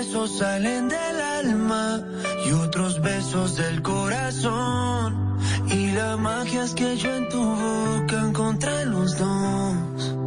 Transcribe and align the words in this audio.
Besos 0.00 0.38
salen 0.38 0.88
del 0.88 1.20
alma 1.20 2.02
y 2.46 2.52
otros 2.52 3.02
besos 3.02 3.56
del 3.56 3.82
corazón. 3.82 5.38
Y 5.66 5.90
la 5.90 6.16
magia 6.16 6.64
es 6.64 6.72
que 6.72 6.96
yo 6.96 7.14
en 7.14 7.28
tu 7.28 7.44
boca 7.44 8.18
encontré 8.18 8.86
los 8.86 9.18
dos. 9.18 10.19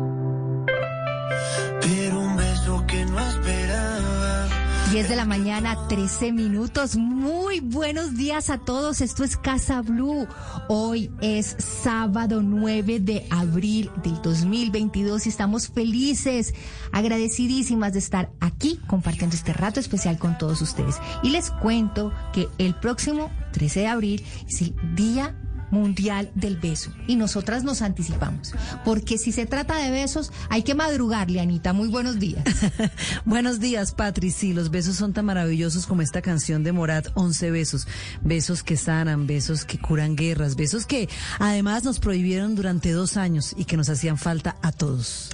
10 4.93 5.09
de 5.09 5.15
la 5.15 5.25
mañana, 5.25 5.87
13 5.87 6.31
minutos. 6.33 6.97
Muy 6.97 7.61
buenos 7.61 8.13
días 8.13 8.51
a 8.51 8.59
todos. 8.59 9.01
Esto 9.01 9.23
es 9.23 9.37
Casa 9.37 9.81
Blue. 9.81 10.27
Hoy 10.67 11.09
es 11.19 11.55
sábado 11.57 12.43
9 12.43 12.99
de 12.99 13.25
abril 13.31 13.89
del 14.03 14.21
2022 14.21 15.25
y 15.25 15.29
estamos 15.29 15.67
felices, 15.67 16.53
agradecidísimas 16.91 17.93
de 17.93 17.99
estar 17.99 18.29
aquí 18.39 18.79
compartiendo 18.85 19.35
este 19.35 19.51
rato 19.51 19.79
especial 19.79 20.19
con 20.19 20.37
todos 20.37 20.61
ustedes. 20.61 20.97
Y 21.23 21.31
les 21.31 21.49
cuento 21.49 22.13
que 22.31 22.47
el 22.59 22.75
próximo 22.75 23.31
13 23.53 23.79
de 23.79 23.87
abril 23.87 24.25
es 24.47 24.61
el 24.61 24.75
Día 24.93 25.35
Mundial 25.73 26.31
del 26.35 26.57
Beso. 26.57 26.91
Y 27.07 27.15
nosotras 27.15 27.63
nos 27.63 27.81
anticipamos, 27.81 28.53
porque 28.85 29.17
si 29.17 29.31
se 29.31 29.45
trata 29.45 29.77
de 29.77 29.91
besos, 29.91 30.31
hay 30.49 30.63
que 30.63 30.75
madrugarle, 30.75 31.41
Anita. 31.41 31.73
Muy 31.73 31.89
buenos 31.89 32.19
días. 32.19 32.43
buenos 33.25 33.59
días, 33.59 33.91
Patri. 33.91 34.31
Sí, 34.31 34.53
los 34.53 34.69
besos 34.69 34.95
son 34.95 35.13
tan 35.13 35.25
maravillosos 35.25 35.87
como 35.87 36.01
esta 36.03 36.21
canción 36.21 36.63
de 36.63 36.71
Morat, 36.71 37.07
11 37.15 37.51
besos. 37.51 37.87
Besos 38.21 38.63
que 38.63 38.77
sanan, 38.77 39.25
besos 39.27 39.65
que 39.65 39.79
curan 39.79 40.15
guerras, 40.15 40.55
besos 40.55 40.85
que 40.85 41.09
además 41.39 41.83
nos 41.83 41.99
prohibieron 41.99 42.55
durante 42.55 42.91
dos 42.91 43.17
años 43.17 43.55
y 43.57 43.65
que 43.65 43.75
nos 43.75 43.89
hacían 43.89 44.17
falta 44.17 44.55
a 44.61 44.71
todos. 44.71 45.31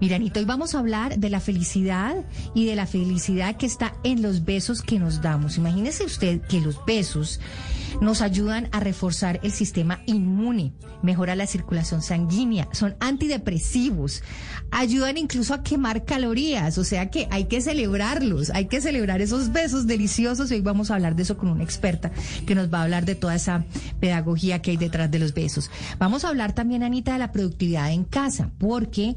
Mira, 0.00 0.16
Anita, 0.16 0.40
hoy 0.40 0.46
vamos 0.46 0.74
a 0.74 0.78
hablar 0.78 1.18
de 1.18 1.30
la 1.30 1.40
felicidad 1.40 2.16
y 2.54 2.66
de 2.66 2.76
la 2.76 2.86
felicidad 2.86 3.56
que 3.56 3.66
está 3.66 3.94
en 4.04 4.22
los 4.22 4.44
besos 4.44 4.82
que 4.82 4.98
nos 4.98 5.20
damos. 5.20 5.58
Imagínese 5.58 6.04
usted 6.04 6.40
que 6.42 6.60
los 6.60 6.84
besos 6.86 7.40
nos 8.00 8.22
ayudan 8.22 8.68
a 8.72 8.80
reforzar 8.80 9.40
el 9.42 9.52
sistema 9.52 10.00
inmune, 10.06 10.72
mejora 11.02 11.36
la 11.36 11.46
circulación 11.46 12.02
sanguínea, 12.02 12.68
son 12.72 12.96
antidepresivos, 13.00 14.22
ayudan 14.70 15.18
incluso 15.18 15.54
a 15.54 15.62
quemar 15.62 16.04
calorías, 16.04 16.78
o 16.78 16.84
sea 16.84 17.10
que 17.10 17.28
hay 17.30 17.44
que 17.44 17.60
celebrarlos, 17.60 18.50
hay 18.50 18.66
que 18.66 18.80
celebrar 18.80 19.20
esos 19.20 19.52
besos 19.52 19.86
deliciosos 19.86 20.50
y 20.50 20.54
hoy 20.54 20.60
vamos 20.60 20.90
a 20.90 20.94
hablar 20.94 21.16
de 21.16 21.22
eso 21.22 21.36
con 21.36 21.48
una 21.48 21.64
experta 21.64 22.10
que 22.46 22.54
nos 22.54 22.72
va 22.72 22.80
a 22.80 22.82
hablar 22.84 23.04
de 23.04 23.14
toda 23.14 23.34
esa 23.34 23.64
pedagogía 24.00 24.62
que 24.62 24.72
hay 24.72 24.76
detrás 24.76 25.10
de 25.10 25.18
los 25.18 25.34
besos. 25.34 25.70
Vamos 25.98 26.24
a 26.24 26.28
hablar 26.28 26.54
también, 26.54 26.82
Anita, 26.82 27.12
de 27.12 27.18
la 27.18 27.32
productividad 27.32 27.92
en 27.92 28.04
casa, 28.04 28.50
porque 28.58 29.16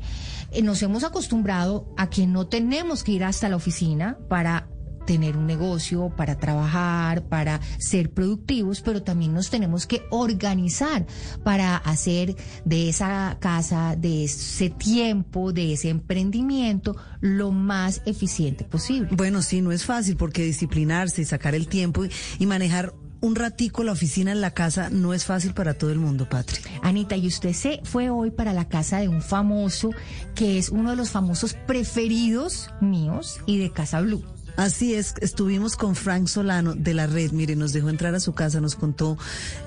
eh, 0.51 0.61
nos 0.61 0.81
hemos 0.83 1.03
acostumbrado 1.03 1.93
a 1.97 2.09
que 2.09 2.27
no 2.27 2.47
tenemos 2.47 3.03
que 3.03 3.13
ir 3.13 3.23
hasta 3.23 3.49
la 3.49 3.55
oficina 3.55 4.17
para 4.29 4.67
tener 5.05 5.37
un 5.37 5.45
negocio, 5.45 6.11
para 6.15 6.37
trabajar, 6.37 7.23
para 7.23 7.59
ser 7.77 8.11
productivos, 8.11 8.81
pero 8.81 9.03
también 9.03 9.33
nos 9.33 9.49
tenemos 9.49 9.85
que 9.87 10.03
organizar 10.09 11.05
para 11.43 11.77
hacer 11.77 12.35
de 12.65 12.89
esa 12.89 13.37
casa, 13.39 13.95
de 13.95 14.25
ese 14.25 14.69
tiempo, 14.69 15.53
de 15.53 15.73
ese 15.73 15.89
emprendimiento, 15.89 16.95
lo 17.21 17.51
más 17.51 18.01
eficiente 18.05 18.63
posible. 18.63 19.09
Bueno, 19.11 19.41
sí, 19.41 19.61
no 19.61 19.71
es 19.71 19.85
fácil 19.85 20.17
porque 20.17 20.43
disciplinarse 20.43 21.21
y 21.21 21.25
sacar 21.25 21.55
el 21.55 21.67
tiempo 21.67 22.05
y, 22.39 22.45
manejar 22.45 22.93
un 23.21 23.35
ratico 23.35 23.83
la 23.83 23.91
oficina 23.91 24.31
en 24.31 24.39
la 24.39 24.51
casa 24.51 24.91
no 24.91 25.13
es 25.15 25.25
fácil 25.25 25.55
para 25.55 25.73
todo 25.73 25.91
el 25.91 25.97
mundo, 25.97 26.29
Patri. 26.29 26.59
Anita, 26.83 27.17
y 27.17 27.25
usted 27.25 27.53
se 27.53 27.81
fue 27.83 28.11
hoy 28.11 28.29
para 28.29 28.53
la 28.53 28.69
casa 28.69 28.99
de 28.99 29.07
un 29.07 29.23
famoso 29.23 29.89
que 30.35 30.59
es 30.59 30.69
uno 30.69 30.91
de 30.91 30.95
los 30.95 31.09
famosos 31.09 31.55
preferidos 31.65 32.69
míos 32.81 33.39
y 33.47 33.57
de 33.57 33.71
Casa 33.71 33.99
Blue. 34.01 34.23
Así 34.57 34.93
es, 34.93 35.15
estuvimos 35.19 35.75
con 35.75 35.95
Frank 35.95 36.27
Solano 36.27 36.75
de 36.75 36.93
la 36.93 37.07
red, 37.07 37.31
mire, 37.31 37.57
nos 37.57 37.73
dejó 37.73 37.89
entrar 37.89 38.15
a 38.15 38.21
su 38.21 38.33
casa, 38.33 38.61
nos 38.61 38.75
contó 38.75 39.17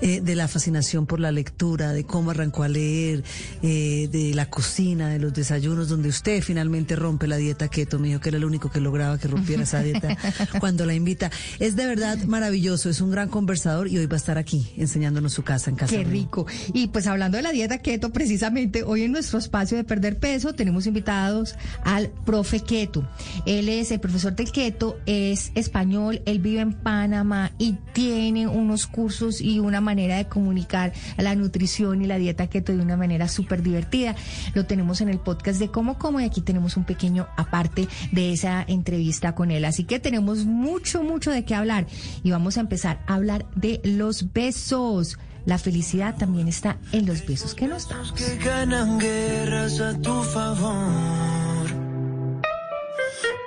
eh, 0.00 0.22
de 0.22 0.34
la 0.34 0.48
fascinación 0.48 1.04
por 1.06 1.20
la 1.20 1.30
lectura, 1.30 1.92
de 1.92 2.04
cómo 2.04 2.30
arrancó 2.30 2.62
a 2.62 2.68
leer, 2.68 3.22
eh, 3.62 4.08
de 4.10 4.32
la 4.34 4.48
cocina, 4.48 5.10
de 5.10 5.18
los 5.18 5.34
desayunos, 5.34 5.90
donde 5.90 6.08
usted 6.08 6.42
finalmente 6.42 6.96
rompe 6.96 7.26
la 7.26 7.36
dieta 7.36 7.68
keto, 7.68 7.98
me 7.98 8.08
dijo 8.08 8.20
que 8.20 8.30
era 8.30 8.38
el 8.38 8.46
único 8.46 8.70
que 8.70 8.80
lograba 8.80 9.18
que 9.18 9.28
rompiera 9.28 9.64
esa 9.64 9.82
dieta 9.82 10.16
cuando 10.60 10.86
la 10.86 10.94
invita. 10.94 11.30
Es 11.58 11.76
de 11.76 11.86
verdad 11.86 12.16
maravilloso, 12.24 12.88
es 12.88 13.02
un 13.02 13.10
gran 13.10 13.28
conversador 13.28 13.88
y 13.88 13.98
hoy 13.98 14.06
va 14.06 14.14
a 14.14 14.16
estar 14.16 14.38
aquí 14.38 14.72
enseñándonos 14.78 15.34
su 15.34 15.42
casa 15.42 15.68
en 15.68 15.76
casa. 15.76 15.94
Qué 15.94 16.04
rico. 16.04 16.46
Y 16.72 16.88
pues 16.88 17.06
hablando 17.06 17.36
de 17.36 17.42
la 17.42 17.52
dieta 17.52 17.78
keto, 17.78 18.10
precisamente 18.10 18.84
hoy 18.84 19.02
en 19.02 19.12
nuestro 19.12 19.38
espacio 19.38 19.76
de 19.76 19.84
perder 19.84 20.18
peso 20.18 20.54
tenemos 20.54 20.86
invitados 20.86 21.56
al 21.84 22.08
profe 22.24 22.60
keto. 22.60 23.06
Él 23.44 23.68
es 23.68 23.90
el 23.90 24.00
profesor 24.00 24.34
del 24.34 24.50
keto 24.50 24.77
es 25.06 25.52
español, 25.54 26.22
él 26.26 26.38
vive 26.38 26.60
en 26.60 26.72
Panamá 26.72 27.52
y 27.58 27.72
tiene 27.92 28.46
unos 28.46 28.86
cursos 28.86 29.40
y 29.40 29.58
una 29.60 29.80
manera 29.80 30.16
de 30.16 30.26
comunicar 30.26 30.92
la 31.16 31.34
nutrición 31.34 32.02
y 32.02 32.06
la 32.06 32.18
dieta 32.18 32.46
keto 32.46 32.72
de 32.72 32.82
una 32.82 32.96
manera 32.96 33.28
súper 33.28 33.62
divertida. 33.62 34.14
Lo 34.54 34.66
tenemos 34.66 35.00
en 35.00 35.08
el 35.08 35.18
podcast 35.18 35.58
de 35.58 35.70
Cómo 35.70 35.98
Como 35.98 36.20
y 36.20 36.24
aquí 36.24 36.40
tenemos 36.40 36.76
un 36.76 36.84
pequeño 36.84 37.26
aparte 37.36 37.88
de 38.12 38.32
esa 38.32 38.64
entrevista 38.66 39.34
con 39.34 39.50
él. 39.50 39.64
Así 39.64 39.84
que 39.84 39.98
tenemos 39.98 40.44
mucho, 40.44 41.02
mucho 41.02 41.30
de 41.30 41.44
qué 41.44 41.54
hablar 41.54 41.86
y 42.22 42.30
vamos 42.30 42.56
a 42.56 42.60
empezar 42.60 43.02
a 43.06 43.14
hablar 43.14 43.46
de 43.54 43.80
los 43.84 44.32
besos. 44.32 45.18
La 45.44 45.58
felicidad 45.58 46.16
también 46.16 46.48
está 46.48 46.78
en 46.92 47.06
los 47.06 47.26
besos 47.26 47.54
que 47.54 47.66
nos 47.66 47.88
damos. 47.88 48.12
Que. 48.12 48.38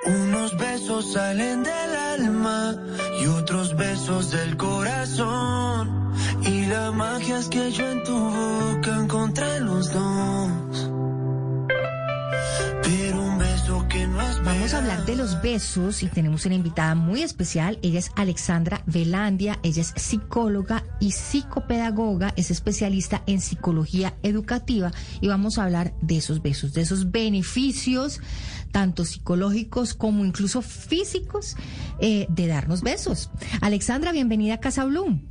Unos 0.04 0.56
besos 0.56 1.12
salen 1.12 1.62
del 1.62 1.96
alma 1.96 2.74
y 3.20 3.26
otros 3.26 3.76
besos 3.76 4.30
del 4.32 4.56
corazón. 4.56 6.12
Y 6.42 6.66
la 6.66 6.90
magia 6.90 7.38
es 7.38 7.48
que 7.48 7.70
yo 7.70 7.88
en 7.88 8.02
tu 8.02 8.18
boca 8.18 8.96
encontré 8.96 9.60
los 9.60 9.92
dos. 9.92 10.91
Vamos 14.52 14.74
a 14.74 14.78
hablar 14.78 15.06
de 15.06 15.16
los 15.16 15.40
besos 15.40 16.02
y 16.02 16.08
tenemos 16.08 16.44
una 16.44 16.54
invitada 16.54 16.94
muy 16.94 17.22
especial. 17.22 17.78
Ella 17.82 17.98
es 17.98 18.12
Alexandra 18.16 18.82
Velandia. 18.84 19.58
Ella 19.62 19.80
es 19.80 19.94
psicóloga 19.96 20.82
y 21.00 21.12
psicopedagoga. 21.12 22.34
Es 22.36 22.50
especialista 22.50 23.22
en 23.26 23.40
psicología 23.40 24.12
educativa 24.22 24.90
y 25.22 25.28
vamos 25.28 25.56
a 25.56 25.64
hablar 25.64 25.94
de 26.02 26.18
esos 26.18 26.42
besos, 26.42 26.74
de 26.74 26.82
esos 26.82 27.10
beneficios 27.10 28.20
tanto 28.72 29.06
psicológicos 29.06 29.94
como 29.94 30.22
incluso 30.22 30.60
físicos, 30.60 31.56
eh, 31.98 32.26
de 32.28 32.46
darnos 32.46 32.82
besos. 32.82 33.30
Alexandra, 33.62 34.12
bienvenida 34.12 34.54
a 34.54 34.60
Casa 34.60 34.84
Bloom. 34.84 35.22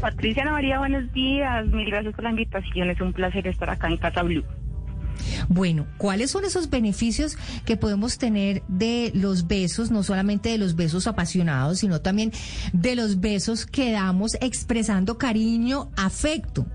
Patricia 0.00 0.42
Ana 0.42 0.52
María, 0.52 0.80
buenos 0.80 1.12
días. 1.12 1.64
Mil 1.68 1.86
gracias 1.86 2.12
por 2.16 2.24
la 2.24 2.30
invitación. 2.30 2.90
Es 2.90 3.00
un 3.00 3.12
placer 3.12 3.46
estar 3.46 3.70
acá 3.70 3.86
en 3.86 3.98
Casa 3.98 4.24
Blue. 4.24 4.44
Bueno, 5.48 5.86
¿cuáles 5.98 6.30
son 6.30 6.44
esos 6.44 6.70
beneficios 6.70 7.36
que 7.64 7.76
podemos 7.76 8.18
tener 8.18 8.62
de 8.68 9.12
los 9.14 9.46
besos, 9.46 9.90
no 9.90 10.02
solamente 10.02 10.50
de 10.50 10.58
los 10.58 10.76
besos 10.76 11.06
apasionados, 11.06 11.78
sino 11.78 12.00
también 12.00 12.32
de 12.72 12.96
los 12.96 13.20
besos 13.20 13.66
que 13.66 13.92
damos 13.92 14.34
expresando 14.40 15.18
cariño, 15.18 15.90
afecto? 15.96 16.66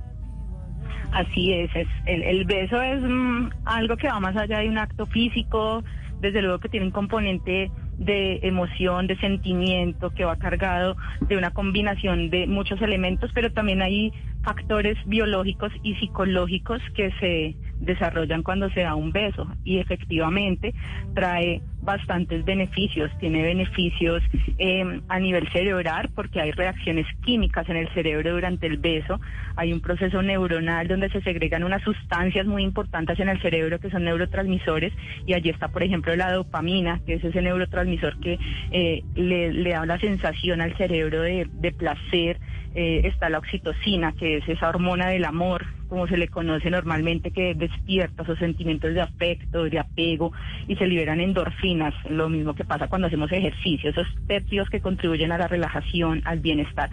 Así 1.12 1.54
es, 1.54 1.74
es 1.76 1.88
el, 2.06 2.24
el, 2.24 2.46
beso 2.46 2.82
es 2.82 3.02
mm, 3.02 3.50
algo 3.64 3.96
que 3.96 4.08
va 4.08 4.20
más 4.20 4.36
allá 4.36 4.60
de 4.60 4.68
un 4.68 4.78
acto 4.78 5.06
físico, 5.06 5.82
desde 6.20 6.42
luego 6.42 6.60
que 6.60 6.68
tiene 6.68 6.88
un 6.88 6.92
componente 6.92 7.72
de 7.98 8.40
emoción, 8.44 9.08
de 9.08 9.18
sentimiento, 9.18 10.12
que 10.12 10.26
va 10.26 10.36
cargado 10.38 10.98
de 11.22 11.38
una 11.38 11.52
combinación 11.52 12.30
de 12.30 12.48
muchos 12.48 12.82
elementos, 12.82 13.32
pero 13.34 13.52
también 13.54 13.82
hay 13.82 14.12
factores 14.44 14.98
biológicos 15.06 15.72
y 15.84 15.96
psicológicos 15.96 16.82
que 16.94 17.12
se 17.20 17.56
desarrollan 17.80 18.44
cuando 18.44 18.70
se 18.72 18.82
da 18.82 18.96
un 18.96 19.12
beso. 19.12 19.48
Y 19.64 19.80
efectivamente 19.80 20.74
trae 21.14 21.62
bastantes 21.86 22.44
beneficios, 22.44 23.12
tiene 23.20 23.44
beneficios 23.44 24.24
em, 24.58 25.02
a 25.08 25.20
nivel 25.20 25.48
cerebral 25.52 26.10
porque 26.16 26.42
hay 26.42 26.52
reacciones 26.52 27.06
químicas 27.24 27.70
en 27.70 27.78
el 27.78 27.88
cerebro 27.94 28.34
durante 28.34 28.66
el 28.66 28.78
beso, 28.78 29.22
hay 29.56 29.72
un 29.72 29.82
proceso 29.82 30.22
neuronal 30.22 30.88
donde 30.88 31.10
se 31.10 31.22
segregan 31.22 31.64
unas 31.64 31.84
sustancias 31.84 32.48
muy 32.48 32.64
importantes 32.64 33.20
en 33.20 33.30
el 33.30 33.40
cerebro 33.42 33.80
que 33.80 33.92
son 33.92 34.04
neurotransmisores. 34.04 34.94
Y 35.26 35.34
allí 35.34 35.50
está 35.50 35.68
por 35.68 35.84
ejemplo 35.84 36.16
la 36.16 36.32
dopamina, 36.32 37.00
que 37.06 37.14
es 37.14 37.24
ese 37.24 37.42
neurotransmisor 37.42 38.20
que 38.20 38.40
eh, 38.72 39.04
le, 39.14 39.70
da 39.70 39.86
la 39.86 40.00
sensación 40.00 40.62
al 40.62 40.76
cerebro 40.78 41.22
de, 41.22 41.48
de 41.52 41.72
placer, 41.72 42.40
eh, 42.76 43.02
está 43.06 43.30
la 43.30 43.38
oxitocina, 43.38 44.12
que 44.12 44.38
es 44.38 44.50
esa 44.50 44.68
hormona 44.68 45.08
del 45.08 45.24
amor, 45.24 45.66
como 45.88 46.08
se 46.08 46.18
le 46.18 46.28
conoce 46.28 46.70
normalmente, 46.70 47.32
que 47.32 47.56
despierta 47.56 48.24
esos 48.24 48.38
sentimientos 48.38 48.94
de 48.94 49.00
afecto, 49.00 49.64
de 49.64 49.80
apego, 49.80 50.34
y 50.68 50.76
se 50.76 50.86
liberan 50.86 51.22
endorfinas, 51.22 51.94
lo 52.10 52.28
mismo 52.28 52.54
que 52.54 52.66
pasa 52.66 52.90
cuando 52.90 53.08
hacemos 53.08 53.32
ejercicio, 53.32 53.90
esos 53.90 54.08
péptidos 54.28 54.70
que 54.70 54.82
contribuyen 54.82 55.32
a 55.32 55.38
la 55.38 55.48
relajación, 55.48 56.22
al 56.26 56.40
bienestar. 56.40 56.90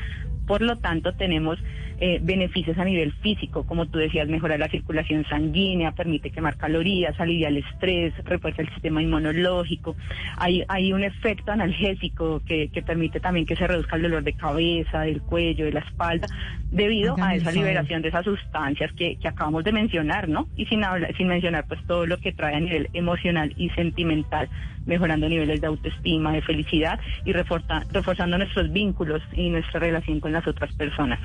Por 0.46 0.62
lo 0.62 0.78
tanto 0.78 1.14
tenemos 1.14 1.58
eh, 2.04 2.18
beneficios 2.20 2.76
a 2.78 2.84
nivel 2.84 3.12
físico, 3.12 3.64
como 3.64 3.86
tú 3.86 3.96
decías, 3.96 4.26
mejorar 4.26 4.58
la 4.58 4.68
circulación 4.68 5.24
sanguínea, 5.26 5.92
permite 5.92 6.30
quemar 6.30 6.56
calorías, 6.56 7.14
alivia 7.20 7.46
el 7.46 7.58
estrés, 7.58 8.12
refuerza 8.24 8.62
el 8.62 8.68
sistema 8.70 9.00
inmunológico. 9.00 9.94
Hay, 10.36 10.64
hay 10.66 10.92
un 10.92 11.04
efecto 11.04 11.52
analgésico 11.52 12.42
que, 12.44 12.70
que 12.70 12.82
permite 12.82 13.20
también 13.20 13.46
que 13.46 13.54
se 13.54 13.68
reduzca 13.68 13.94
el 13.94 14.02
dolor 14.02 14.24
de 14.24 14.32
cabeza, 14.32 15.02
del 15.02 15.22
cuello, 15.22 15.64
de 15.64 15.74
la 15.74 15.78
espalda, 15.78 16.26
debido 16.72 17.14
a 17.20 17.36
esa 17.36 17.52
liberación 17.52 18.02
de 18.02 18.08
esas 18.08 18.24
sustancias 18.24 18.92
que, 18.94 19.14
que 19.14 19.28
acabamos 19.28 19.62
de 19.62 19.70
mencionar, 19.70 20.28
¿no? 20.28 20.48
Y 20.56 20.66
sin, 20.66 20.82
hablar, 20.82 21.16
sin 21.16 21.28
mencionar 21.28 21.68
pues 21.68 21.86
todo 21.86 22.04
lo 22.06 22.18
que 22.18 22.32
trae 22.32 22.56
a 22.56 22.60
nivel 22.60 22.88
emocional 22.94 23.54
y 23.56 23.70
sentimental, 23.70 24.48
mejorando 24.86 25.28
niveles 25.28 25.60
de 25.60 25.68
autoestima, 25.68 26.32
de 26.32 26.42
felicidad 26.42 26.98
y 27.24 27.32
reforzando 27.32 28.38
nuestros 28.38 28.72
vínculos 28.72 29.22
y 29.34 29.50
nuestra 29.50 29.78
relación 29.78 30.18
con 30.18 30.32
las 30.32 30.48
otras 30.48 30.74
personas. 30.74 31.20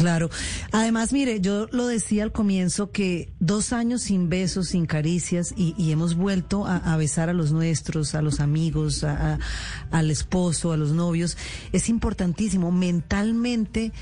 Claro. 0.00 0.30
Además, 0.72 1.12
mire, 1.12 1.42
yo 1.42 1.66
lo 1.72 1.86
decía 1.86 2.22
al 2.22 2.32
comienzo 2.32 2.90
que 2.90 3.28
dos 3.38 3.74
años 3.74 4.00
sin 4.00 4.30
besos, 4.30 4.68
sin 4.68 4.86
caricias 4.86 5.52
y, 5.54 5.92
hemos 5.92 6.14
vuelto 6.14 6.66
a, 6.66 6.96
besar 6.96 7.28
a 7.28 7.34
los 7.34 7.52
nuestros, 7.52 8.14
a 8.14 8.22
los 8.22 8.40
amigos, 8.40 9.04
al 9.04 10.10
esposo, 10.10 10.72
a 10.72 10.78
los 10.78 10.92
novios. 10.92 11.36
Es 11.72 11.90
importantísimo. 11.90 12.72
Mentalmente 12.72 13.92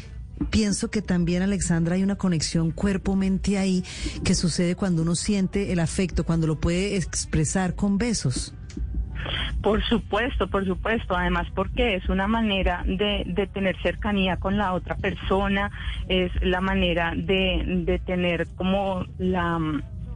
pienso 0.50 0.88
que 0.88 1.02
también, 1.02 1.42
Alexandra, 1.42 1.96
hay 1.96 2.04
una 2.04 2.16
conexión 2.16 2.70
cuerpo-mente 2.70 3.58
ahí 3.58 3.82
que 4.22 4.36
sucede 4.36 4.76
cuando 4.76 5.02
uno 5.02 5.16
siente 5.16 5.72
el 5.72 5.80
afecto, 5.80 6.22
cuando 6.24 6.46
lo 6.46 6.60
puede 6.60 6.96
expresar 6.96 7.74
con 7.74 7.98
besos. 7.98 8.54
Por 9.61 9.82
supuesto, 9.85 10.49
por 10.49 10.65
supuesto. 10.65 11.17
Además, 11.17 11.47
porque 11.55 11.94
es 11.97 12.09
una 12.09 12.26
manera 12.26 12.82
de, 12.87 13.25
de 13.26 13.47
tener 13.47 13.76
cercanía 13.82 14.37
con 14.37 14.56
la 14.56 14.73
otra 14.73 14.97
persona, 14.97 15.70
es 16.06 16.32
la 16.43 16.61
manera 16.61 17.12
de, 17.15 17.62
de 17.85 17.99
tener 17.99 18.49
como 18.55 19.05
la 19.19 19.59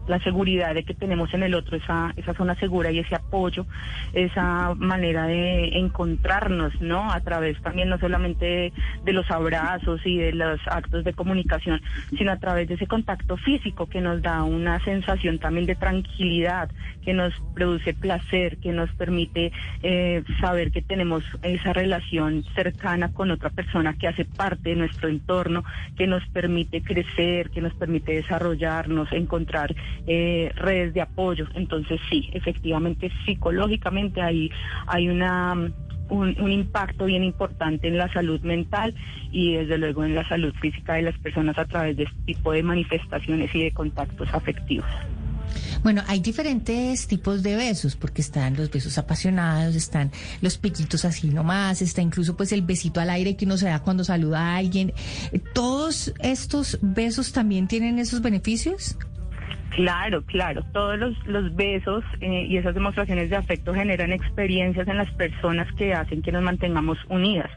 la 0.06 0.18
seguridad 0.20 0.74
de 0.74 0.84
que 0.84 0.94
tenemos 0.94 1.32
en 1.34 1.42
el 1.42 1.54
otro 1.54 1.76
esa, 1.76 2.12
esa 2.16 2.34
zona 2.34 2.54
segura 2.56 2.90
y 2.90 2.98
ese 2.98 3.14
apoyo, 3.14 3.66
esa 4.12 4.74
manera 4.74 5.26
de 5.26 5.78
encontrarnos, 5.78 6.80
¿no? 6.80 7.10
A 7.10 7.20
través 7.20 7.60
también 7.62 7.88
no 7.88 7.98
solamente 7.98 8.72
de, 9.04 9.12
los 9.12 9.30
abrazos 9.30 10.00
y 10.04 10.18
de 10.18 10.32
los 10.32 10.60
actos 10.66 11.04
de 11.04 11.12
comunicación, 11.12 11.80
sino 12.16 12.32
a 12.32 12.38
través 12.38 12.68
de 12.68 12.74
ese 12.74 12.86
contacto 12.86 13.36
físico 13.36 13.86
que 13.86 14.00
nos 14.00 14.22
da 14.22 14.42
una 14.42 14.82
sensación 14.84 15.38
también 15.38 15.66
de 15.66 15.74
tranquilidad, 15.74 16.70
que 17.04 17.12
nos 17.12 17.34
produce 17.54 17.94
placer, 17.94 18.56
que 18.58 18.72
nos 18.72 18.90
permite 18.92 19.52
eh, 19.82 20.22
saber 20.40 20.70
que 20.72 20.82
tenemos 20.82 21.24
esa 21.42 21.72
relación 21.72 22.44
cercana 22.54 23.12
con 23.12 23.30
otra 23.30 23.50
persona 23.50 23.94
que 23.94 24.08
hace 24.08 24.24
parte 24.24 24.70
de 24.70 24.76
nuestro 24.76 25.08
entorno, 25.08 25.64
que 25.96 26.06
nos 26.06 26.26
permite 26.28 26.82
crecer, 26.82 27.50
que 27.50 27.60
nos 27.60 27.74
permite 27.74 28.12
desarrollarnos, 28.12 29.12
encontrar 29.12 29.74
eh, 30.06 30.52
redes 30.54 30.94
de 30.94 31.00
apoyo. 31.00 31.46
Entonces 31.54 32.00
sí, 32.10 32.28
efectivamente 32.32 33.10
psicológicamente 33.24 34.20
hay, 34.20 34.50
hay 34.86 35.08
una 35.08 35.72
un, 36.12 36.52
impacto 36.52 37.06
bien 37.06 37.24
importante 37.24 37.88
en 37.88 37.96
la 37.96 38.12
salud 38.12 38.40
mental 38.42 38.94
y 39.30 39.54
desde 39.54 39.78
luego 39.78 40.04
en 40.04 40.14
la 40.14 40.28
salud 40.28 40.52
física 40.60 40.94
de 40.94 41.02
las 41.02 41.18
personas 41.18 41.56
a 41.58 41.64
través 41.64 41.96
de 41.96 42.04
este 42.04 42.16
tipo 42.26 42.52
de 42.52 42.62
manifestaciones 42.62 43.54
y 43.54 43.64
de 43.64 43.70
contactos 43.72 44.28
afectivos. 44.32 44.86
Bueno, 45.82 46.02
hay 46.06 46.20
diferentes 46.20 47.06
tipos 47.08 47.42
de 47.42 47.56
besos, 47.56 47.96
porque 47.96 48.22
están 48.22 48.56
los 48.56 48.70
besos 48.70 48.98
apasionados, 48.98 49.74
están 49.74 50.12
los 50.40 50.56
piquitos 50.56 51.04
así 51.04 51.28
nomás, 51.28 51.82
está 51.82 52.00
incluso 52.00 52.36
pues 52.36 52.52
el 52.52 52.62
besito 52.62 53.00
al 53.00 53.10
aire 53.10 53.36
que 53.36 53.44
uno 53.44 53.56
se 53.56 53.66
da 53.66 53.80
cuando 53.80 54.04
saluda 54.04 54.40
a 54.40 54.56
alguien. 54.56 54.92
¿Todos 55.54 56.14
estos 56.20 56.78
besos 56.82 57.32
también 57.32 57.66
tienen 57.66 57.98
esos 57.98 58.22
beneficios? 58.22 58.96
Claro, 59.74 60.22
claro. 60.26 60.62
Todos 60.72 60.98
los, 60.98 61.26
los 61.26 61.54
besos 61.56 62.04
eh, 62.20 62.46
y 62.46 62.58
esas 62.58 62.74
demostraciones 62.74 63.30
de 63.30 63.36
afecto 63.36 63.72
generan 63.72 64.12
experiencias 64.12 64.86
en 64.86 64.98
las 64.98 65.10
personas 65.12 65.66
que 65.76 65.94
hacen 65.94 66.20
que 66.20 66.30
nos 66.30 66.42
mantengamos 66.42 66.98
unidas. 67.08 67.50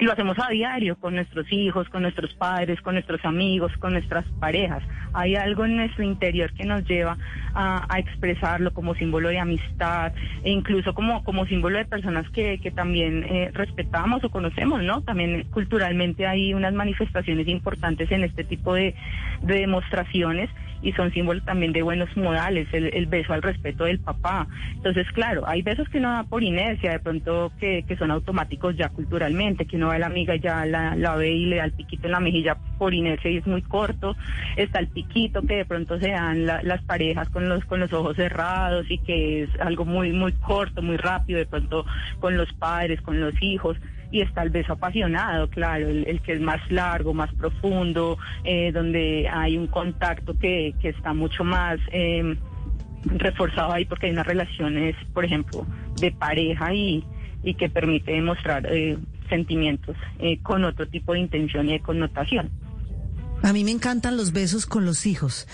Y 0.00 0.04
lo 0.04 0.12
hacemos 0.12 0.36
a 0.38 0.48
diario 0.48 0.96
con 0.96 1.14
nuestros 1.14 1.46
hijos, 1.52 1.88
con 1.90 2.02
nuestros 2.02 2.32
padres, 2.34 2.80
con 2.80 2.94
nuestros 2.94 3.24
amigos, 3.24 3.70
con 3.78 3.92
nuestras 3.92 4.24
parejas. 4.40 4.82
Hay 5.12 5.36
algo 5.36 5.64
en 5.66 5.76
nuestro 5.76 6.02
interior 6.02 6.52
que 6.54 6.64
nos 6.64 6.84
lleva 6.88 7.18
a, 7.54 7.86
expresarlo 7.98 8.72
como 8.72 8.94
símbolo 8.94 9.28
de 9.28 9.38
amistad 9.38 10.12
e 10.42 10.50
incluso 10.50 10.94
como, 10.94 11.22
como 11.22 11.44
símbolo 11.44 11.76
de 11.76 11.84
personas 11.84 12.28
que, 12.30 12.58
que 12.58 12.70
también 12.70 13.24
eh, 13.24 13.50
respetamos 13.52 14.24
o 14.24 14.30
conocemos, 14.30 14.82
¿no? 14.82 15.02
También 15.02 15.44
culturalmente 15.50 16.26
hay 16.26 16.54
unas 16.54 16.72
manifestaciones 16.72 17.46
importantes 17.46 18.10
en 18.10 18.24
este 18.24 18.42
tipo 18.42 18.72
de, 18.74 18.94
de 19.42 19.54
demostraciones 19.54 20.48
y 20.82 20.92
son 20.92 21.12
símbolos 21.12 21.44
también 21.44 21.72
de 21.72 21.82
buenos 21.82 22.14
modales, 22.16 22.68
el, 22.72 23.06
beso 23.06 23.32
al 23.32 23.42
respeto 23.42 23.84
del 23.84 23.98
papá. 23.98 24.46
Entonces, 24.74 25.06
claro, 25.12 25.46
hay 25.46 25.62
besos 25.62 25.88
que 25.88 25.98
uno 25.98 26.10
da 26.10 26.24
por 26.24 26.42
inercia, 26.42 26.92
de 26.92 27.00
pronto 27.00 27.52
que, 27.58 27.84
que 27.86 27.96
son 27.96 28.10
automáticos 28.10 28.76
ya 28.76 28.88
culturalmente, 28.88 29.66
que 29.66 29.76
uno 29.76 29.88
ve 29.88 29.96
a 29.96 29.98
la 29.98 30.06
amiga 30.06 30.34
y 30.36 30.40
ya 30.40 30.64
la, 30.64 30.94
la 30.96 31.16
ve 31.16 31.32
y 31.32 31.46
le 31.46 31.56
da 31.56 31.64
el 31.64 31.72
piquito 31.72 32.06
en 32.06 32.12
la 32.12 32.20
mejilla 32.20 32.56
por 32.78 32.94
inercia 32.94 33.30
y 33.30 33.38
es 33.38 33.46
muy 33.46 33.62
corto. 33.62 34.16
Está 34.56 34.78
el 34.78 34.88
piquito 34.88 35.42
que 35.42 35.56
de 35.56 35.64
pronto 35.64 35.98
se 35.98 36.10
dan 36.10 36.46
las 36.46 36.82
parejas 36.82 37.28
con 37.28 37.48
los, 37.48 37.64
con 37.64 37.80
los 37.80 37.92
ojos 37.92 38.16
cerrados 38.16 38.90
y 38.90 38.98
que 38.98 39.42
es 39.42 39.50
algo 39.60 39.84
muy, 39.84 40.12
muy 40.12 40.32
corto, 40.32 40.82
muy 40.82 40.96
rápido, 40.96 41.38
de 41.38 41.46
pronto 41.46 41.84
con 42.20 42.36
los 42.36 42.52
padres, 42.54 43.00
con 43.02 43.20
los 43.20 43.34
hijos 43.42 43.76
y 44.10 44.22
está 44.22 44.42
el 44.42 44.50
beso 44.50 44.72
apasionado, 44.72 45.48
claro, 45.48 45.88
el, 45.88 46.20
que 46.22 46.32
es 46.32 46.40
más 46.40 46.60
largo, 46.70 47.14
más 47.14 47.32
profundo, 47.34 48.18
eh, 48.44 48.72
donde 48.72 49.28
hay 49.28 49.56
un 49.56 49.66
contacto 49.66 50.36
que, 50.38 50.74
que 50.80 50.88
está 50.88 51.14
mucho 51.14 51.44
más 51.44 51.78
eh, 51.92 52.36
reforzado 53.04 53.72
ahí 53.72 53.84
porque 53.84 54.06
hay 54.06 54.12
unas 54.12 54.26
relaciones, 54.26 54.96
por 55.12 55.24
ejemplo, 55.24 55.66
de 56.00 56.12
pareja 56.12 56.74
y, 56.74 57.04
y 57.42 57.54
que 57.54 57.68
permite 57.68 58.12
demostrar 58.12 58.66
eh, 58.70 58.98
sentimientos 59.28 59.96
eh, 60.18 60.40
con 60.42 60.64
otro 60.64 60.86
tipo 60.88 61.12
de 61.14 61.20
intención 61.20 61.68
y 61.68 61.72
de 61.72 61.80
connotación. 61.80 62.50
A 63.42 63.52
mí 63.54 63.64
me 63.64 63.70
encantan 63.70 64.16
los 64.16 64.32
besos 64.32 64.66
con 64.66 64.84
los 64.84 65.06
hijos. 65.06 65.48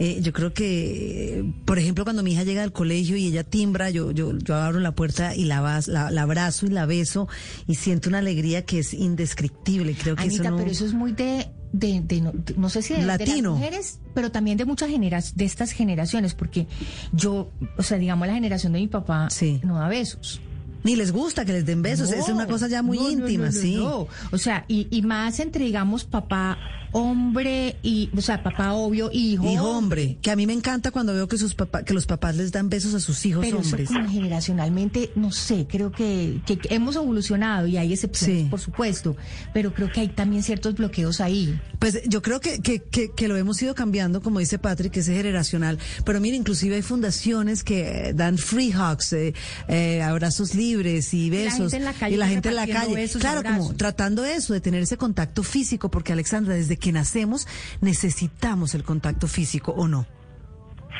Eh, 0.00 0.20
yo 0.22 0.32
creo 0.32 0.54
que, 0.54 1.44
por 1.66 1.78
ejemplo, 1.78 2.04
cuando 2.04 2.22
mi 2.22 2.32
hija 2.32 2.42
llega 2.42 2.62
al 2.62 2.72
colegio 2.72 3.18
y 3.18 3.26
ella 3.26 3.44
timbra, 3.44 3.90
yo, 3.90 4.12
yo, 4.12 4.32
yo 4.38 4.54
abro 4.54 4.80
la 4.80 4.92
puerta 4.92 5.36
y 5.36 5.44
la, 5.44 5.82
la, 5.86 6.22
abrazo 6.22 6.64
y 6.64 6.70
la 6.70 6.86
beso 6.86 7.28
y 7.66 7.74
siento 7.74 8.08
una 8.08 8.18
alegría 8.18 8.64
que 8.64 8.78
es 8.78 8.94
indescriptible. 8.94 9.94
Creo 9.94 10.16
que 10.16 10.24
eso 10.24 10.42
no... 10.42 10.56
pero 10.56 10.70
eso 10.70 10.86
es 10.86 10.94
muy 10.94 11.12
de 11.12 11.48
de, 11.72 12.32
no, 12.56 12.68
sé 12.68 12.82
si 12.82 12.94
de, 12.94 13.02
Latino. 13.02 13.50
las 13.50 13.58
mujeres, 13.58 14.00
pero 14.14 14.32
también 14.32 14.56
de 14.56 14.64
muchas 14.64 14.88
generaciones, 14.88 15.36
de 15.36 15.44
estas 15.44 15.70
generaciones, 15.70 16.34
porque 16.34 16.66
yo, 17.12 17.52
o 17.76 17.82
sea, 17.82 17.98
digamos 17.98 18.26
la 18.26 18.34
generación 18.34 18.72
de 18.72 18.80
mi 18.80 18.88
papá 18.88 19.28
no 19.62 19.78
da 19.78 19.88
besos. 19.88 20.40
Ni 20.82 20.96
les 20.96 21.12
gusta 21.12 21.44
que 21.44 21.52
les 21.52 21.66
den 21.66 21.82
besos, 21.82 22.12
es 22.12 22.28
una 22.28 22.46
cosa 22.46 22.68
ya 22.68 22.82
muy 22.82 22.98
íntima, 22.98 23.52
sí. 23.52 23.78
O 23.78 24.38
sea, 24.38 24.64
y, 24.68 24.86
y 24.90 25.02
más 25.02 25.40
entre, 25.40 25.64
digamos, 25.64 26.04
papá 26.04 26.58
hombre 26.92 27.76
y, 27.82 28.10
o 28.16 28.20
sea, 28.20 28.42
papá 28.42 28.72
obvio, 28.72 29.10
hijo. 29.12 29.50
Hijo 29.50 29.70
hombre, 29.70 30.18
que 30.20 30.30
a 30.30 30.36
mí 30.36 30.46
me 30.46 30.52
encanta 30.52 30.90
cuando 30.90 31.14
veo 31.14 31.28
que 31.28 31.38
sus 31.38 31.54
papás, 31.54 31.84
que 31.84 31.94
los 31.94 32.06
papás 32.06 32.36
les 32.36 32.52
dan 32.52 32.68
besos 32.68 32.94
a 32.94 33.00
sus 33.00 33.24
hijos 33.26 33.44
hombres. 33.52 33.90
Eso 33.90 34.08
generacionalmente, 34.08 35.10
no 35.14 35.32
sé, 35.32 35.66
creo 35.68 35.92
que, 35.92 36.40
que 36.46 36.58
hemos 36.70 36.96
evolucionado 36.96 37.66
y 37.66 37.76
hay 37.76 37.92
excepciones, 37.92 38.48
por 38.48 38.60
supuesto, 38.60 39.16
pero 39.52 39.72
creo 39.72 39.90
que 39.90 40.00
hay 40.00 40.08
también 40.08 40.42
ciertos 40.42 40.74
bloqueos 40.74 41.20
ahí. 41.20 41.58
Pues 41.78 42.02
yo 42.06 42.22
creo 42.22 42.40
que, 42.40 42.60
que, 42.60 42.80
que, 42.80 43.28
lo 43.28 43.36
hemos 43.36 43.60
ido 43.62 43.74
cambiando, 43.74 44.20
como 44.20 44.38
dice 44.38 44.58
Patrick, 44.58 44.92
que 44.92 45.00
es 45.00 45.06
generacional, 45.06 45.78
pero 46.04 46.20
mire, 46.20 46.36
inclusive 46.36 46.76
hay 46.76 46.82
fundaciones 46.82 47.62
que 47.62 48.12
dan 48.14 48.38
free 48.38 48.74
hugs, 48.74 49.12
eh, 49.12 49.34
eh, 49.68 50.02
abrazos 50.02 50.54
libres 50.54 50.69
y 50.70 51.30
besos. 51.30 51.74
Y 51.74 52.16
la 52.16 52.26
gente 52.28 52.48
en 52.48 52.56
la 52.56 52.66
calle. 52.66 53.08
claro, 53.18 53.42
como 53.42 53.74
tratando 53.74 54.24
eso, 54.24 54.52
de 54.52 54.60
tener 54.60 54.82
ese 54.82 54.96
contacto 54.96 55.42
físico, 55.42 55.90
porque 55.90 56.12
Alexandra, 56.12 56.54
desde 56.54 56.76
que 56.76 56.92
nacemos 56.92 57.46
necesitamos 57.80 58.74
el 58.74 58.84
contacto 58.84 59.28
físico 59.28 59.72
o 59.72 59.88
no. 59.88 60.06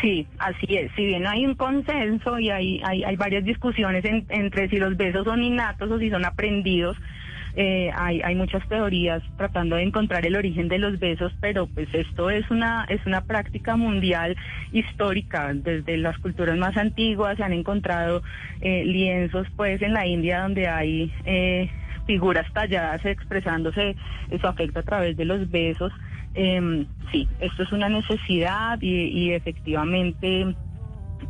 Sí, 0.01 0.27
así 0.39 0.77
es. 0.77 0.91
Si 0.97 1.05
bien 1.05 1.27
hay 1.27 1.45
un 1.45 1.55
consenso 1.55 2.39
y 2.39 2.49
hay, 2.51 2.81
hay, 2.85 3.05
hay 3.05 3.17
varias 3.17 3.45
discusiones 3.45 4.03
entre 4.05 4.69
si 4.69 4.77
los 4.77 4.97
besos 4.97 5.25
son 5.25 5.43
innatos 5.43 5.91
o 5.91 5.99
si 5.99 6.11
son 6.11 6.25
aprendidos, 6.25 6.97
eh, 7.57 7.91
hay, 7.95 8.21
hay 8.23 8.35
muchas 8.35 8.67
teorías 8.69 9.23
tratando 9.37 9.77
de 9.77 9.83
encontrar 9.83 10.27
el 10.27 10.37
origen 10.37 10.69
de 10.69 10.79
los 10.79 10.99
besos, 10.99 11.33
pero 11.41 11.67
pues 11.67 11.89
esto 11.93 12.31
es 12.31 12.51
una, 12.51 12.85
es 12.89 13.05
una 13.07 13.23
práctica 13.23 13.77
mundial 13.77 14.37
histórica. 14.73 15.53
Desde 15.55 15.97
las 15.97 16.19
culturas 16.19 16.57
más 16.57 16.77
antiguas 16.77 17.37
se 17.37 17.45
han 17.45 17.53
encontrado 17.53 18.23
eh, 18.61 18.85
lienzos 18.85 19.47
pues 19.57 19.83
en 19.83 19.95
la 19.95 20.07
India 20.07 20.43
donde 20.43 20.69
hay 20.69 21.13
eh, 21.25 21.71
figuras 22.07 22.51
talladas 22.53 23.05
expresándose 23.05 23.97
su 24.41 24.47
afecto 24.47 24.81
a 24.81 24.83
través 24.83 25.17
de 25.17 25.25
los 25.25 25.51
besos. 25.51 25.93
Eh, 26.35 26.87
sí, 27.11 27.29
esto 27.41 27.63
es 27.63 27.73
una 27.73 27.89
necesidad 27.89 28.79
y, 28.81 29.33
efectivamente, 29.33 30.55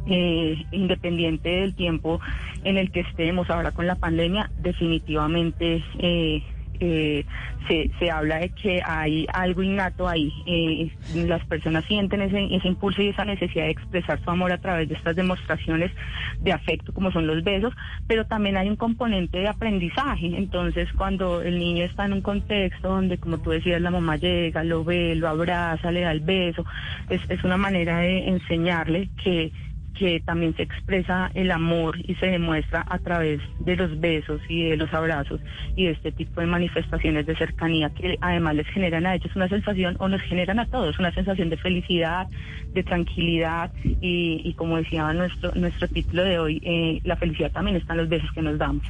eh, 0.07 0.65
independiente 0.71 1.49
del 1.49 1.75
tiempo 1.75 2.21
en 2.65 2.77
el 2.79 2.91
que 2.91 3.01
estemos 3.01 3.51
ahora 3.51 3.73
con 3.73 3.87
la 3.87 3.97
pandemia, 3.97 4.51
definitivamente 4.61 5.83
eh, 5.99 6.43
eh, 6.81 7.27
se, 7.69 7.91
se 7.99 8.11
habla 8.11 8.39
de 8.39 8.49
que 8.49 8.81
hay 8.83 9.27
algo 9.35 9.63
innato 9.63 10.09
ahí. 10.09 10.33
Eh, 10.47 10.91
las 11.15 11.45
personas 11.45 11.85
sienten 11.85 12.23
ese, 12.23 12.43
ese 12.55 12.69
impulso 12.69 13.03
y 13.03 13.09
esa 13.09 13.27
necesidad 13.27 13.65
de 13.65 13.71
expresar 13.71 14.19
su 14.25 14.31
amor 14.31 14.51
a 14.51 14.59
través 14.59 14.89
de 14.89 14.95
estas 14.95 15.15
demostraciones 15.15 15.93
de 16.41 16.53
afecto, 16.53 16.95
como 16.95 17.13
son 17.13 17.27
los 17.27 17.45
besos, 17.45 17.75
pero 18.07 18.27
también 18.27 18.57
hay 18.57 18.69
un 18.69 18.77
componente 18.77 19.39
de 19.39 19.49
aprendizaje. 19.49 20.35
Entonces, 20.39 20.89
cuando 20.95 21.43
el 21.43 21.59
niño 21.59 21.85
está 21.85 22.07
en 22.07 22.15
un 22.15 22.23
contexto 22.23 22.89
donde, 22.89 23.19
como 23.19 23.39
tú 23.39 23.51
decías, 23.51 23.81
la 23.81 23.91
mamá 23.91 24.17
llega, 24.17 24.65
lo 24.65 24.83
ve, 24.83 25.15
lo 25.15 25.29
abraza, 25.29 25.93
le 25.93 26.01
da 26.01 26.13
el 26.13 26.21
beso, 26.21 26.65
es, 27.11 27.21
es 27.29 27.45
una 27.45 27.59
manera 27.59 27.99
de 27.99 28.27
enseñarle 28.27 29.11
que 29.23 29.53
que 29.99 30.21
también 30.21 30.55
se 30.57 30.63
expresa 30.63 31.31
el 31.35 31.51
amor 31.51 31.99
y 32.09 32.15
se 32.17 32.27
demuestra 32.27 32.85
a 32.89 32.99
través 32.99 33.41
de 33.61 33.77
los 33.77 34.01
besos 34.01 34.41
y 34.49 34.69
de 34.69 34.77
los 34.77 34.93
abrazos 34.93 35.41
y 35.77 35.85
de 35.85 35.93
este 35.93 36.13
tipo 36.13 36.41
de 36.41 36.47
manifestaciones 36.47 37.27
de 37.27 37.37
cercanía 37.37 37.91
que 37.91 38.17
además 38.21 38.57
les 38.57 38.67
generan 38.69 39.07
a 39.07 39.15
ellos 39.15 39.35
una 39.37 39.49
sensación 39.49 39.97
o 39.99 40.09
nos 40.09 40.23
generan 40.23 40.59
a 40.59 40.67
todos 40.67 40.99
una 40.99 41.13
sensación 41.13 41.51
de 41.51 41.57
felicidad, 41.57 42.29
de 42.73 42.83
tranquilidad 42.83 43.73
y, 43.85 44.55
como 44.55 44.77
decía 44.77 45.13
nuestro 45.13 45.53
nuestro 45.55 45.89
título 45.89 46.25
de 46.25 46.39
hoy, 46.39 46.63
eh, 46.65 47.01
la 47.05 47.17
felicidad 47.17 47.53
también 47.53 47.77
está 47.77 47.93
en 47.95 47.99
los 47.99 48.09
besos 48.09 48.31
que 48.33 48.43
nos 48.43 48.59
damos. 48.59 48.85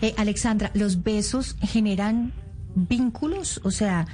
Eh, 0.00 0.14
Alexandra, 0.16 0.70
¿los 0.74 1.02
besos 1.02 1.56
generan 1.60 2.32
vínculos? 2.74 3.60
O 3.64 3.70
sea, 3.70 4.06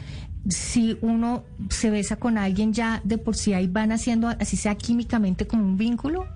si 0.48 0.98
uno 1.00 1.44
se 1.70 1.90
besa 1.90 2.16
con 2.16 2.38
alguien 2.38 2.72
ya 2.72 3.00
de 3.04 3.18
por 3.18 3.34
sí 3.34 3.54
ahí 3.54 3.66
van 3.66 3.92
haciendo, 3.92 4.28
así 4.28 4.56
sea 4.56 4.74
químicamente 4.74 5.46
como 5.46 5.64
un 5.64 5.76
vínculo? 5.76 6.26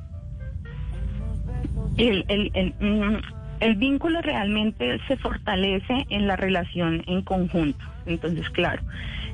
El, 1.96 2.24
el, 2.28 2.50
el, 2.54 2.74
mm, 2.80 3.20
el 3.60 3.74
vínculo 3.76 4.22
realmente 4.22 4.98
se 5.08 5.16
fortalece 5.16 6.06
en 6.10 6.26
la 6.26 6.36
relación 6.36 7.02
en 7.06 7.22
conjunto. 7.22 7.84
Entonces, 8.06 8.48
claro, 8.50 8.82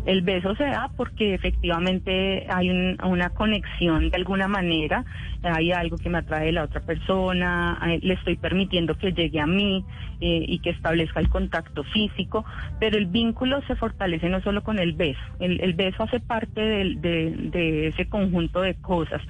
el 0.06 0.23
beso 0.23 0.54
se 0.56 0.64
da 0.64 0.90
porque 0.96 1.34
efectivamente 1.34 2.46
hay 2.49 2.70
una 2.70 3.30
conexión 3.30 4.11
de 4.11 4.16
alguna 4.16 4.49
manera, 4.49 5.04
hay 5.42 5.73
algo 5.73 5.99
que 5.99 6.11
me 6.11 6.18
atrae 6.18 6.46
de 6.46 6.52
la 6.52 6.64
otra 6.64 6.80
persona, 6.80 7.78
le 8.00 8.14
estoy 8.14 8.37
permitiendo 8.37 8.96
que 8.96 9.12
llegue 9.12 9.40
a 9.40 9.46
mí 9.46 9.84
eh, 10.20 10.44
y 10.46 10.58
que 10.61 10.70
establezca 10.70 11.20
el 11.20 11.28
contacto 11.28 11.84
físico, 11.84 12.44
pero 12.80 12.99
el 12.99 13.06
vínculo 13.06 13.62
se 13.66 13.76
fortalece 13.76 14.28
no 14.28 14.40
solo 14.42 14.62
con 14.62 14.78
el 14.78 14.92
beso, 14.92 15.20
el, 15.40 15.75
beso 15.75 16.02
hace 16.02 16.20
parte 16.20 16.61
de, 16.61 17.88
ese 17.88 18.08
conjunto 18.08 18.61
de 18.61 18.75
cosas, 18.75 19.23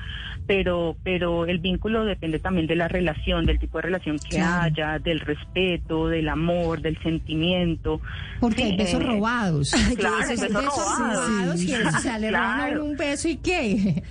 pero, 0.47 0.97
pero 1.03 1.47
el 1.47 1.59
vínculo 1.59 2.05
depende 2.05 2.39
también 2.39 2.67
de 2.67 2.77
la 2.77 2.89
relación, 2.89 3.47
del 3.47 3.59
tipo 3.59 3.79
de 3.79 3.83
relación 3.83 4.19
que 4.19 4.41
haya, 4.41 4.99
del 4.99 5.21
respeto, 5.21 6.09
del 6.09 6.29
amor, 6.29 6.83
del 6.83 7.01
sentimiento. 7.03 8.01
Porque 8.41 8.65
hay 8.65 8.77
besos 8.77 9.03
robados. 9.03 9.73
Claro, 9.97 10.17
besos 10.29 10.51
robados. 10.51 11.63
Y 11.63 11.75
o 11.75 11.91
sea, 12.01 12.19
le 12.19 12.31
roban 12.31 12.81
un 12.81 12.97
beso 12.97 13.29
y 13.29 13.37
qué. 13.37 14.03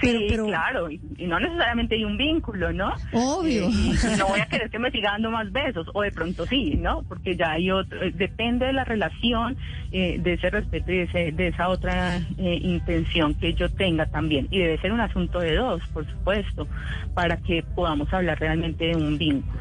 Sí, 0.00 0.26
pero, 0.28 0.46
claro, 0.46 0.90
y, 0.90 1.00
no 1.26 1.38
necesariamente 1.38 1.94
hay 1.96 2.04
un 2.04 2.16
vínculo, 2.16 2.72
¿no? 2.72 2.92
Obvio. 3.12 3.68
Eh, 3.68 4.16
no 4.18 4.28
voy 4.28 4.40
a 4.40 4.46
querer 4.50 4.70
que 4.70 4.78
me 4.78 4.90
siga 4.90 5.12
dando 5.12 5.30
más 5.30 5.50
besos, 5.52 5.86
o 5.92 6.02
de 6.02 6.12
pronto 6.12 6.46
sí, 6.46 6.74
¿no? 6.76 7.02
Porque 7.02 7.36
ya 7.36 7.52
hay 7.52 7.70
otro, 7.70 8.02
eh, 8.02 8.12
depende 8.14 8.66
de 8.66 8.72
la 8.72 8.84
relación, 8.84 9.56
eh, 9.92 10.18
de 10.18 10.34
ese 10.34 10.50
respeto 10.50 10.90
y 10.92 10.98
de, 10.98 11.02
ese, 11.02 11.32
de 11.32 11.48
esa 11.48 11.68
otra 11.68 12.20
intención 12.38 13.34
que 13.34 13.54
yo 13.54 13.70
tenga 13.70 14.06
también. 14.06 14.48
Y 14.50 14.58
debe 14.58 14.78
ser 14.78 14.92
un 14.92 15.00
asunto 15.00 15.40
de 15.40 15.56
dos, 15.56 15.82
por 15.92 16.06
supuesto, 16.10 16.66
para 17.14 17.36
que 17.36 17.62
podamos 17.74 18.12
hablar 18.12 18.38
realmente 18.40 18.86
de 18.86 18.96
un 18.96 19.18
vínculo. 19.18 19.60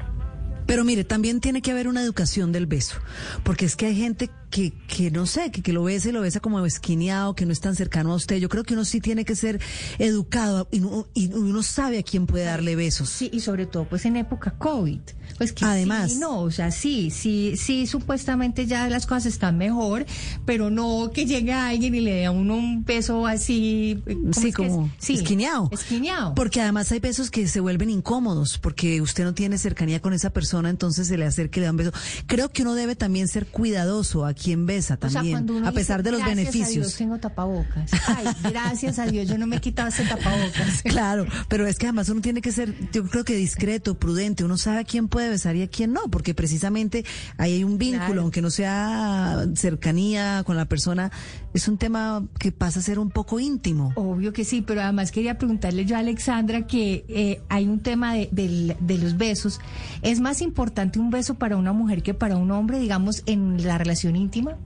Pero 0.65 0.85
mire, 0.85 1.03
también 1.03 1.41
tiene 1.41 1.61
que 1.61 1.71
haber 1.71 1.87
una 1.87 2.01
educación 2.01 2.51
del 2.51 2.65
beso, 2.65 3.01
porque 3.43 3.65
es 3.65 3.75
que 3.75 3.87
hay 3.87 3.95
gente 3.95 4.29
que, 4.51 4.73
que 4.87 5.09
no 5.09 5.25
sé, 5.25 5.49
que, 5.49 5.63
que 5.63 5.73
lo 5.73 5.83
besa 5.83 6.09
y 6.09 6.11
lo 6.11 6.21
besa 6.21 6.41
como 6.41 6.63
esquineado, 6.65 7.33
que 7.33 7.45
no 7.45 7.53
es 7.53 7.61
tan 7.61 7.75
cercano 7.75 8.11
a 8.11 8.15
usted. 8.15 8.37
Yo 8.37 8.49
creo 8.49 8.63
que 8.63 8.73
uno 8.73 8.85
sí 8.85 8.99
tiene 9.01 9.25
que 9.25 9.35
ser 9.35 9.59
educado 9.97 10.67
y, 10.71 10.83
y 11.13 11.33
uno 11.33 11.63
sabe 11.63 11.99
a 11.99 12.03
quién 12.03 12.27
puede 12.27 12.43
darle 12.43 12.75
besos. 12.75 13.09
Sí, 13.09 13.29
y 13.33 13.39
sobre 13.39 13.65
todo 13.65 13.85
pues 13.85 14.05
en 14.05 14.17
época 14.17 14.51
COVID. 14.51 14.99
Pues 15.37 15.53
que 15.53 15.65
Además. 15.65 16.11
Sí, 16.11 16.19
no, 16.19 16.41
o 16.41 16.51
sea, 16.51 16.69
sí, 16.69 17.09
sí, 17.09 17.53
sí, 17.55 17.87
supuestamente 17.87 18.67
ya 18.67 18.89
las 18.89 19.07
cosas 19.07 19.27
están 19.27 19.57
mejor, 19.57 20.05
pero 20.45 20.69
no 20.69 21.09
que 21.13 21.25
llegue 21.25 21.53
alguien 21.53 21.95
y 21.95 22.01
le 22.01 22.13
dé 22.13 22.25
a 22.25 22.31
uno 22.31 22.55
un 22.55 22.83
beso 22.83 23.25
así. 23.25 24.03
Sí, 24.33 24.51
como 24.51 24.91
sí, 24.99 25.13
esquineado. 25.13 25.69
Esquineado. 25.71 26.35
Porque 26.35 26.61
además 26.61 26.91
hay 26.91 26.99
besos 26.99 27.31
que 27.31 27.47
se 27.47 27.61
vuelven 27.61 27.89
incómodos, 27.89 28.57
porque 28.57 29.01
usted 29.01 29.23
no 29.23 29.33
tiene 29.33 29.57
cercanía 29.57 30.01
con 30.01 30.13
esa 30.13 30.31
persona, 30.31 30.69
entonces 30.69 31.07
se 31.07 31.17
le 31.17 31.25
acerca 31.25 31.59
y 31.59 31.61
le 31.61 31.65
da 31.67 31.71
un 31.71 31.77
beso. 31.77 31.93
Creo 32.27 32.49
que 32.49 32.63
uno 32.63 32.75
debe 32.75 32.95
también 32.95 33.29
ser 33.29 33.47
cuidadoso 33.47 34.25
aquí 34.25 34.40
quien 34.41 34.65
besa 34.65 34.97
también, 34.97 35.65
a 35.65 35.71
pesar 35.71 36.01
de 36.01 36.11
los 36.11 36.25
beneficios. 36.25 36.67
A 36.67 36.71
Dios 36.71 36.95
tengo 36.95 37.19
tapabocas. 37.19 37.91
Ay, 38.07 38.25
gracias 38.51 38.97
a 38.97 39.05
Dios, 39.05 39.27
yo 39.27 39.37
no 39.37 39.45
me 39.45 39.57
he 39.57 39.61
quitado 39.61 39.89
ese 39.89 40.03
tapabocas. 40.03 40.81
Claro, 40.91 41.25
pero 41.47 41.67
es 41.67 41.77
que 41.77 41.85
además 41.85 42.09
uno 42.09 42.21
tiene 42.21 42.41
que 42.41 42.51
ser, 42.51 42.75
yo 42.91 43.05
creo 43.05 43.23
que 43.23 43.35
discreto, 43.35 43.97
prudente, 43.97 44.43
uno 44.43 44.57
sabe 44.57 44.79
a 44.79 44.83
quién 44.83 45.07
puede 45.07 45.29
besar 45.29 45.55
y 45.55 45.61
a 45.61 45.67
quién 45.67 45.93
no, 45.93 46.01
porque 46.09 46.33
precisamente 46.33 47.05
ahí 47.37 47.53
hay 47.53 47.63
un 47.63 47.77
vínculo, 47.77 48.21
aunque 48.21 48.41
no 48.41 48.49
sea 48.49 49.45
cercanía 49.55 50.43
con 50.45 50.57
la 50.57 50.65
persona, 50.65 51.11
es 51.53 51.67
un 51.67 51.77
tema 51.77 52.23
que 52.39 52.51
pasa 52.51 52.79
a 52.79 52.81
ser 52.81 52.99
un 52.99 53.09
poco 53.09 53.39
íntimo. 53.39 53.91
Obvio 53.95 54.33
que 54.33 54.43
sí, 54.43 54.61
pero 54.61 54.81
además 54.81 55.11
quería 55.11 55.37
preguntarle 55.37 55.85
yo 55.85 55.95
a 55.95 55.99
Alexandra 55.99 56.67
que 56.67 57.05
eh, 57.09 57.41
hay 57.49 57.67
un 57.67 57.81
tema 57.81 58.13
de, 58.13 58.75
de 58.79 58.97
los 58.97 59.17
besos. 59.17 59.59
¿Es 60.01 60.19
más 60.19 60.41
importante 60.41 60.99
un 60.99 61.09
beso 61.09 61.37
para 61.37 61.57
una 61.57 61.73
mujer 61.73 62.03
que 62.03 62.13
para 62.13 62.37
un 62.37 62.51
hombre, 62.51 62.79
digamos, 62.79 63.23
en 63.25 63.63
la 63.63 63.77
relación 63.77 64.15
íntima? 64.15 64.57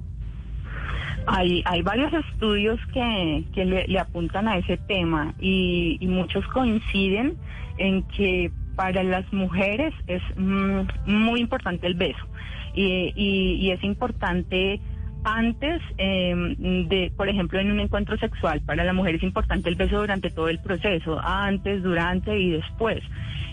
Hay, 1.27 1.63
hay 1.65 1.81
varios 1.81 2.13
estudios 2.13 2.79
que, 2.93 3.43
que 3.53 3.65
le, 3.65 3.99
apuntan 3.99 4.47
a 4.47 4.57
ese 4.57 4.77
tema 4.77 5.33
y, 5.39 5.97
muchos 6.01 6.45
coinciden 6.47 7.35
en 7.77 8.03
que 8.03 8.51
para 8.75 9.03
las 9.03 9.31
mujeres 9.33 9.93
es 10.07 10.21
mm, 10.37 10.81
muy 11.07 11.39
importante 11.39 11.87
el 11.87 11.95
beso 11.95 12.25
y, 12.75 13.11
y, 13.15 13.71
es 13.71 13.83
importante 13.83 14.79
antes 15.25 15.81
em, 15.97 16.87
de, 16.87 17.11
por 17.17 17.27
ejemplo, 17.27 17.59
en 17.59 17.71
un 17.71 17.79
encuentro 17.79 18.17
sexual, 18.17 18.61
para 18.61 18.83
la 18.83 18.93
mujer 18.93 19.15
es 19.15 19.23
importante 19.23 19.69
el 19.69 19.75
beso 19.75 19.99
durante 19.99 20.29
todo 20.29 20.47
el 20.47 20.59
proceso, 20.59 21.19
antes, 21.19 21.83
durante 21.83 22.39
y 22.39 22.51
después 22.51 23.03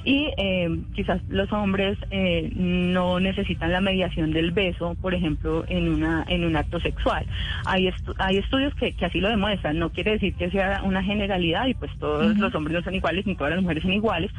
y 0.04 0.30
eh, 0.36 0.68
quizás 0.94 1.20
los 1.28 1.52
hombres 1.52 1.96
eh, 2.10 2.50
no 2.54 3.20
necesitan 3.20 3.72
la 3.72 3.80
mediación 3.80 4.32
del 4.32 4.50
beso, 4.50 4.96
por 5.00 5.14
ejemplo, 5.14 5.64
en 5.68 5.88
una 5.88 6.24
en 6.28 6.44
un 6.44 6.56
acto 6.56 6.80
sexual. 6.80 7.24
Hay 7.64 7.90
hay 8.18 8.38
estudios 8.38 8.74
que, 8.74 8.92
que, 8.92 9.06
así 9.06 9.20
lo 9.20 9.28
demuestran. 9.28 9.78
No 9.78 9.90
quiere 9.90 10.12
decir 10.12 10.34
que 10.34 10.50
sea 10.50 10.82
una 10.84 11.02
generalidad 11.02 11.66
y 11.66 11.74
pues 11.74 11.90
todos 11.98 12.36
los 12.36 12.54
hombres 12.54 12.78
no 12.78 12.82
son 12.82 12.94
iguales 12.94 13.26
ni 13.26 13.36
todas 13.36 13.54
las 13.54 13.62
mujeres 13.62 13.82
son 13.82 13.92
iguales, 13.92 14.30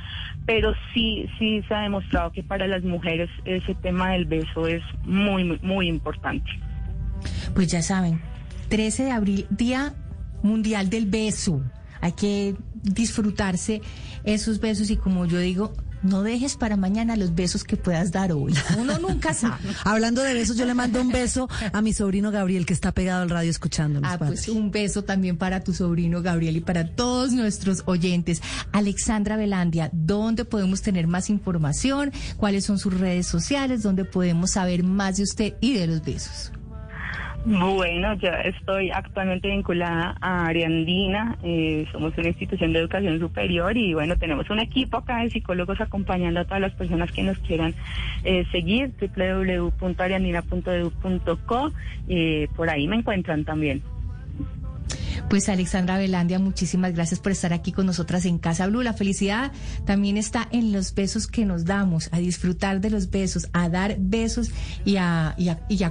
pero 0.46 0.74
sí 0.94 1.30
sí 1.40 1.64
se 1.68 1.74
ha 1.74 1.82
demostrado 1.82 2.32
que 2.32 2.44
para 2.44 2.68
las 2.68 2.84
mujeres 2.84 3.30
ese 3.46 3.76
tema 3.76 4.12
del 4.12 4.26
beso 4.26 4.68
es 4.68 4.84
muy 5.06 5.44
muy, 5.44 5.60
muy 5.62 5.88
importante. 5.88 6.52
Pues 7.54 7.68
ya 7.68 7.82
saben, 7.82 8.22
13 8.70 9.04
de 9.04 9.12
abril, 9.12 9.48
Día 9.50 9.96
Mundial 10.42 10.90
del 10.90 11.06
Beso 11.06 11.62
hay 12.04 12.12
que 12.12 12.56
disfrutarse 12.84 13.82
esos 14.26 14.60
besos 14.60 14.90
y 14.90 14.98
como 14.98 15.26
yo 15.26 15.40
digo, 15.40 15.74
no 16.02 16.22
dejes 16.22 16.58
para 16.58 16.76
mañana 16.76 17.16
los 17.16 17.34
besos 17.34 17.64
que 17.64 17.78
puedas 17.78 18.12
dar 18.12 18.34
hoy. 18.34 18.54
Uno 18.78 19.00
nunca 19.00 19.34
sabe. 19.34 19.70
Hablando 19.86 20.22
de 20.22 20.34
besos, 20.34 20.58
yo 20.58 20.66
le 20.66 20.74
mando 20.74 21.00
un 21.00 21.10
beso 21.10 21.48
a 21.72 21.82
mi 21.82 21.94
sobrino 21.94 22.30
Gabriel 22.30 22.66
que 22.66 22.74
está 22.74 22.92
pegado 22.92 23.22
al 23.22 23.30
radio 23.30 23.50
escuchándonos. 23.50 24.12
Ah, 24.12 24.18
pues 24.18 24.50
un 24.50 24.70
beso 24.70 25.06
también 25.06 25.38
para 25.38 25.64
tu 25.64 25.74
sobrino 25.74 26.22
Gabriel 26.22 26.58
y 26.58 26.62
para 26.62 26.94
todos 26.94 27.32
nuestros 27.32 27.84
oyentes. 27.86 28.42
Alexandra 28.74 29.38
Velandia, 29.38 29.90
¿dónde 29.94 30.44
podemos 30.44 30.82
tener 30.82 31.08
más 31.08 31.30
información? 31.30 32.12
¿Cuáles 32.36 32.66
son 32.66 32.80
sus 32.80 33.00
redes 33.00 33.28
sociales? 33.28 33.82
¿Dónde 33.82 34.04
podemos 34.04 34.52
saber 34.52 34.84
más 34.84 35.16
de 35.16 35.24
usted 35.24 35.54
y 35.62 35.74
de 35.74 35.88
los 35.88 36.04
besos? 36.04 36.52
Bueno, 37.46 38.14
yo 38.14 38.30
estoy 38.30 38.90
actualmente 38.90 39.50
vinculada 39.50 40.16
a 40.22 40.46
Ariandina, 40.46 41.38
eh, 41.44 41.86
somos 41.92 42.18
una 42.18 42.30
institución 42.30 42.72
de 42.72 42.80
educación 42.80 43.20
superior 43.20 43.76
y 43.76 43.94
bueno, 43.94 44.16
tenemos 44.16 44.50
un 44.50 44.60
equipo 44.60 44.96
acá 44.96 45.18
de 45.18 45.30
psicólogos 45.30 45.82
acompañando 45.82 46.40
a 46.40 46.46
todas 46.46 46.62
las 46.62 46.72
personas 46.72 47.12
que 47.12 47.22
nos 47.22 47.38
quieran 47.40 47.76
eh, 48.24 48.46
seguir, 48.50 48.94
www.ariandina.edu.co, 48.98 51.74
eh, 52.08 52.48
por 52.56 52.70
ahí 52.70 52.88
me 52.88 52.96
encuentran 52.96 53.44
también. 53.44 53.84
Pues 55.34 55.50
Alexandra 55.50 55.98
Velandia, 55.98 56.38
muchísimas 56.38 56.94
gracias 56.94 57.20
por 57.20 57.32
estar 57.32 57.54
aquí 57.54 57.72
con 57.72 57.88
nosotras 57.88 58.24
en 58.26 58.38
Casa 58.38 58.68
Blue. 58.68 58.84
La 58.84 58.94
felicidad 58.94 59.52
también 59.84 60.16
está 60.16 60.48
en 60.52 60.72
los 60.72 60.94
besos 60.94 61.26
que 61.26 61.44
nos 61.44 61.66
damos, 61.66 62.08
a 62.12 62.20
disfrutar 62.20 62.82
de 62.82 62.92
los 62.92 63.10
besos, 63.10 63.48
a 63.52 63.68
dar 63.68 63.96
besos 64.00 64.52
y 64.86 64.98
a, 64.98 65.36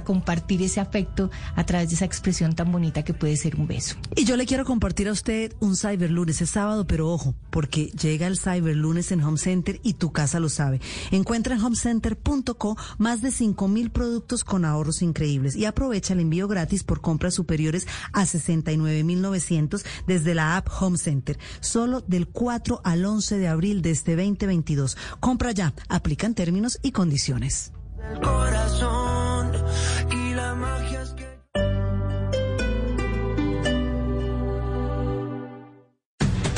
compartir 0.05 0.61
ese 0.61 0.79
afecto 0.79 1.29
a 1.57 1.65
través 1.65 1.89
de 1.89 1.95
esa 1.95 2.05
expresión 2.05 2.55
tan 2.55 2.71
bonita 2.71 3.03
que 3.03 3.13
puede 3.13 3.35
ser 3.35 3.57
un 3.57 3.67
beso. 3.67 3.97
Y 4.15 4.23
yo 4.23 4.37
le 4.37 4.45
quiero 4.45 4.63
compartir 4.63 5.09
a 5.09 5.11
usted 5.11 5.53
un 5.59 5.75
Cyber 5.75 6.09
Lunes, 6.09 6.41
es 6.41 6.51
sábado, 6.51 6.87
pero 6.87 7.11
ojo, 7.11 7.35
porque 7.49 7.87
llega 7.87 8.27
el 8.27 8.39
Cyber 8.39 8.77
Lunes 8.77 9.11
en 9.11 9.21
Home 9.25 9.37
Center 9.37 9.81
y 9.83 9.95
tu 9.95 10.13
casa 10.13 10.39
lo 10.39 10.47
sabe. 10.47 10.79
Encuentra 11.11 11.55
en 11.55 11.61
homecenter.co 11.61 12.77
más 12.97 13.21
de 13.21 13.29
5 13.29 13.67
mil 13.67 13.89
productos 13.89 14.45
con 14.45 14.63
ahorros 14.63 15.01
increíbles 15.01 15.57
y 15.57 15.65
aprovecha 15.65 16.13
el 16.13 16.21
envío 16.21 16.47
gratis 16.47 16.85
por 16.85 17.01
compras 17.01 17.33
superiores 17.33 17.87
a 18.13 18.25
69 18.25 19.03
mil 19.03 19.21
desde 20.07 20.35
la 20.35 20.57
app 20.57 20.67
Home 20.79 20.97
Center, 20.97 21.37
solo 21.59 22.01
del 22.01 22.27
4 22.27 22.81
al 22.83 23.05
11 23.05 23.37
de 23.37 23.47
abril 23.47 23.81
de 23.81 23.91
este 23.91 24.15
2022. 24.15 24.97
Compra 25.19 25.51
ya, 25.51 25.73
aplican 25.89 26.35
términos 26.35 26.79
y 26.81 26.91
condiciones. 26.91 27.71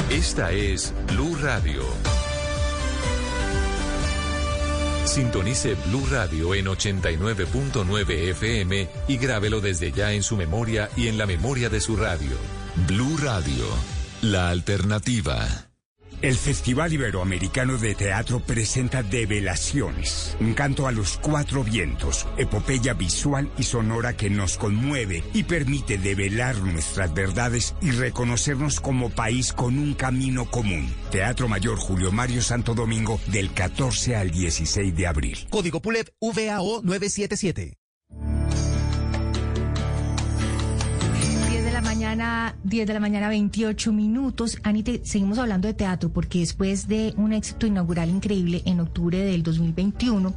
Esta 0.10 0.51
es 0.51 0.94
Blue 1.08 1.36
Radio. 1.41 1.84
Sintonice 5.05 5.75
Blue 5.88 6.05
Radio 6.12 6.53
en 6.55 6.65
89.9 6.65 8.32
FM 8.32 8.89
y 9.08 9.17
grábelo 9.17 9.62
desde 9.62 9.91
ya 9.91 10.13
en 10.13 10.24
su 10.24 10.36
memoria 10.36 10.89
y 10.98 11.08
en 11.08 11.17
la 11.17 11.25
memoria 11.25 11.70
de 11.70 11.79
su 11.79 11.96
radio. 11.96 12.64
Blue 12.75 13.15
Radio, 13.17 13.65
la 14.22 14.50
alternativa. 14.50 15.48
El 16.22 16.36
Festival 16.36 16.91
Iberoamericano 16.91 17.77
de 17.77 17.96
Teatro 17.96 18.41
presenta 18.41 19.01
Develaciones, 19.01 20.36
un 20.41 20.53
canto 20.53 20.86
a 20.86 20.91
los 20.91 21.17
cuatro 21.17 21.63
vientos, 21.63 22.27
epopeya 22.38 22.94
visual 22.94 23.50
y 23.58 23.63
sonora 23.63 24.17
que 24.17 24.29
nos 24.29 24.58
conmueve 24.58 25.24
y 25.34 25.44
permite 25.44 25.98
develar 25.98 26.58
nuestras 26.58 27.13
verdades 27.13 27.75
y 27.82 27.91
reconocernos 27.91 28.82
como 28.82 29.10
país 29.10 29.53
con 29.53 29.79
un 29.79 29.94
camino 29.94 30.51
común. 30.51 30.94
Teatro 31.12 31.48
Mayor 31.48 31.77
Julio 31.77 32.12
Mario 32.12 32.41
Santo 32.41 32.74
Domingo 32.75 33.22
del 33.27 33.53
14 33.53 34.17
al 34.17 34.32
16 34.32 34.96
de 34.96 35.08
abril. 35.08 35.48
Código 35.50 35.82
PULEP 35.82 36.10
VAO 36.20 36.82
977. 36.84 37.77
Mañana, 42.15 42.55
10 42.63 42.88
de 42.88 42.93
la 42.93 43.00
mañana, 43.01 43.27
28 43.27 43.91
minutos. 43.91 44.57
Anite, 44.63 45.01
seguimos 45.03 45.38
hablando 45.38 45.67
de 45.67 45.74
teatro 45.74 46.13
porque 46.13 46.39
después 46.39 46.88
de 46.88 47.13
un 47.17 47.34
éxito 47.34 47.67
inaugural 47.67 48.10
increíble 48.10 48.62
en 48.65 48.79
octubre 48.79 49.17
del 49.17 49.43
2021, 49.43 50.34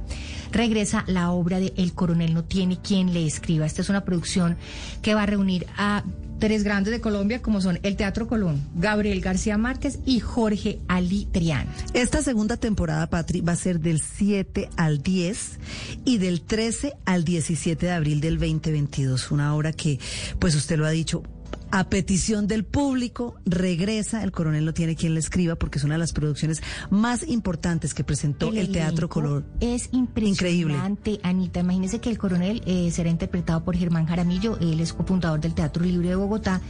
regresa 0.51 1.05
la 1.07 1.31
obra 1.31 1.61
de 1.61 1.73
El 1.77 1.95
Coronel 1.95 2.35
no 2.35 2.43
tiene 2.43 2.79
quien 2.81 3.15
le 3.15 3.25
escriba. 3.25 3.65
Esta 3.65 3.83
es 3.83 3.91
una 3.91 4.05
producción 4.05 4.57
que 5.03 5.15
va 5.15 5.23
a 5.23 5.27
reunir 5.27 5.67
a 5.77 6.03
tres 6.39 6.65
grandes 6.65 6.93
de 6.93 7.01
Colombia 7.01 7.43
como 7.43 7.61
son 7.61 7.79
el 7.83 7.97
Teatro 7.97 8.27
Colón, 8.27 8.61
Gabriel 8.77 9.21
García 9.21 9.59
Márquez 9.59 9.99
y 10.05 10.21
Jorge 10.21 10.81
Ali 10.89 11.27
Triana. 11.27 11.73
Esta 11.95 12.23
segunda 12.23 12.57
temporada, 12.57 13.09
Patri, 13.09 13.41
va 13.41 13.53
a 13.53 13.57
ser 13.57 13.81
del 13.81 14.01
7 14.01 14.71
al 14.77 15.03
10 15.03 15.59
y 16.05 16.19
del 16.19 16.43
13 16.43 16.95
al 17.05 17.25
17 17.25 17.87
de 17.87 17.93
abril 17.93 18.21
del 18.21 18.39
2022. 18.39 19.31
Una 19.31 19.55
obra 19.55 19.73
que, 19.73 19.99
pues 20.39 20.55
usted 20.55 20.79
lo 20.79 20.87
ha 20.87 20.91
dicho, 20.91 21.23
a 21.71 21.89
petición 21.89 22.47
del 22.47 22.65
público, 22.65 23.35
regresa, 23.45 24.25
el 24.25 24.33
coronel 24.33 24.65
no 24.65 24.73
tiene 24.73 24.97
quien 24.97 25.15
le 25.15 25.21
escriba 25.21 25.57
porque 25.57 25.79
es 25.79 25.85
una 25.85 25.95
de 25.95 25.99
las 25.99 26.13
producciones 26.13 26.63
más 26.91 27.27
importantes 27.29 27.95
que 27.95 28.05
presentó 28.05 28.53
el, 28.53 28.73
Teatro 28.73 29.09
Color. 29.09 29.45
Es 29.61 29.91
impresionante, 29.93 31.21
Anita. 31.23 31.61
Imagínese 31.61 32.01
que 32.01 32.11
el 32.11 32.19
coronel 32.19 32.63
eh, 32.67 32.91
será 32.91 33.11
interpretado 33.11 33.65
por 33.65 33.77
Germán 33.77 34.07
Jaramillo, 34.07 34.59
él 34.61 34.81
es 34.81 34.93
cofundador 34.93 35.41
del 35.41 35.55
Teatro 35.55 35.85
Libre 35.85 36.09
de 36.09 36.15
Bogotá 36.17 36.61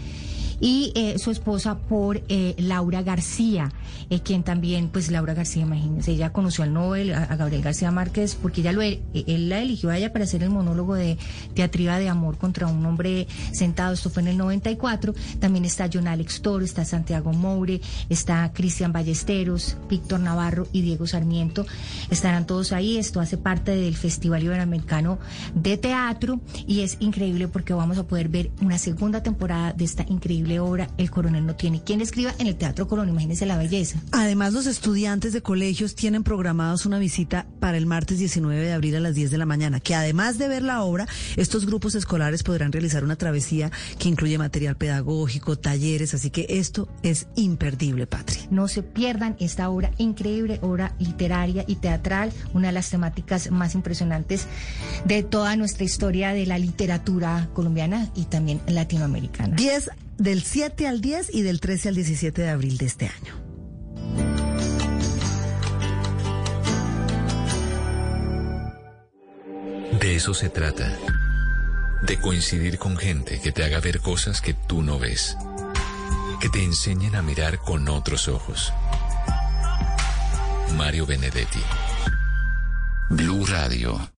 y 0.60 0.92
eh, 0.94 1.18
su 1.18 1.30
esposa 1.30 1.78
por 1.78 2.22
eh, 2.28 2.54
Laura 2.58 3.02
García, 3.02 3.72
eh, 4.10 4.20
quien 4.20 4.42
también, 4.42 4.88
pues 4.88 5.10
Laura 5.10 5.34
García, 5.34 5.62
imagínense, 5.62 6.12
ella 6.12 6.32
conoció 6.32 6.64
al 6.64 6.72
Nobel, 6.72 7.14
a, 7.14 7.36
Gabriel 7.36 7.62
García 7.62 7.90
Márquez, 7.90 8.34
porque 8.34 8.60
ella 8.62 8.72
lo, 8.72 8.82
él 8.82 9.48
la 9.48 9.60
eligió 9.60 9.90
a 9.90 9.98
ella 9.98 10.12
para 10.12 10.24
hacer 10.24 10.42
el 10.42 10.50
monólogo 10.50 10.94
de 10.94 11.16
Teatriba 11.54 11.98
de 11.98 12.08
Amor 12.08 12.38
contra 12.38 12.66
un 12.66 12.84
hombre 12.84 13.28
sentado, 13.52 13.94
esto 13.94 14.10
fue 14.10 14.22
en 14.22 14.28
el 14.28 14.38
94, 14.38 15.14
también 15.38 15.64
está 15.64 15.88
John 15.92 16.08
Alex 16.08 16.42
Toro, 16.42 16.64
está 16.64 16.84
Santiago 16.84 17.32
Moure, 17.32 17.80
está 18.08 18.50
Cristian 18.52 18.92
Ballesteros, 18.92 19.76
Víctor 19.88 20.20
Navarro 20.20 20.66
y 20.72 20.82
Diego 20.82 21.06
Sarmiento, 21.06 21.66
estarán 22.10 22.46
todos 22.46 22.72
ahí, 22.72 22.96
esto 22.96 23.20
hace 23.20 23.36
parte 23.36 23.74
del 23.74 23.96
Festival 23.96 24.42
Iberoamericano 24.42 25.18
de 25.54 25.76
Teatro 25.76 26.40
y 26.66 26.80
es 26.80 26.96
increíble 27.00 27.48
porque 27.48 27.74
vamos 27.74 27.98
a 27.98 28.04
poder 28.04 28.28
ver 28.28 28.50
una 28.60 28.78
segunda 28.78 29.22
temporada 29.22 29.72
de 29.72 29.84
esta 29.84 30.04
increíble 30.08 30.47
obra 30.56 30.88
El 30.96 31.10
coronel 31.10 31.44
no 31.44 31.54
tiene 31.54 31.82
quien 31.82 32.00
escriba 32.00 32.34
en 32.38 32.46
el 32.46 32.56
Teatro 32.56 32.88
Colón. 32.88 33.08
Imagínense 33.08 33.44
la 33.44 33.58
belleza. 33.58 34.00
Además, 34.12 34.52
los 34.52 34.66
estudiantes 34.66 35.32
de 35.32 35.42
colegios 35.42 35.94
tienen 35.94 36.22
programados 36.24 36.86
una 36.86 36.98
visita 36.98 37.46
para 37.60 37.76
el 37.76 37.86
martes 37.86 38.18
19 38.18 38.64
de 38.64 38.72
abril 38.72 38.96
a 38.96 39.00
las 39.00 39.14
10 39.14 39.30
de 39.30 39.38
la 39.38 39.46
mañana, 39.46 39.80
que 39.80 39.94
además 39.94 40.38
de 40.38 40.48
ver 40.48 40.62
la 40.62 40.82
obra, 40.82 41.06
estos 41.36 41.66
grupos 41.66 41.94
escolares 41.94 42.42
podrán 42.42 42.72
realizar 42.72 43.04
una 43.04 43.16
travesía 43.16 43.70
que 43.98 44.08
incluye 44.08 44.38
material 44.38 44.76
pedagógico, 44.76 45.58
talleres, 45.58 46.14
así 46.14 46.30
que 46.30 46.46
esto 46.48 46.88
es 47.02 47.26
imperdible, 47.36 48.06
Patri. 48.06 48.40
No 48.50 48.68
se 48.68 48.82
pierdan 48.82 49.36
esta 49.40 49.68
obra 49.70 49.90
increíble, 49.98 50.58
obra 50.62 50.94
literaria 50.98 51.64
y 51.66 51.76
teatral, 51.76 52.32
una 52.54 52.68
de 52.68 52.72
las 52.72 52.90
temáticas 52.90 53.50
más 53.50 53.74
impresionantes 53.74 54.46
de 55.04 55.22
toda 55.22 55.56
nuestra 55.56 55.84
historia 55.84 56.32
de 56.32 56.46
la 56.46 56.58
literatura 56.58 57.48
colombiana 57.54 58.10
y 58.14 58.24
también 58.24 58.60
latinoamericana. 58.66 59.56
10 59.56 59.90
del 60.18 60.42
7 60.42 60.86
al 60.86 61.00
10 61.00 61.34
y 61.34 61.42
del 61.42 61.60
13 61.60 61.88
al 61.88 61.94
17 61.94 62.42
de 62.42 62.50
abril 62.50 62.76
de 62.76 62.86
este 62.86 63.06
año. 63.06 63.34
De 70.00 70.16
eso 70.16 70.34
se 70.34 70.48
trata. 70.48 70.96
De 72.02 72.20
coincidir 72.20 72.78
con 72.78 72.96
gente 72.96 73.40
que 73.40 73.52
te 73.52 73.64
haga 73.64 73.80
ver 73.80 74.00
cosas 74.00 74.40
que 74.40 74.54
tú 74.54 74.82
no 74.82 74.98
ves. 74.98 75.36
Que 76.40 76.48
te 76.48 76.62
enseñen 76.62 77.16
a 77.16 77.22
mirar 77.22 77.58
con 77.58 77.88
otros 77.88 78.28
ojos. 78.28 78.72
Mario 80.76 81.06
Benedetti. 81.06 81.62
Blue 83.10 83.44
Radio. 83.46 84.17